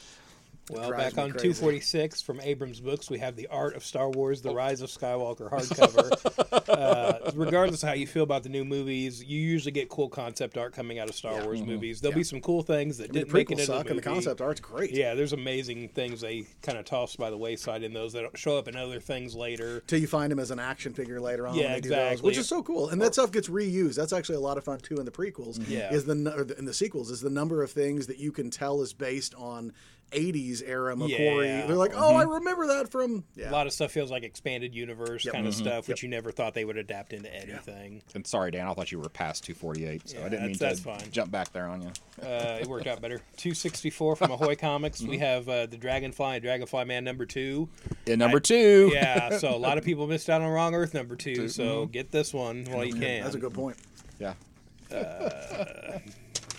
[0.69, 1.53] Well, back on crazy.
[1.53, 5.51] 246 from Abrams Books, we have The Art of Star Wars The Rise of Skywalker
[5.51, 6.69] hardcover.
[6.69, 10.57] uh, regardless of how you feel about the new movies, you usually get cool concept
[10.57, 11.99] art coming out of Star Wars movies.
[11.99, 14.01] There'll be some cool things that I mean, didn't make it into the and the
[14.01, 14.91] concept art's great.
[14.91, 18.57] Yeah, there's amazing things they kind of toss by the wayside in those that show
[18.57, 19.83] up in other things later.
[19.87, 21.55] Till you find him as an action figure later on.
[21.55, 22.27] Yeah, when they do those, exactly.
[22.27, 22.89] which is so cool.
[22.89, 23.95] And that stuff gets reused.
[23.95, 25.61] That's actually a lot of fun too in the prequels.
[25.67, 25.93] Yeah.
[25.93, 28.49] Is the or the- in the sequels is the number of things that you can
[28.49, 29.73] tell is based on
[30.13, 31.45] 80s era McQuarrie.
[31.45, 31.65] Yeah.
[31.67, 33.23] They're like, oh, I remember that from.
[33.35, 33.49] Yeah.
[33.49, 35.47] A lot of stuff feels like expanded universe kind Mm-hmm.
[35.47, 38.01] of stuff, which you never thought they would adapt into anything.
[38.15, 40.77] and sorry, Dan, I thought you were past 248, so Yeah, I didn't mean that's-
[40.79, 41.11] to fine.
[41.11, 41.91] jump back there on you.
[42.21, 43.17] Uh, it worked out better.
[43.37, 45.01] 264 from Ahoy Comics.
[45.01, 45.09] Mm-hmm.
[45.09, 47.67] We have uh, the Dragonfly, Dragonfly Man number two.
[48.05, 51.15] In number two, Yeah, so a lot of people missed out on Wrong Earth number
[51.15, 51.49] two.
[51.49, 53.01] So get this one while you can.
[53.01, 53.23] Mm-hmm.
[53.23, 53.77] That's a good point.
[54.19, 54.33] yeah.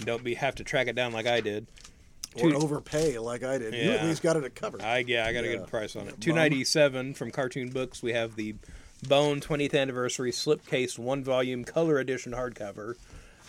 [0.04, 1.66] Don't be have to track it down like I did.
[2.36, 3.74] Or Two- overpay like I did.
[3.74, 4.82] You at least got it covered.
[4.82, 5.56] I yeah, I got a Yeah.
[5.58, 6.20] good price on it.
[6.20, 8.02] Two ninety seven from Cartoon Books.
[8.02, 8.54] We have the
[9.08, 12.94] Bone 20th Anniversary Slipcase one volume color edition hardcover.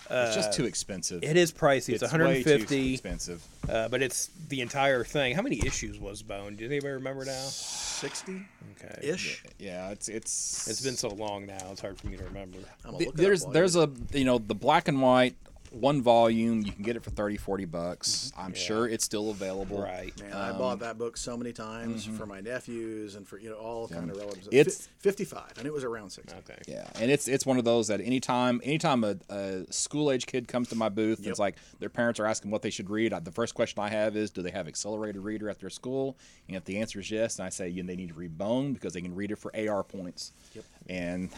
[0.10, 1.24] it's just too expensive.
[1.24, 1.90] It is pricey.
[1.90, 3.42] It's, It's one hundred way too expensive.
[3.70, 5.34] uh, but it's the entire thing.
[5.34, 6.56] How many issues was Bone?
[6.58, 7.32] Does anybody remember now?
[7.48, 8.46] 60
[8.84, 9.44] Okay, ish.
[9.58, 12.58] Yeah, it's it's It's been so long now; it's hard for me to remember.
[12.84, 15.36] I'm gonna Th- look it up there's there's a you know the black and white
[15.76, 18.58] one volume you can get it for 30 40 bucks i'm Yeah.
[18.58, 20.18] sure it's still available Right.
[20.22, 23.56] Man, I bought that book so many times for my nephews and for you know
[23.58, 24.48] all kind of relatives.
[24.48, 24.56] mm-hmm.
[24.56, 26.36] It's- Fi- 55, and it was around 60.
[26.40, 26.58] Okay.
[26.68, 30.48] yeah and it's it's one of those that anytime anytime a, a school age kid
[30.48, 31.30] comes to my booth Yep.
[31.32, 33.90] it's like their parents are asking what they should read I, the first question i
[33.90, 36.18] have is do they have accelerated reader at their school
[36.48, 38.38] and if the answer is yes then i say you know, they need to read
[38.38, 40.64] bone because they can read it for ar points Yep.
[40.90, 41.30] and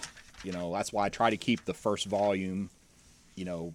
[0.44, 2.70] you know that's why i try to keep the first volume
[3.36, 3.74] you know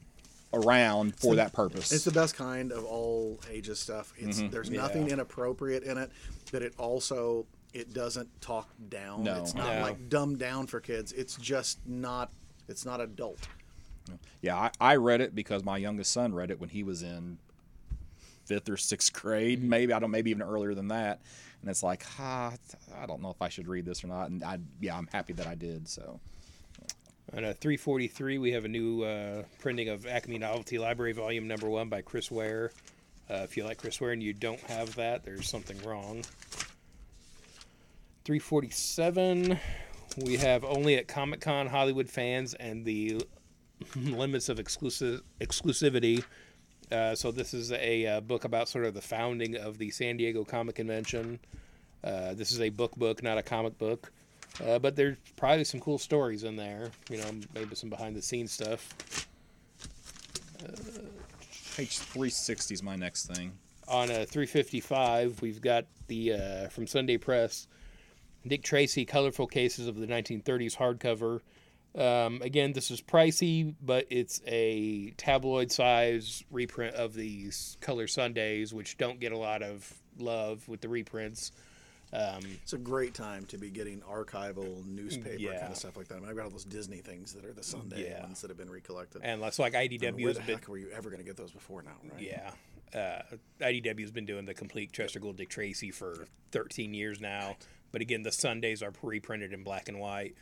[0.52, 4.12] around for that purpose It's the best kind of all ages stuff.
[4.18, 4.50] It's Mm-hmm.
[4.50, 5.14] there's nothing Yeah.
[5.14, 6.10] inappropriate in it,
[6.50, 9.24] but it also it doesn't talk down.
[9.24, 9.38] No.
[9.40, 9.80] It's not No.
[9.82, 11.12] like dumbed down for kids.
[11.12, 12.30] It's just not
[12.68, 13.38] it's not adult.
[14.40, 17.38] Yeah, I, I read it because my youngest son read it when he was in
[18.44, 21.20] fifth or sixth grade, maybe I don't, maybe even earlier than that.
[21.60, 22.52] And it's like, ah,
[23.00, 24.30] I don't know if I should read this or not.
[24.30, 25.88] And I, yeah, I'm happy that I did.
[25.88, 26.18] So
[27.34, 31.70] On a 343, we have a new uh, printing of Acme Novelty Library Volume Number
[31.70, 32.72] One by Chris Ware.
[33.30, 36.22] Uh, if you like Chris Ware and you don't have that, there's something wrong.
[38.26, 39.58] 347,
[40.18, 43.22] we have only at Comic Con Hollywood fans and the
[43.96, 46.22] limits of exclusive exclusivity.
[46.90, 50.18] Uh, so this is a uh, book about sort of the founding of the San
[50.18, 51.40] Diego Comic Convention.
[52.04, 54.12] Uh, this is a book book, not a comic book.
[54.64, 56.90] Uh, but there's probably some cool stories in there.
[57.10, 59.26] You know, maybe some behind the scenes stuff.
[61.76, 63.52] Page 360 is my next thing.
[63.88, 67.66] On a 355, we've got the uh, from Sunday Press,
[68.46, 71.40] Dick Tracy colorful cases of the 1930s hardcover.
[71.94, 78.72] Um, again, this is pricey, but it's a tabloid size reprint of these color Sundays,
[78.72, 81.52] which don't get a lot of love with the reprints.
[82.12, 85.60] Um, It's a great time to be getting archival newspaper Yeah.
[85.60, 86.16] kind of stuff like that.
[86.16, 88.22] I mean, I've got all those Disney things that are the Sunday Yeah.
[88.22, 89.22] ones that have been recollected.
[89.24, 91.26] and that's like I mean, IDW where the been heck were you ever going to
[91.26, 91.96] get those before now?
[92.12, 92.22] Right?
[92.22, 92.52] Yeah.
[92.94, 97.56] Uh, IDW has been doing the complete Chester Gould Dick Tracy for 13 years now.
[97.90, 100.34] But again, the Sundays are reprinted in black and white.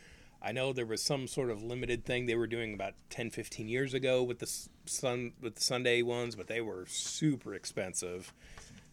[0.43, 3.69] I know there was some sort of limited thing they were doing about 10, 15
[3.69, 4.51] years ago with the
[4.87, 8.33] sun with the Sunday ones, but they were super expensive.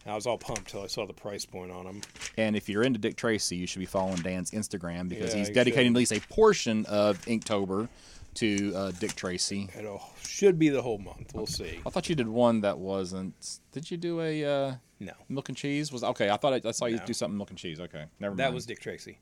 [0.08, 2.02] I was all pumped till I saw the price point on them.
[2.38, 5.50] And if you're into Dick Tracy, you should be following Dan's Instagram because Yeah, he's
[5.50, 6.08] dedicating should.
[6.08, 7.90] at least a portion of Inktober
[8.36, 9.70] to uh, Dick Tracy.
[9.74, 11.32] It should be the whole month.
[11.34, 11.80] We'll see.
[11.86, 13.60] I thought you did one that wasn't.
[13.72, 15.92] Did you do a uh, No, milk and cheese?
[15.92, 16.30] Was okay.
[16.30, 17.06] I thought I, I saw you No.
[17.06, 17.80] do something milk and cheese.
[17.80, 18.40] Okay, never mind.
[18.40, 19.18] that was Dick Tracy.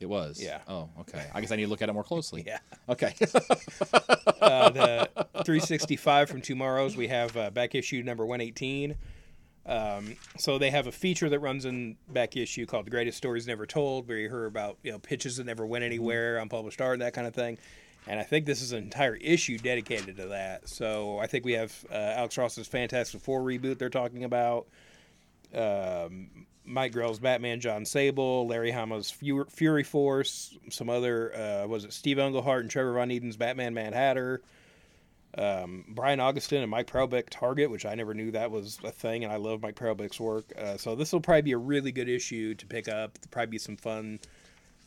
[0.00, 0.42] It was.
[0.42, 0.60] Yeah.
[0.68, 1.24] Oh, okay.
[1.32, 2.42] I guess I need to look at it more closely.
[2.46, 2.58] Yeah.
[2.88, 3.14] Okay.
[4.40, 5.08] uh, the
[5.44, 8.94] 365 from tomorrow's we have uh, back issue number 118
[9.66, 13.46] um, so they have a feature that runs in back issue called the greatest stories
[13.46, 17.00] never told where you hear about you know pitches that never went anywhere unpublished art
[17.00, 17.58] that kind of thing.
[18.08, 20.68] And i think this is an entire issue dedicated to that.
[20.68, 24.68] So i think we have uh, alex ross's fantastic four reboot they're talking about.
[25.54, 31.92] Um, Mike Grell's Batman, Jon Sable, Larry Hama's Fury Force, some other uh, was it
[31.92, 34.42] Steve Englehart and Trevor Von Eeden's Batman Mad Hatter,
[35.36, 39.24] um, Brian Augustyn and Mike Parobeck Target, which I never knew that was a thing,
[39.24, 40.52] and I love Mike Parobeck's work.
[40.58, 43.14] Uh, so this will probably be a really good issue to pick up.
[43.14, 44.18] There'll probably be some fun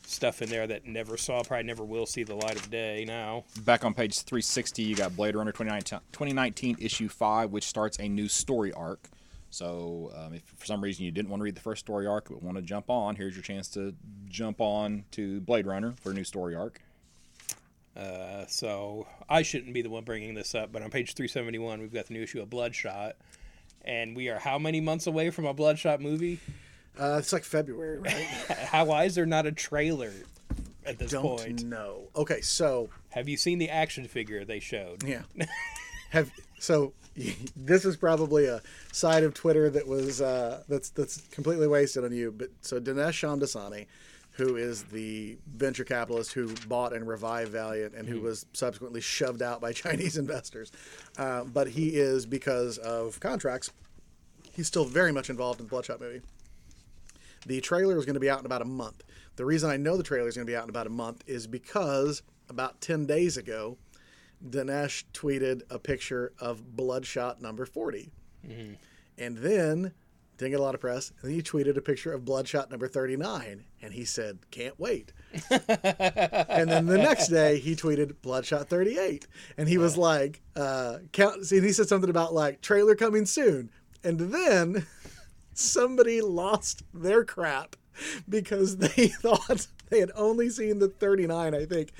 [0.06, 3.44] stuff in there that never saw, probably never will see the light of day now.
[3.62, 8.08] Back on page 360, you got Blade Runner 2019, 2019 issue five, which starts a
[8.08, 9.08] new story arc.
[9.50, 12.28] So, um, if for some reason you didn't want to read the first story arc
[12.28, 13.94] but want to jump on, here's your chance to
[14.28, 16.80] jump on to Blade Runner for a new story arc.
[17.96, 21.92] Uh, so I shouldn't be the one bringing this up, but on page 371, we've
[21.92, 23.16] got the new issue of Bloodshot.
[23.84, 26.38] And we are how many months away from a Bloodshot movie?
[26.98, 28.12] Uh, it's like February, right?
[28.70, 30.12] How why is there not a trailer
[30.84, 31.64] at this Don't point?
[31.64, 32.08] know.
[32.14, 35.02] Okay, so Have you seen the action figure they showed?
[35.02, 35.22] yeah,
[36.10, 36.92] have so
[37.56, 38.60] this is probably a
[38.92, 42.32] side of Twitter that was uh, that's that's completely wasted on you.
[42.32, 43.86] But so Dinesh Shamdasani,
[44.40, 49.42] who is the venture capitalist who bought and revived Valiant and who was subsequently shoved
[49.42, 50.72] out by Chinese investors,
[51.18, 53.70] uh, but he is because of contracts.
[54.52, 56.22] He's still very much involved in the Bloodshot movie.
[57.46, 59.04] The trailer is going to be out in about a month.
[59.36, 61.22] The reason I know the trailer is going to be out in about a month
[61.26, 63.78] is because about 10 days ago,
[64.48, 68.10] Dinesh tweeted a picture of Bloodshot number 40.
[69.18, 69.92] And then,
[70.40, 72.88] didn't get a lot of press, and then he tweeted a picture of Bloodshot number
[72.88, 73.64] 39.
[73.82, 75.12] And he said, can't wait.
[75.50, 79.26] and then the next day, he tweeted Bloodshot 38.
[79.56, 83.26] And he was like, uh, count, see, and he said something about like trailer coming
[83.26, 83.70] soon.
[84.02, 84.86] And then
[85.54, 87.76] somebody lost their crap
[88.28, 91.92] because they thought they had only seen the 39, I think.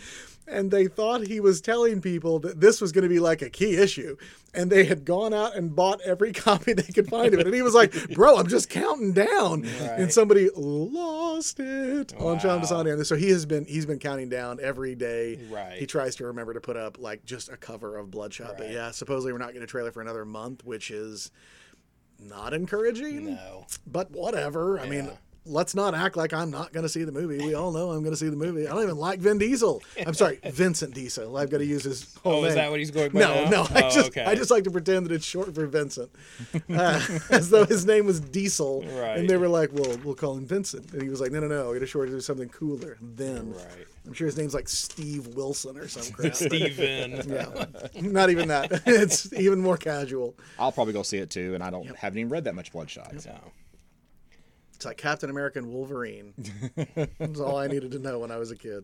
[0.51, 3.51] And they thought he was telling people that this was going to be like a
[3.51, 4.17] key issue.
[4.53, 7.47] And they had gone out and bought every copy they could find of it.
[7.47, 9.63] And he was like, Bro, I'm just counting down.
[9.63, 9.99] Right.
[9.99, 12.81] And somebody lost it on Sean Wow.
[12.81, 15.39] And so he has been he's been counting down every day.
[15.51, 15.79] Right.
[15.79, 18.57] He tries to remember to put up like just a cover of Bloodshot.
[18.59, 21.31] But yeah, supposedly we're not getting a trailer for another month, which is
[22.19, 23.35] not encouraging.
[23.35, 23.67] No.
[23.87, 24.79] But whatever.
[24.81, 25.17] I mean, Yeah.
[25.47, 27.39] Let's not act like I'm not going to see the movie.
[27.39, 28.67] We all know I'm going to see the movie.
[28.69, 29.83] I don't even like Vin Diesel.
[30.07, 31.37] I'm sorry, Vincent Diesel.
[31.37, 32.45] I've got to use his whole Oh, name.
[32.47, 33.51] is that what he's going by No, now?
[33.51, 33.63] no.
[33.71, 34.25] I Oh, just okay.
[34.25, 36.11] I just like to pretend that it's short for Vincent,
[36.71, 37.01] uh,
[37.31, 38.83] as though his name was Diesel.
[38.83, 39.19] Right.
[39.19, 41.49] And they were like, "Well, we'll call him Vincent," and he was like, "No, no,
[41.49, 41.69] no.
[41.69, 43.87] We got to short it to something cooler." Then Right.
[44.07, 46.33] I'm sure his name's like Steve Wilson or some crap.
[46.33, 47.31] but- Steven.
[47.31, 47.67] yeah,
[48.01, 48.83] not even that.
[48.87, 50.35] it's even more casual.
[50.59, 53.13] I'll probably go see it too, and I don't haven't even read that much Bloodshot.
[53.27, 53.39] No.
[54.81, 56.33] It's like Captain America and Wolverine.
[57.19, 58.83] That's all I needed to know when I was a kid.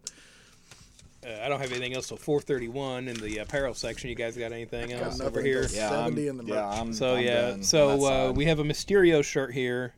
[1.27, 4.10] Uh, I don't have anything else till 431 in the apparel section.
[4.10, 5.62] You guys got anything Got else nothing over here?
[5.62, 6.68] Yeah, 70 I'm, in the yeah.
[6.68, 9.94] I'm, So I'm yeah, done so uh, we have a Mysterio shirt here.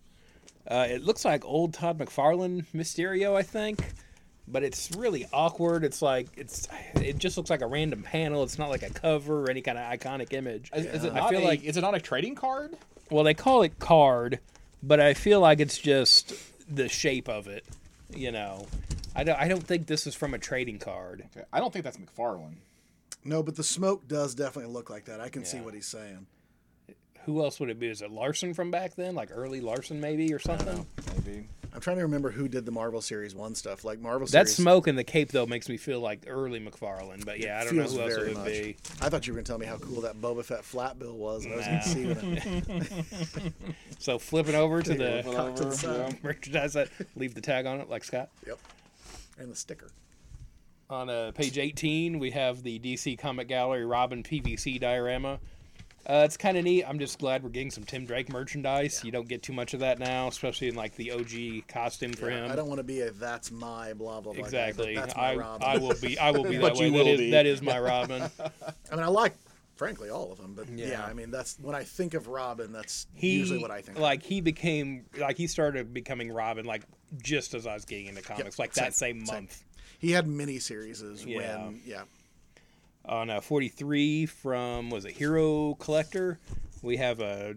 [0.70, 3.84] Uh, it looks like old Todd McFarlane Mysterio, I think,
[4.46, 5.82] but it's really awkward.
[5.82, 8.44] It's like it's it just looks like a random panel.
[8.44, 10.70] It's not like a cover or any kind of iconic image.
[10.72, 12.76] Is, is it I feel a, like is it not a trading card?
[13.10, 14.38] well, they call it card,
[14.82, 16.34] but I feel like it's just
[16.68, 17.64] the shape of it.
[18.10, 18.66] You know,
[19.14, 19.38] I don't.
[19.38, 21.24] I don't think this is from a trading card.
[21.36, 22.56] Okay, I don't think that's McFarlane.
[23.24, 25.20] No, but the smoke does definitely look like that.
[25.20, 26.26] I can see what he's saying.
[27.24, 27.88] Who else would it be?
[27.88, 30.86] Is it Larsen from back then, like early Larsen maybe or something?
[31.14, 31.48] Maybe.
[31.78, 33.84] I'm trying to remember who did the Marvel Series One stuff.
[33.84, 34.56] Like Marvel That Series.
[34.56, 37.24] smoke and the cape though makes me feel like early McFarlane.
[37.24, 38.46] But yeah, I don't know who else it would much.
[38.46, 38.76] be.
[39.00, 41.44] I thought you were gonna tell me how cool that Boba Fett flat bill was.
[41.44, 43.52] And I was gonna see what it,
[44.00, 46.18] So flipping over to the cock to the side.
[46.24, 48.28] merchandise that leave the tag on it, like Scott.
[48.44, 48.58] Yep.
[49.38, 49.86] And the sticker.
[50.90, 55.38] On uh, page 18, we have the DC Comic Gallery Robin PVC diorama.
[56.08, 56.84] Uh, it's kind of neat.
[56.84, 59.04] I'm just glad we're getting some Tim Drake merchandise.
[59.04, 62.30] You don't get too much of that now, especially in like the OG costume for
[62.30, 62.50] Yeah, him.
[62.52, 64.42] I don't want to be a that's my blah blah blah.
[64.42, 64.94] guy, exactly.
[64.94, 65.68] that's my I, Robin.
[65.68, 66.18] I will be.
[66.18, 66.86] I will be that way.
[66.86, 67.30] you That will is, be.
[67.32, 68.22] that is my Robin.
[68.22, 69.34] I mean, I like,
[69.76, 70.86] frankly, all of them, but yeah.
[70.86, 71.04] Yeah.
[71.04, 72.72] I mean, that's when I think of Robin.
[72.72, 73.98] That's He usually what I think.
[73.98, 74.02] of.
[74.02, 76.84] like he became like he started becoming Robin like
[77.22, 79.34] just as I was getting into comics, like that same, same.
[79.34, 79.62] month.
[79.98, 81.66] He had mini series Yeah.
[81.66, 82.02] when, yeah,
[83.08, 86.38] on uh, 43 from was it Hero Collector.
[86.82, 87.54] We have a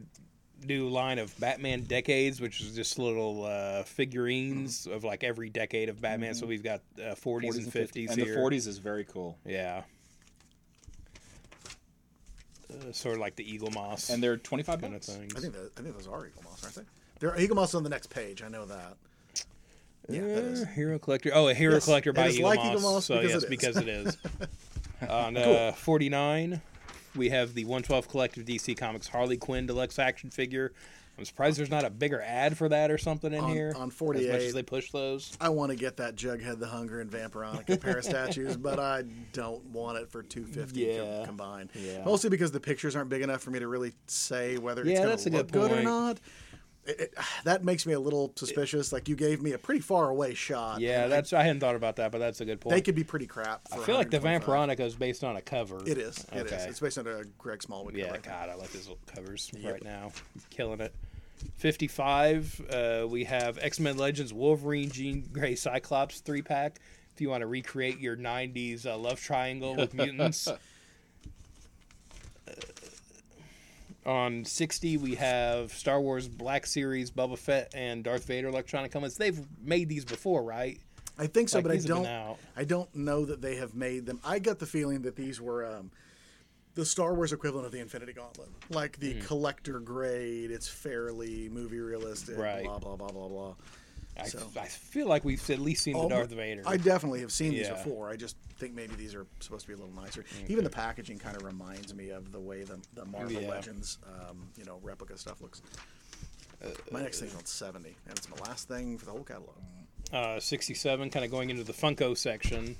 [0.66, 5.90] new line of Batman decades, which is just little uh, figurines of like every decade
[5.90, 6.34] of Batman.
[6.34, 8.36] So we've got uh, 40s, and 50s and here.
[8.36, 9.38] the 40s is very cool.
[9.46, 9.84] yeah.
[12.72, 15.34] Uh, sort of like the Eaglemoss And they're 25 kind of things.
[15.36, 16.82] I think that, I think those are Eaglemoss, aren't they?
[17.20, 18.42] They're Eaglemoss on the next page.
[18.44, 18.96] I know that.
[20.08, 20.64] Yeah, that is.
[20.64, 21.32] Uh, Hero Collector.
[21.34, 22.82] Oh, a Hero Yes, Collector it by is Eagle, like Moss.
[22.82, 23.50] Eaglemoss So because yes, it is.
[23.50, 24.18] because it is.
[25.10, 26.62] On uh, 49,
[27.16, 30.74] we have the 112 Collective DC Comics Harley Quinn Deluxe action figure.
[31.18, 33.74] I'm surprised there's not a bigger ad for that or something in On- here.
[33.76, 34.30] on as much 48.
[34.32, 35.36] as they push those.
[35.42, 39.04] I want to get that Jughead the Hunger and Vampironica pair of statues, but I
[39.34, 41.26] don't want it for 250 com- Yeah.
[41.26, 41.70] combined.
[41.76, 42.04] Yeah.
[42.06, 45.26] Mostly because the pictures aren't big enough for me to really say whether Yeah, it's
[45.26, 45.84] going to look good good, or point.
[45.84, 46.20] not.
[46.86, 47.14] It, it,
[47.44, 48.92] that makes me a little suspicious.
[48.92, 50.80] Like you gave me a pretty far away shot.
[50.80, 52.76] Yeah, that's I hadn't thought about that, but that's a good point.
[52.76, 53.62] they could be pretty crap.
[53.72, 54.42] I feel like the 125.
[54.44, 55.80] Vampironica is based on a cover.
[55.86, 56.26] It is.
[56.32, 56.52] It is.
[56.54, 56.66] Okay.
[56.70, 57.96] It's based on a Greg Smallwood.
[57.96, 58.20] Yeah, cover.
[58.24, 59.72] God, I like his covers Yep.
[59.74, 60.12] right now.
[60.50, 60.94] Killing it.
[61.56, 66.80] 55, uh, we have X Men Legends Wolverine, Jean Grey, Cyclops three pack.
[67.14, 70.48] If you want to recreate your 90s uh, love triangle with mutants.
[70.48, 70.58] Uh,
[74.06, 79.16] on 60, we have Star Wars Black Series, Boba Fett, and Darth Vader electronic helmets.
[79.18, 80.80] They've made these before, right?
[81.18, 82.38] I think so, Like, but I these have been don't.
[82.58, 84.20] I don't know that they have made them.
[84.24, 85.92] I got the feeling that these were um,
[86.74, 89.26] the Star Wars equivalent of the Infinity Gauntlet, like the Mm-hmm.
[89.28, 90.50] collector grade.
[90.52, 92.38] It's fairly movie realistic.
[92.38, 92.64] Right.
[92.64, 93.54] Blah blah blah blah blah.
[94.20, 96.64] I, So- I feel like we've at least seen the Darth Vader.
[96.66, 98.10] I definitely have seen these before.
[98.10, 100.24] I just think maybe these are supposed to be a little nicer.
[100.48, 103.48] Even the packaging kind of reminds me of the way the, the Marvel Yeah.
[103.50, 105.62] Legends, um, you know, replica stuff looks.
[106.64, 109.56] Uh, my next thing's on seventy, and it's my last thing for the whole catalog.
[110.14, 112.76] uh, 67, kind of going into the Funko section.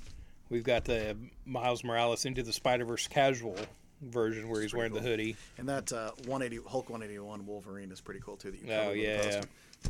[0.50, 3.56] We've got the Miles Morales into the Spider Verse casual
[4.02, 5.34] version where he's wearing the hoodie.
[5.58, 8.50] And that uh, 180 Hulk 181 Wolverine is pretty cool too.
[8.52, 9.40] That you Oh, yeah.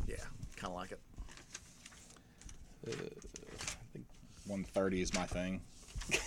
[0.06, 0.16] yeah,
[0.56, 1.00] kind of like it.
[4.46, 5.60] 130 is my thing.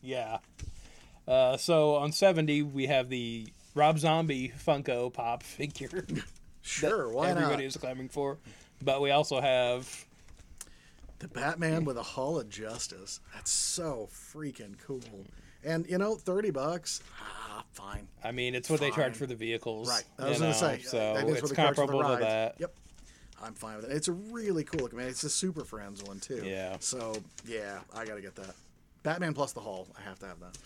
[0.00, 0.38] Yeah.
[1.26, 6.04] Uh, so on 70, we have the Rob Zombie Funko Pop figure.
[6.60, 7.64] Sure, why everybody not?
[7.64, 8.36] is clamoring for.
[8.82, 10.04] But we also have
[11.18, 13.20] The Batman with a Hall of Justice.
[13.34, 15.00] That's so freaking cool.
[15.64, 17.00] And you know, 30 bucks.
[17.22, 18.06] Ah, fine.
[18.22, 19.88] I mean, it's what they charge for the vehicles.
[19.88, 20.04] Right.
[20.18, 20.80] I you was gonna say.
[20.82, 22.56] So that is it's they charge for the comparable to that.
[22.58, 22.74] Yep.
[23.42, 23.92] I'm fine with it.
[23.92, 24.92] It's a really cool look.
[24.94, 26.42] I mean, it's a Super Friends one too.
[26.44, 26.76] Yeah.
[26.80, 27.14] So
[27.46, 28.54] yeah, I got to get that.
[29.02, 29.86] Batman plus the Hall.
[29.98, 30.58] I have to have that.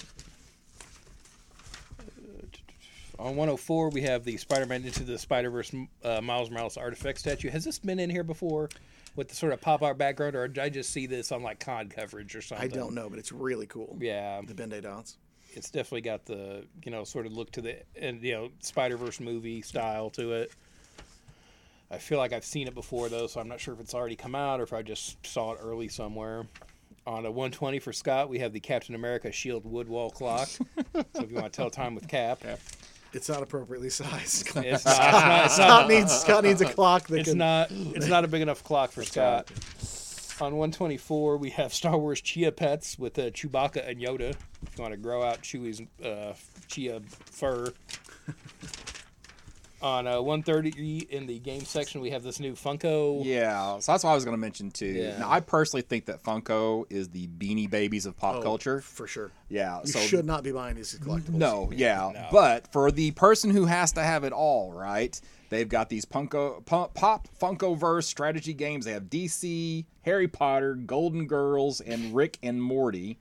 [3.19, 5.73] On 104, we have the Spider-Man into the Spider-Verse
[6.03, 7.51] uh, Miles Morales artifact statue.
[7.51, 8.69] Has this been in here before
[9.17, 11.61] with the sort of pop art background, or did I just see this on like
[11.61, 12.65] COD coverage or something?
[12.65, 13.97] I don't know, but it's really cool.
[14.01, 15.19] Yeah, The Ben dots.
[15.53, 19.21] it's definitely got the you know sort of look to the and you know Spider-Verse
[19.21, 20.53] movie style to it.
[21.93, 24.17] I feel like I've seen it before though, so I'm not sure if it's already
[24.17, 26.47] come out or if I just saw it early somewhere.
[27.07, 30.49] On a 120 for Scott, we have the Captain America Shield wood wall clock.
[30.49, 30.63] so
[31.17, 32.43] if you want to tell time with Cap,
[33.13, 34.47] It's not appropriately sized.
[34.57, 34.65] it's not.
[34.65, 37.39] It's not, it's not Scott needs Scott needs a clock that it's can.
[37.39, 39.51] not it's not a big enough clock for Scott.
[40.41, 44.31] On 124, we have Star Wars Chia pets with uh, Chewbacca and Yoda.
[44.31, 46.33] If you want to grow out Chewie's uh,
[46.69, 47.73] Chia fur.
[49.83, 53.25] On uh, 130 in the game section, we have this new Funko.
[53.25, 54.87] Yeah, so that's what I was going to mention too.
[54.87, 55.19] Yeah.
[55.19, 58.81] Now, I personally think that Funko is the Beanie Babies of pop Oh, culture.
[58.81, 59.33] for sure.
[59.49, 61.31] Yeah, You so should not be buying these as collectibles.
[61.31, 62.29] No, yeah, No.
[62.31, 65.21] but for the person who has to have it all, right?
[65.51, 68.87] They've got these Punko, pop, pop Funkoverse strategy games.
[68.87, 73.19] They have DC, Harry Potter, Golden Girls, and Rick and Morty.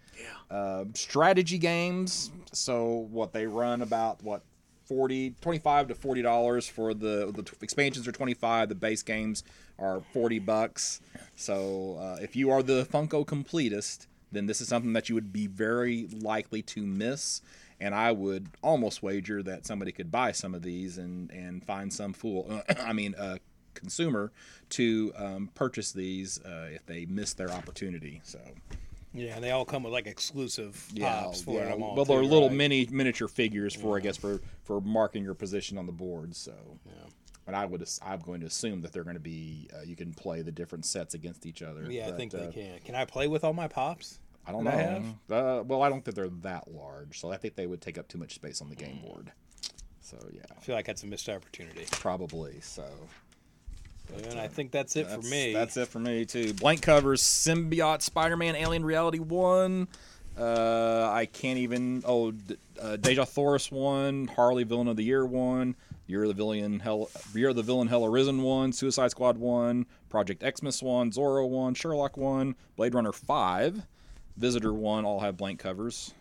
[0.50, 0.56] Yeah.
[0.58, 2.32] Uh, strategy games.
[2.54, 4.44] So what they run about what
[4.92, 9.46] 40 25 to 40 dollars for the the expansions are 25 the base games
[9.80, 11.00] are 40 bucks.
[11.38, 15.32] So uh, if you are the funko completist then this is something that you would
[15.32, 17.42] be very likely to miss.
[17.80, 21.94] And i would almost wager that somebody could buy some of these and and find
[21.94, 23.38] some fool i mean uh
[23.74, 24.34] consumer
[24.70, 28.20] to um, purchase these uh, if they miss their opportunity.
[28.24, 28.40] So
[29.14, 31.70] Yeah, and they all come with like exclusive yeah, pops for yeah.
[31.70, 31.96] them all.
[31.96, 32.58] well, they're too, little right?
[32.58, 36.36] mini miniature figures for, I guess, for for marking your position on the board.
[36.36, 36.54] So,
[36.86, 36.94] yeah.
[37.48, 40.14] and I would, I'm going to assume that they're going to be, uh, you can
[40.14, 41.92] play the different sets against each other.
[41.92, 42.80] Yeah, I think uh, they can.
[42.80, 44.20] Can I play with all my pops?
[44.46, 45.60] I don't that I know.
[45.60, 48.08] Uh, well, I don't think they're that large, so I think they would take up
[48.08, 49.32] too much space on the game board.
[50.00, 51.86] So yeah, I feel like that's a missed opportunity.
[51.92, 52.60] probably.
[52.62, 52.86] So
[54.30, 55.54] and I think that's it that's, for me.
[55.54, 56.54] That's it for me too.
[56.54, 59.88] Blank covers: Symbiote, Spider-Man, Alien Reality One.
[60.38, 62.04] Uh, I can't even.
[62.06, 65.76] Oh, D- uh, Dejah Thoris one, Harley Villain of the Year one,
[66.08, 69.86] Year of the Villain Hell, Year of the Villain Hell Arisen one, Suicide Squad one,
[70.10, 73.86] Project Xmas one, Zorro one, Sherlock one, Blade Runner five,
[74.38, 75.06] Visitor one.
[75.06, 76.14] All have blank covers.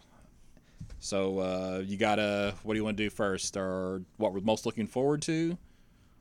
[0.99, 2.55] So uh, you gotta.
[2.62, 5.57] What do you want to do first, or what we're most looking forward to,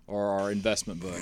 [0.10, 1.20] or our investment book?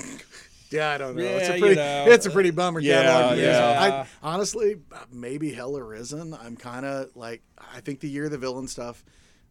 [0.70, 1.24] Yeah, I don't know.
[1.24, 2.06] Yeah, it's Yeah, a you pretty, know.
[2.10, 3.40] it's a pretty bummer Yeah, catalog.
[3.40, 4.06] yeah.
[4.22, 4.76] I, honestly,
[5.12, 6.34] maybe Hell Arisen.
[6.34, 9.06] I'm kind of like, I think the year of the villain stuff,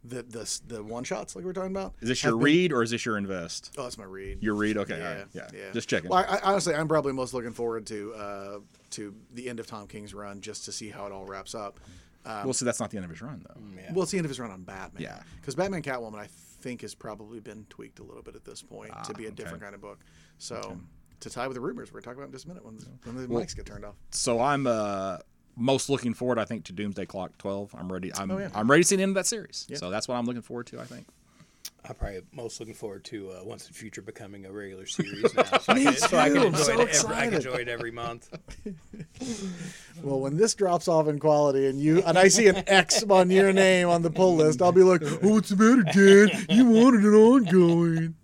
[0.05, 1.95] the the the one shots like we we're talking about.
[2.01, 3.75] Is this your been- read or is this your invest?
[3.79, 4.43] Oh, it's my read.
[4.43, 5.73] Your read, okay, yeah, all right, yeah, yeah.
[5.73, 6.11] just checking.
[6.11, 8.59] Well, I, I, honestly, I'm probably most looking forward to uh,
[8.91, 11.81] to the end of Tom King's run just to see how it all wraps up.
[12.25, 13.61] well, see, that's not the end of his run, though.
[13.75, 13.93] Yeah.
[13.95, 15.03] Well, it's the end of his run on Batman.
[15.03, 15.21] Yeah.
[15.41, 18.93] Because Batman Catwoman, I think, has probably been tweaked a little bit at this point
[19.05, 19.35] to be a Ah, okay.
[19.43, 19.99] different kind of book.
[20.39, 20.79] So,
[21.21, 23.27] to tie with the rumors, we're talking about in just a minute when, when the
[23.29, 23.95] mics get turned off.
[24.11, 25.19] So I'm uh,
[25.57, 27.75] most looking forward, I think, to Doomsday Clock 12.
[27.79, 28.13] I'm ready.
[28.15, 28.51] I'm Oh, yeah.
[28.55, 29.67] I'm ready to see the end of that series.
[29.75, 30.81] So that's what I'm looking forward to.
[30.81, 31.07] I think.
[31.89, 35.33] I'm probably most looking forward to uh, Once in the Future becoming a regular series
[35.35, 36.41] now, so, I can, so I can too.
[36.41, 37.05] I'm enjoy so it.
[37.05, 38.29] Every, I can enjoy it every month.
[40.03, 43.31] Well, when this drops off in quality and you and I see an X on
[43.31, 45.83] your name on the pull list, I'll be like, "Oh, what's the matter,
[46.29, 46.47] Dad?
[46.51, 48.15] You wanted it ongoing."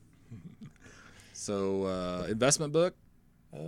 [1.32, 2.94] So uh, investment book.
[3.55, 3.59] Uh,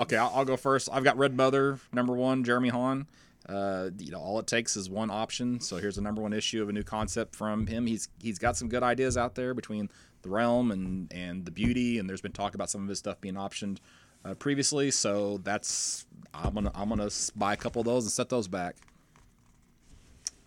[0.00, 0.88] Okay, I'll, I'll go first.
[0.92, 3.06] I've got Red Mother number one, Jeremy Haun.
[3.48, 5.60] Uh, you know, all it takes is one option.
[5.60, 7.86] So here's a number one issue of a new concept from him.
[7.86, 9.88] He's he's got some good ideas out there between
[10.22, 13.20] the realm and and the beauty, and there's been talk about some of his stuff
[13.20, 13.78] being optioned
[14.24, 14.90] uh, previously.
[14.90, 18.76] So that's I'm gonna I'm gonna buy a couple of those and set those back.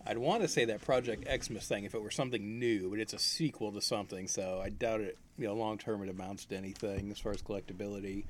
[0.06, 3.14] I'd want to say that Project Xmas thing if it were something new, but it's
[3.14, 5.18] a sequel to something, so I doubt it.
[5.38, 8.24] You know, long term it amounts to anything as far as collectability.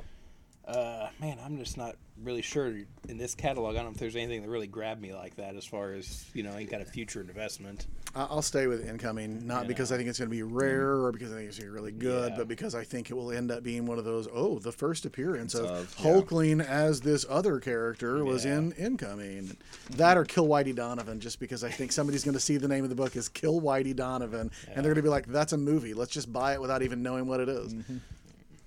[0.66, 2.73] Uh, man, I'm just not really sure
[3.09, 3.74] in this catalog.
[3.74, 6.24] I don't know if there's anything that really grabbed me like that as far as
[6.32, 7.86] you know any kind of future investment.
[8.16, 11.32] I'll stay with incoming, not because I think it's going to be rare or because
[11.32, 12.36] I think it's going to be really good, Yeah.
[12.39, 14.28] but because I think it will end up being one of those.
[14.32, 16.05] Oh, the first appearance of, Of- yeah.
[16.05, 18.59] Hulkling as this other character was Yeah.
[18.59, 19.57] in incoming.
[19.97, 22.85] That or Kill Whitey Donovan, just because I think somebody's going to see the name
[22.85, 25.59] of the book as Kill Whitey Donovan, and they're going to be like, "That's a
[25.59, 25.93] movie.
[25.93, 27.97] Let's just buy it without even knowing what it is." Mm-hmm.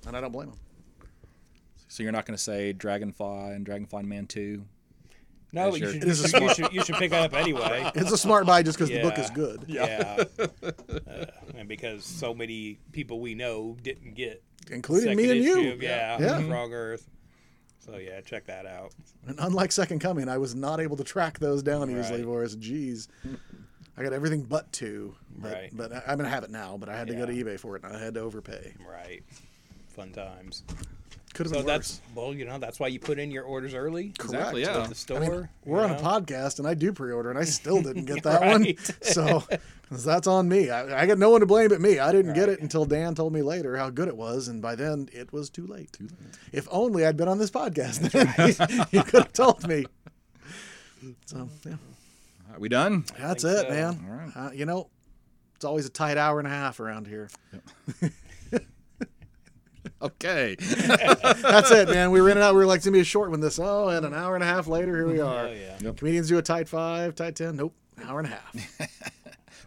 [0.08, 0.60] And I don't blame them.
[1.88, 4.66] So you're not gonna say Dragonfly and Dragonfly Man two.
[5.54, 7.90] No, but you should, It is a you, should, you should pick that up anyway.
[7.96, 9.64] It's a smart buy just because the book is good.
[9.68, 15.60] Yeah, uh, and because so many people we know didn't get Including me and issue
[15.62, 15.72] you.
[15.72, 16.48] of- yeah, Yeah.
[16.52, 17.08] Wrong Earth.
[17.80, 18.92] So yeah, check that out.
[19.26, 22.26] And unlike Second Coming, I was not able to track those down easily Right.
[22.26, 22.56] for us.
[22.58, 23.08] Jeez.
[23.96, 25.16] I got everything but two.
[25.38, 25.70] But, Right.
[25.74, 27.58] but I- I'm going to have it now, but I had to go to eBay
[27.58, 28.74] for it and I had to overpay.
[28.86, 29.24] Right,
[29.88, 30.64] fun times.
[31.38, 33.76] Could have So been that's well, you know, that's why you put in your orders
[33.76, 34.08] early.
[34.08, 34.82] Exactly, yeah.
[34.82, 35.18] At the store.
[35.18, 38.06] I mean, we're on a podcast and I do pre order and I still didn't
[38.06, 38.66] get that one.
[39.04, 39.44] So
[39.92, 40.72] that's on me.
[40.72, 42.00] I, I got no one to blame but me.
[42.00, 44.48] I didn't get it until Dan told me later how good it was.
[44.48, 45.94] And by then it was too late.
[45.94, 46.38] Too late.
[46.52, 48.02] If only I'd been on this podcast.
[48.92, 49.86] you could have told me.
[51.28, 51.76] So, yeah.
[52.52, 53.06] Are we done?
[53.20, 53.70] That's it, so.
[53.70, 54.06] man.
[54.10, 54.32] All right.
[54.36, 54.90] Uh, you know,
[55.56, 57.30] it's always a tight hour and a half around here.
[60.02, 60.56] Okay.
[60.60, 62.12] That's it, man.
[62.12, 62.54] We were in and out.
[62.54, 63.40] We were like, it's gonna be a short one.
[63.40, 65.48] This, oh, and an hour and a half later, here we are.
[65.48, 65.92] Oh yeah.
[65.94, 67.56] Comedians do a tight five, tight ten.
[67.56, 67.74] Nope,
[68.06, 69.12] hour and a half.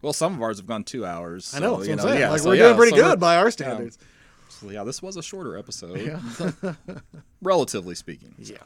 [0.03, 1.53] Well, some of ours have gone two hours.
[1.55, 1.83] I know.
[1.83, 2.21] you what I'm saying.
[2.21, 3.99] yeah, like so, we're yeah, doing pretty so good by our standards.
[4.49, 6.75] so, yeah, this was a shorter episode, yeah.
[7.43, 8.35] relatively speaking.
[8.39, 8.57] Yeah.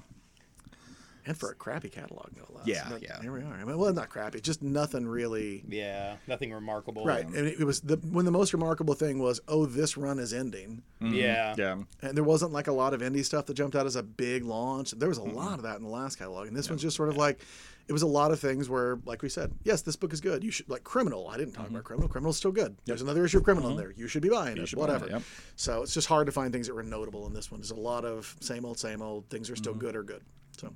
[1.26, 2.66] And for a crappy catalog, no less.
[2.66, 3.20] Yeah, But yeah.
[3.22, 3.54] Here we are.
[3.54, 4.40] I mean, well, not crappy.
[4.40, 5.64] Just nothing really.
[5.66, 7.04] Yeah, nothing remarkable.
[7.04, 7.24] Right.
[7.26, 10.82] And it was the when the most remarkable thing was, oh, this run is ending.
[11.00, 11.54] Yeah.
[11.56, 11.76] Yeah.
[12.02, 14.44] And there wasn't like a lot of indie stuff that jumped out as a big
[14.44, 14.90] launch.
[14.92, 15.36] There was a Mm-hmm.
[15.36, 16.46] lot of that in the last catalog.
[16.48, 17.40] And this one's just sort of like,
[17.88, 20.44] it was a lot of things where, like we said, yes, this book is good.
[20.44, 21.28] You should, like Criminal.
[21.28, 22.08] I didn't talk about Criminal.
[22.08, 22.76] Criminal's still good.
[22.84, 23.92] There's another issue of Criminal in there.
[23.96, 24.60] You should be buying it.
[24.60, 24.76] Mm-hmm.
[24.78, 25.08] buy it, Whatever.
[25.10, 25.22] yep.
[25.56, 27.60] So it's just hard to find things that were notable in this one.
[27.60, 29.28] There's a lot of same old, same old.
[29.30, 29.80] Things are still Mm-hmm.
[29.80, 30.22] good or good.
[30.58, 30.72] So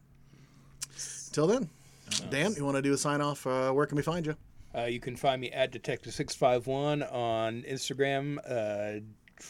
[1.28, 1.68] until then,
[2.30, 3.46] Dan, you want to do a sign off?
[3.46, 4.34] Uh, where can we find you?
[4.74, 9.00] Uh, you can find me at Detective651 on Instagram, uh,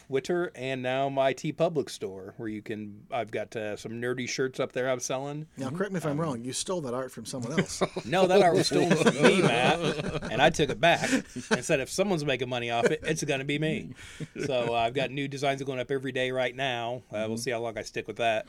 [0.06, 3.06] Twitter, and now my TeePublic store, where you can.
[3.10, 5.46] I've got uh, some nerdy shirts up there I'm selling.
[5.56, 6.44] Now, correct me if I'm Um, wrong.
[6.44, 7.82] You stole that art from someone else.
[8.04, 11.10] No, that art was stolen from me, Matt, and I took it back
[11.50, 13.94] and said if someone's making money off it, it's going to be me.
[14.46, 17.02] So uh, I've got new designs going up every day right now.
[17.10, 17.28] Uh, Mm-hmm.
[17.28, 18.46] We'll see how long I stick with that.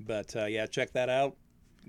[0.00, 1.36] But uh, yeah, check that out.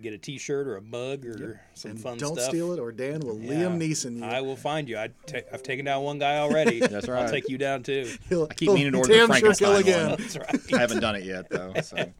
[0.02, 2.50] Get a T-shirt or a mug or some and fun don't stuff.
[2.50, 3.52] steal it, or Dan will Yeah.
[3.66, 4.24] Liam Neeson you.
[4.24, 4.98] I will find you.
[4.98, 6.80] I ta- I've taken down one guy already.
[6.88, 7.24] That's right.
[7.24, 8.10] I'll take you down too.
[8.30, 10.10] He'll, I keep he'll meaning to order the damn sure Frankenstein kill again.
[10.12, 10.20] one.
[10.22, 10.74] That's right.
[10.74, 11.74] I haven't done it yet though.
[11.82, 11.98] So.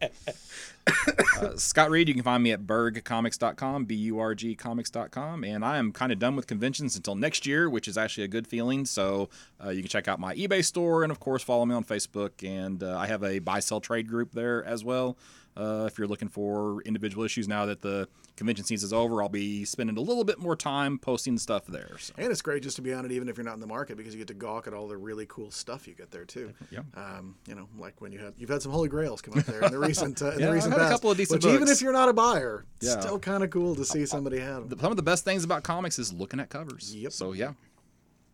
[1.40, 5.64] Uh, Scott Reed, you can find me at burgcomics.com, b u r g comics.com, and
[5.64, 8.46] I am kind of done with conventions until next year, which is actually a good
[8.46, 8.84] feeling.
[8.86, 9.28] So
[9.64, 12.30] uh, you can check out my eBay store, and of course follow me on Facebook,
[12.46, 15.16] and uh, I have a buy sell trade group there as well.
[15.60, 19.28] Uh, if you're looking for individual issues now that the convention season is over, I'll
[19.28, 21.98] be spending a little bit more time posting stuff there.
[21.98, 22.14] So.
[22.16, 23.98] And it's great just to be on it, even if you're not in the market,
[23.98, 26.54] because you get to gawk at all the really cool stuff you get there too.
[26.70, 26.80] Yeah.
[26.94, 29.60] Um, you know, like when you had you've had some Holy Grails come up there
[29.62, 31.52] in the recent uh, in Yeah, the I've recent had a couple of decent which
[31.54, 33.00] even if you're not a buyer, it's Yeah.
[33.00, 34.78] still kind of cool to see somebody have them.
[34.78, 36.94] Some of the best things about comics is looking at covers.
[36.96, 37.12] Yep.
[37.12, 37.52] So yeah.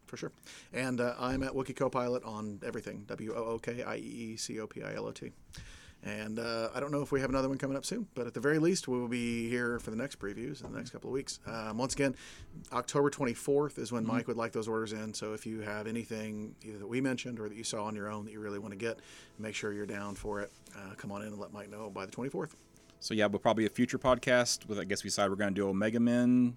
[0.06, 0.30] for sure.
[0.72, 3.02] And uh, I'm at Wookiee Copilot on everything.
[3.08, 5.32] W O O K I E E C O P I L O T.
[6.02, 8.34] And uh, I don't know if we have another one coming up soon, but at
[8.34, 11.10] the very least, we will be here for the next previews in the next couple
[11.10, 11.40] of weeks.
[11.46, 12.14] Um, once again,
[12.72, 15.12] October 24th is when Mike would like those orders in.
[15.14, 18.08] So if you have anything either that we mentioned or that you saw on your
[18.08, 19.00] own that you really want to get,
[19.38, 20.52] make sure you're down for it.
[20.76, 22.50] Uh, come on in and let Mike know by the 24th.
[23.00, 25.60] So yeah, we'll probably a future podcast with I guess we decide we're going to
[25.60, 26.56] do Omega Men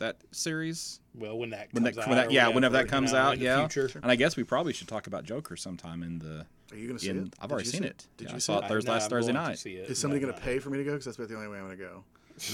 [0.00, 1.00] that series.
[1.14, 3.12] Well, when that When comes that, out, when that yeah, whatever, whenever that you comes
[3.12, 3.68] know, out, in yeah.
[3.68, 4.00] future.
[4.02, 6.46] And I guess we probably should talk about Joker sometime in the.
[6.72, 7.34] Are you going to see In, it?
[7.40, 8.06] I've Did already seen see it.
[8.16, 8.64] Did Yeah, you I see saw it?
[8.64, 9.58] it Thursday, No, last I'm Thursday night.
[9.58, 10.92] see it, Is somebody but going to pay for me to go?
[10.92, 12.04] Because that's about the only way I'm going to go.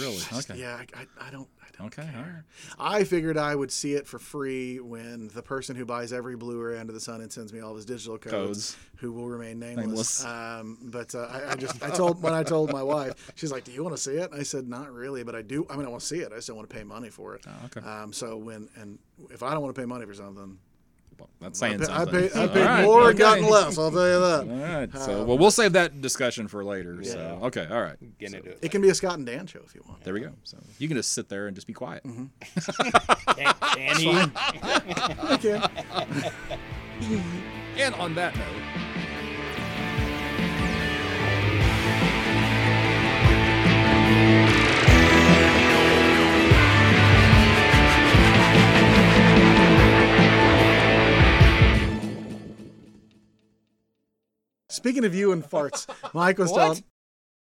[0.01, 0.19] Really?
[0.33, 0.59] Okay.
[0.59, 1.49] Yeah, I, I, I don't.
[1.63, 2.09] I don't Okay.
[2.17, 2.43] All right.
[2.79, 6.79] I figured I would see it for free when the person who buys every Blu-ray
[6.81, 8.33] under the sun and sends me all of his digital codes,
[8.73, 8.77] Codes.
[8.97, 10.25] who will remain nameless.
[10.25, 10.25] Nameless.
[10.25, 13.63] Um, but uh, I, I just I told when I told my wife, she's like,
[13.65, 15.65] "Do you want to see it?" I said, "Not really, but I do.
[15.71, 16.33] I mean, I want to see it.
[16.33, 17.87] I just don't want to pay money for it." Oh, okay.
[17.87, 18.99] Um, so when and
[19.31, 20.59] if I don't want to pay money for something,
[21.19, 23.11] Well, that's I saying pay, I paid, So, paid all right, more okay.
[23.11, 23.79] and gotten less.
[23.79, 24.49] I'll tell you that.
[24.49, 24.97] All right.
[24.99, 27.03] So well, we'll save that discussion for later.
[27.05, 27.67] So okay.
[27.71, 27.97] All right.
[28.19, 28.59] Get So, into it.
[28.63, 30.03] It can be a Scott and Dan show if you want.
[30.05, 30.33] there we go.
[30.45, 32.03] So you can just sit there and just be quiet.
[32.05, 32.27] Mm-hmm.
[33.37, 35.35] Can, can he?
[35.35, 35.61] Okay.
[37.79, 38.86] And on that note.
[54.87, 56.85] Speaking of you and farts, Mike was telling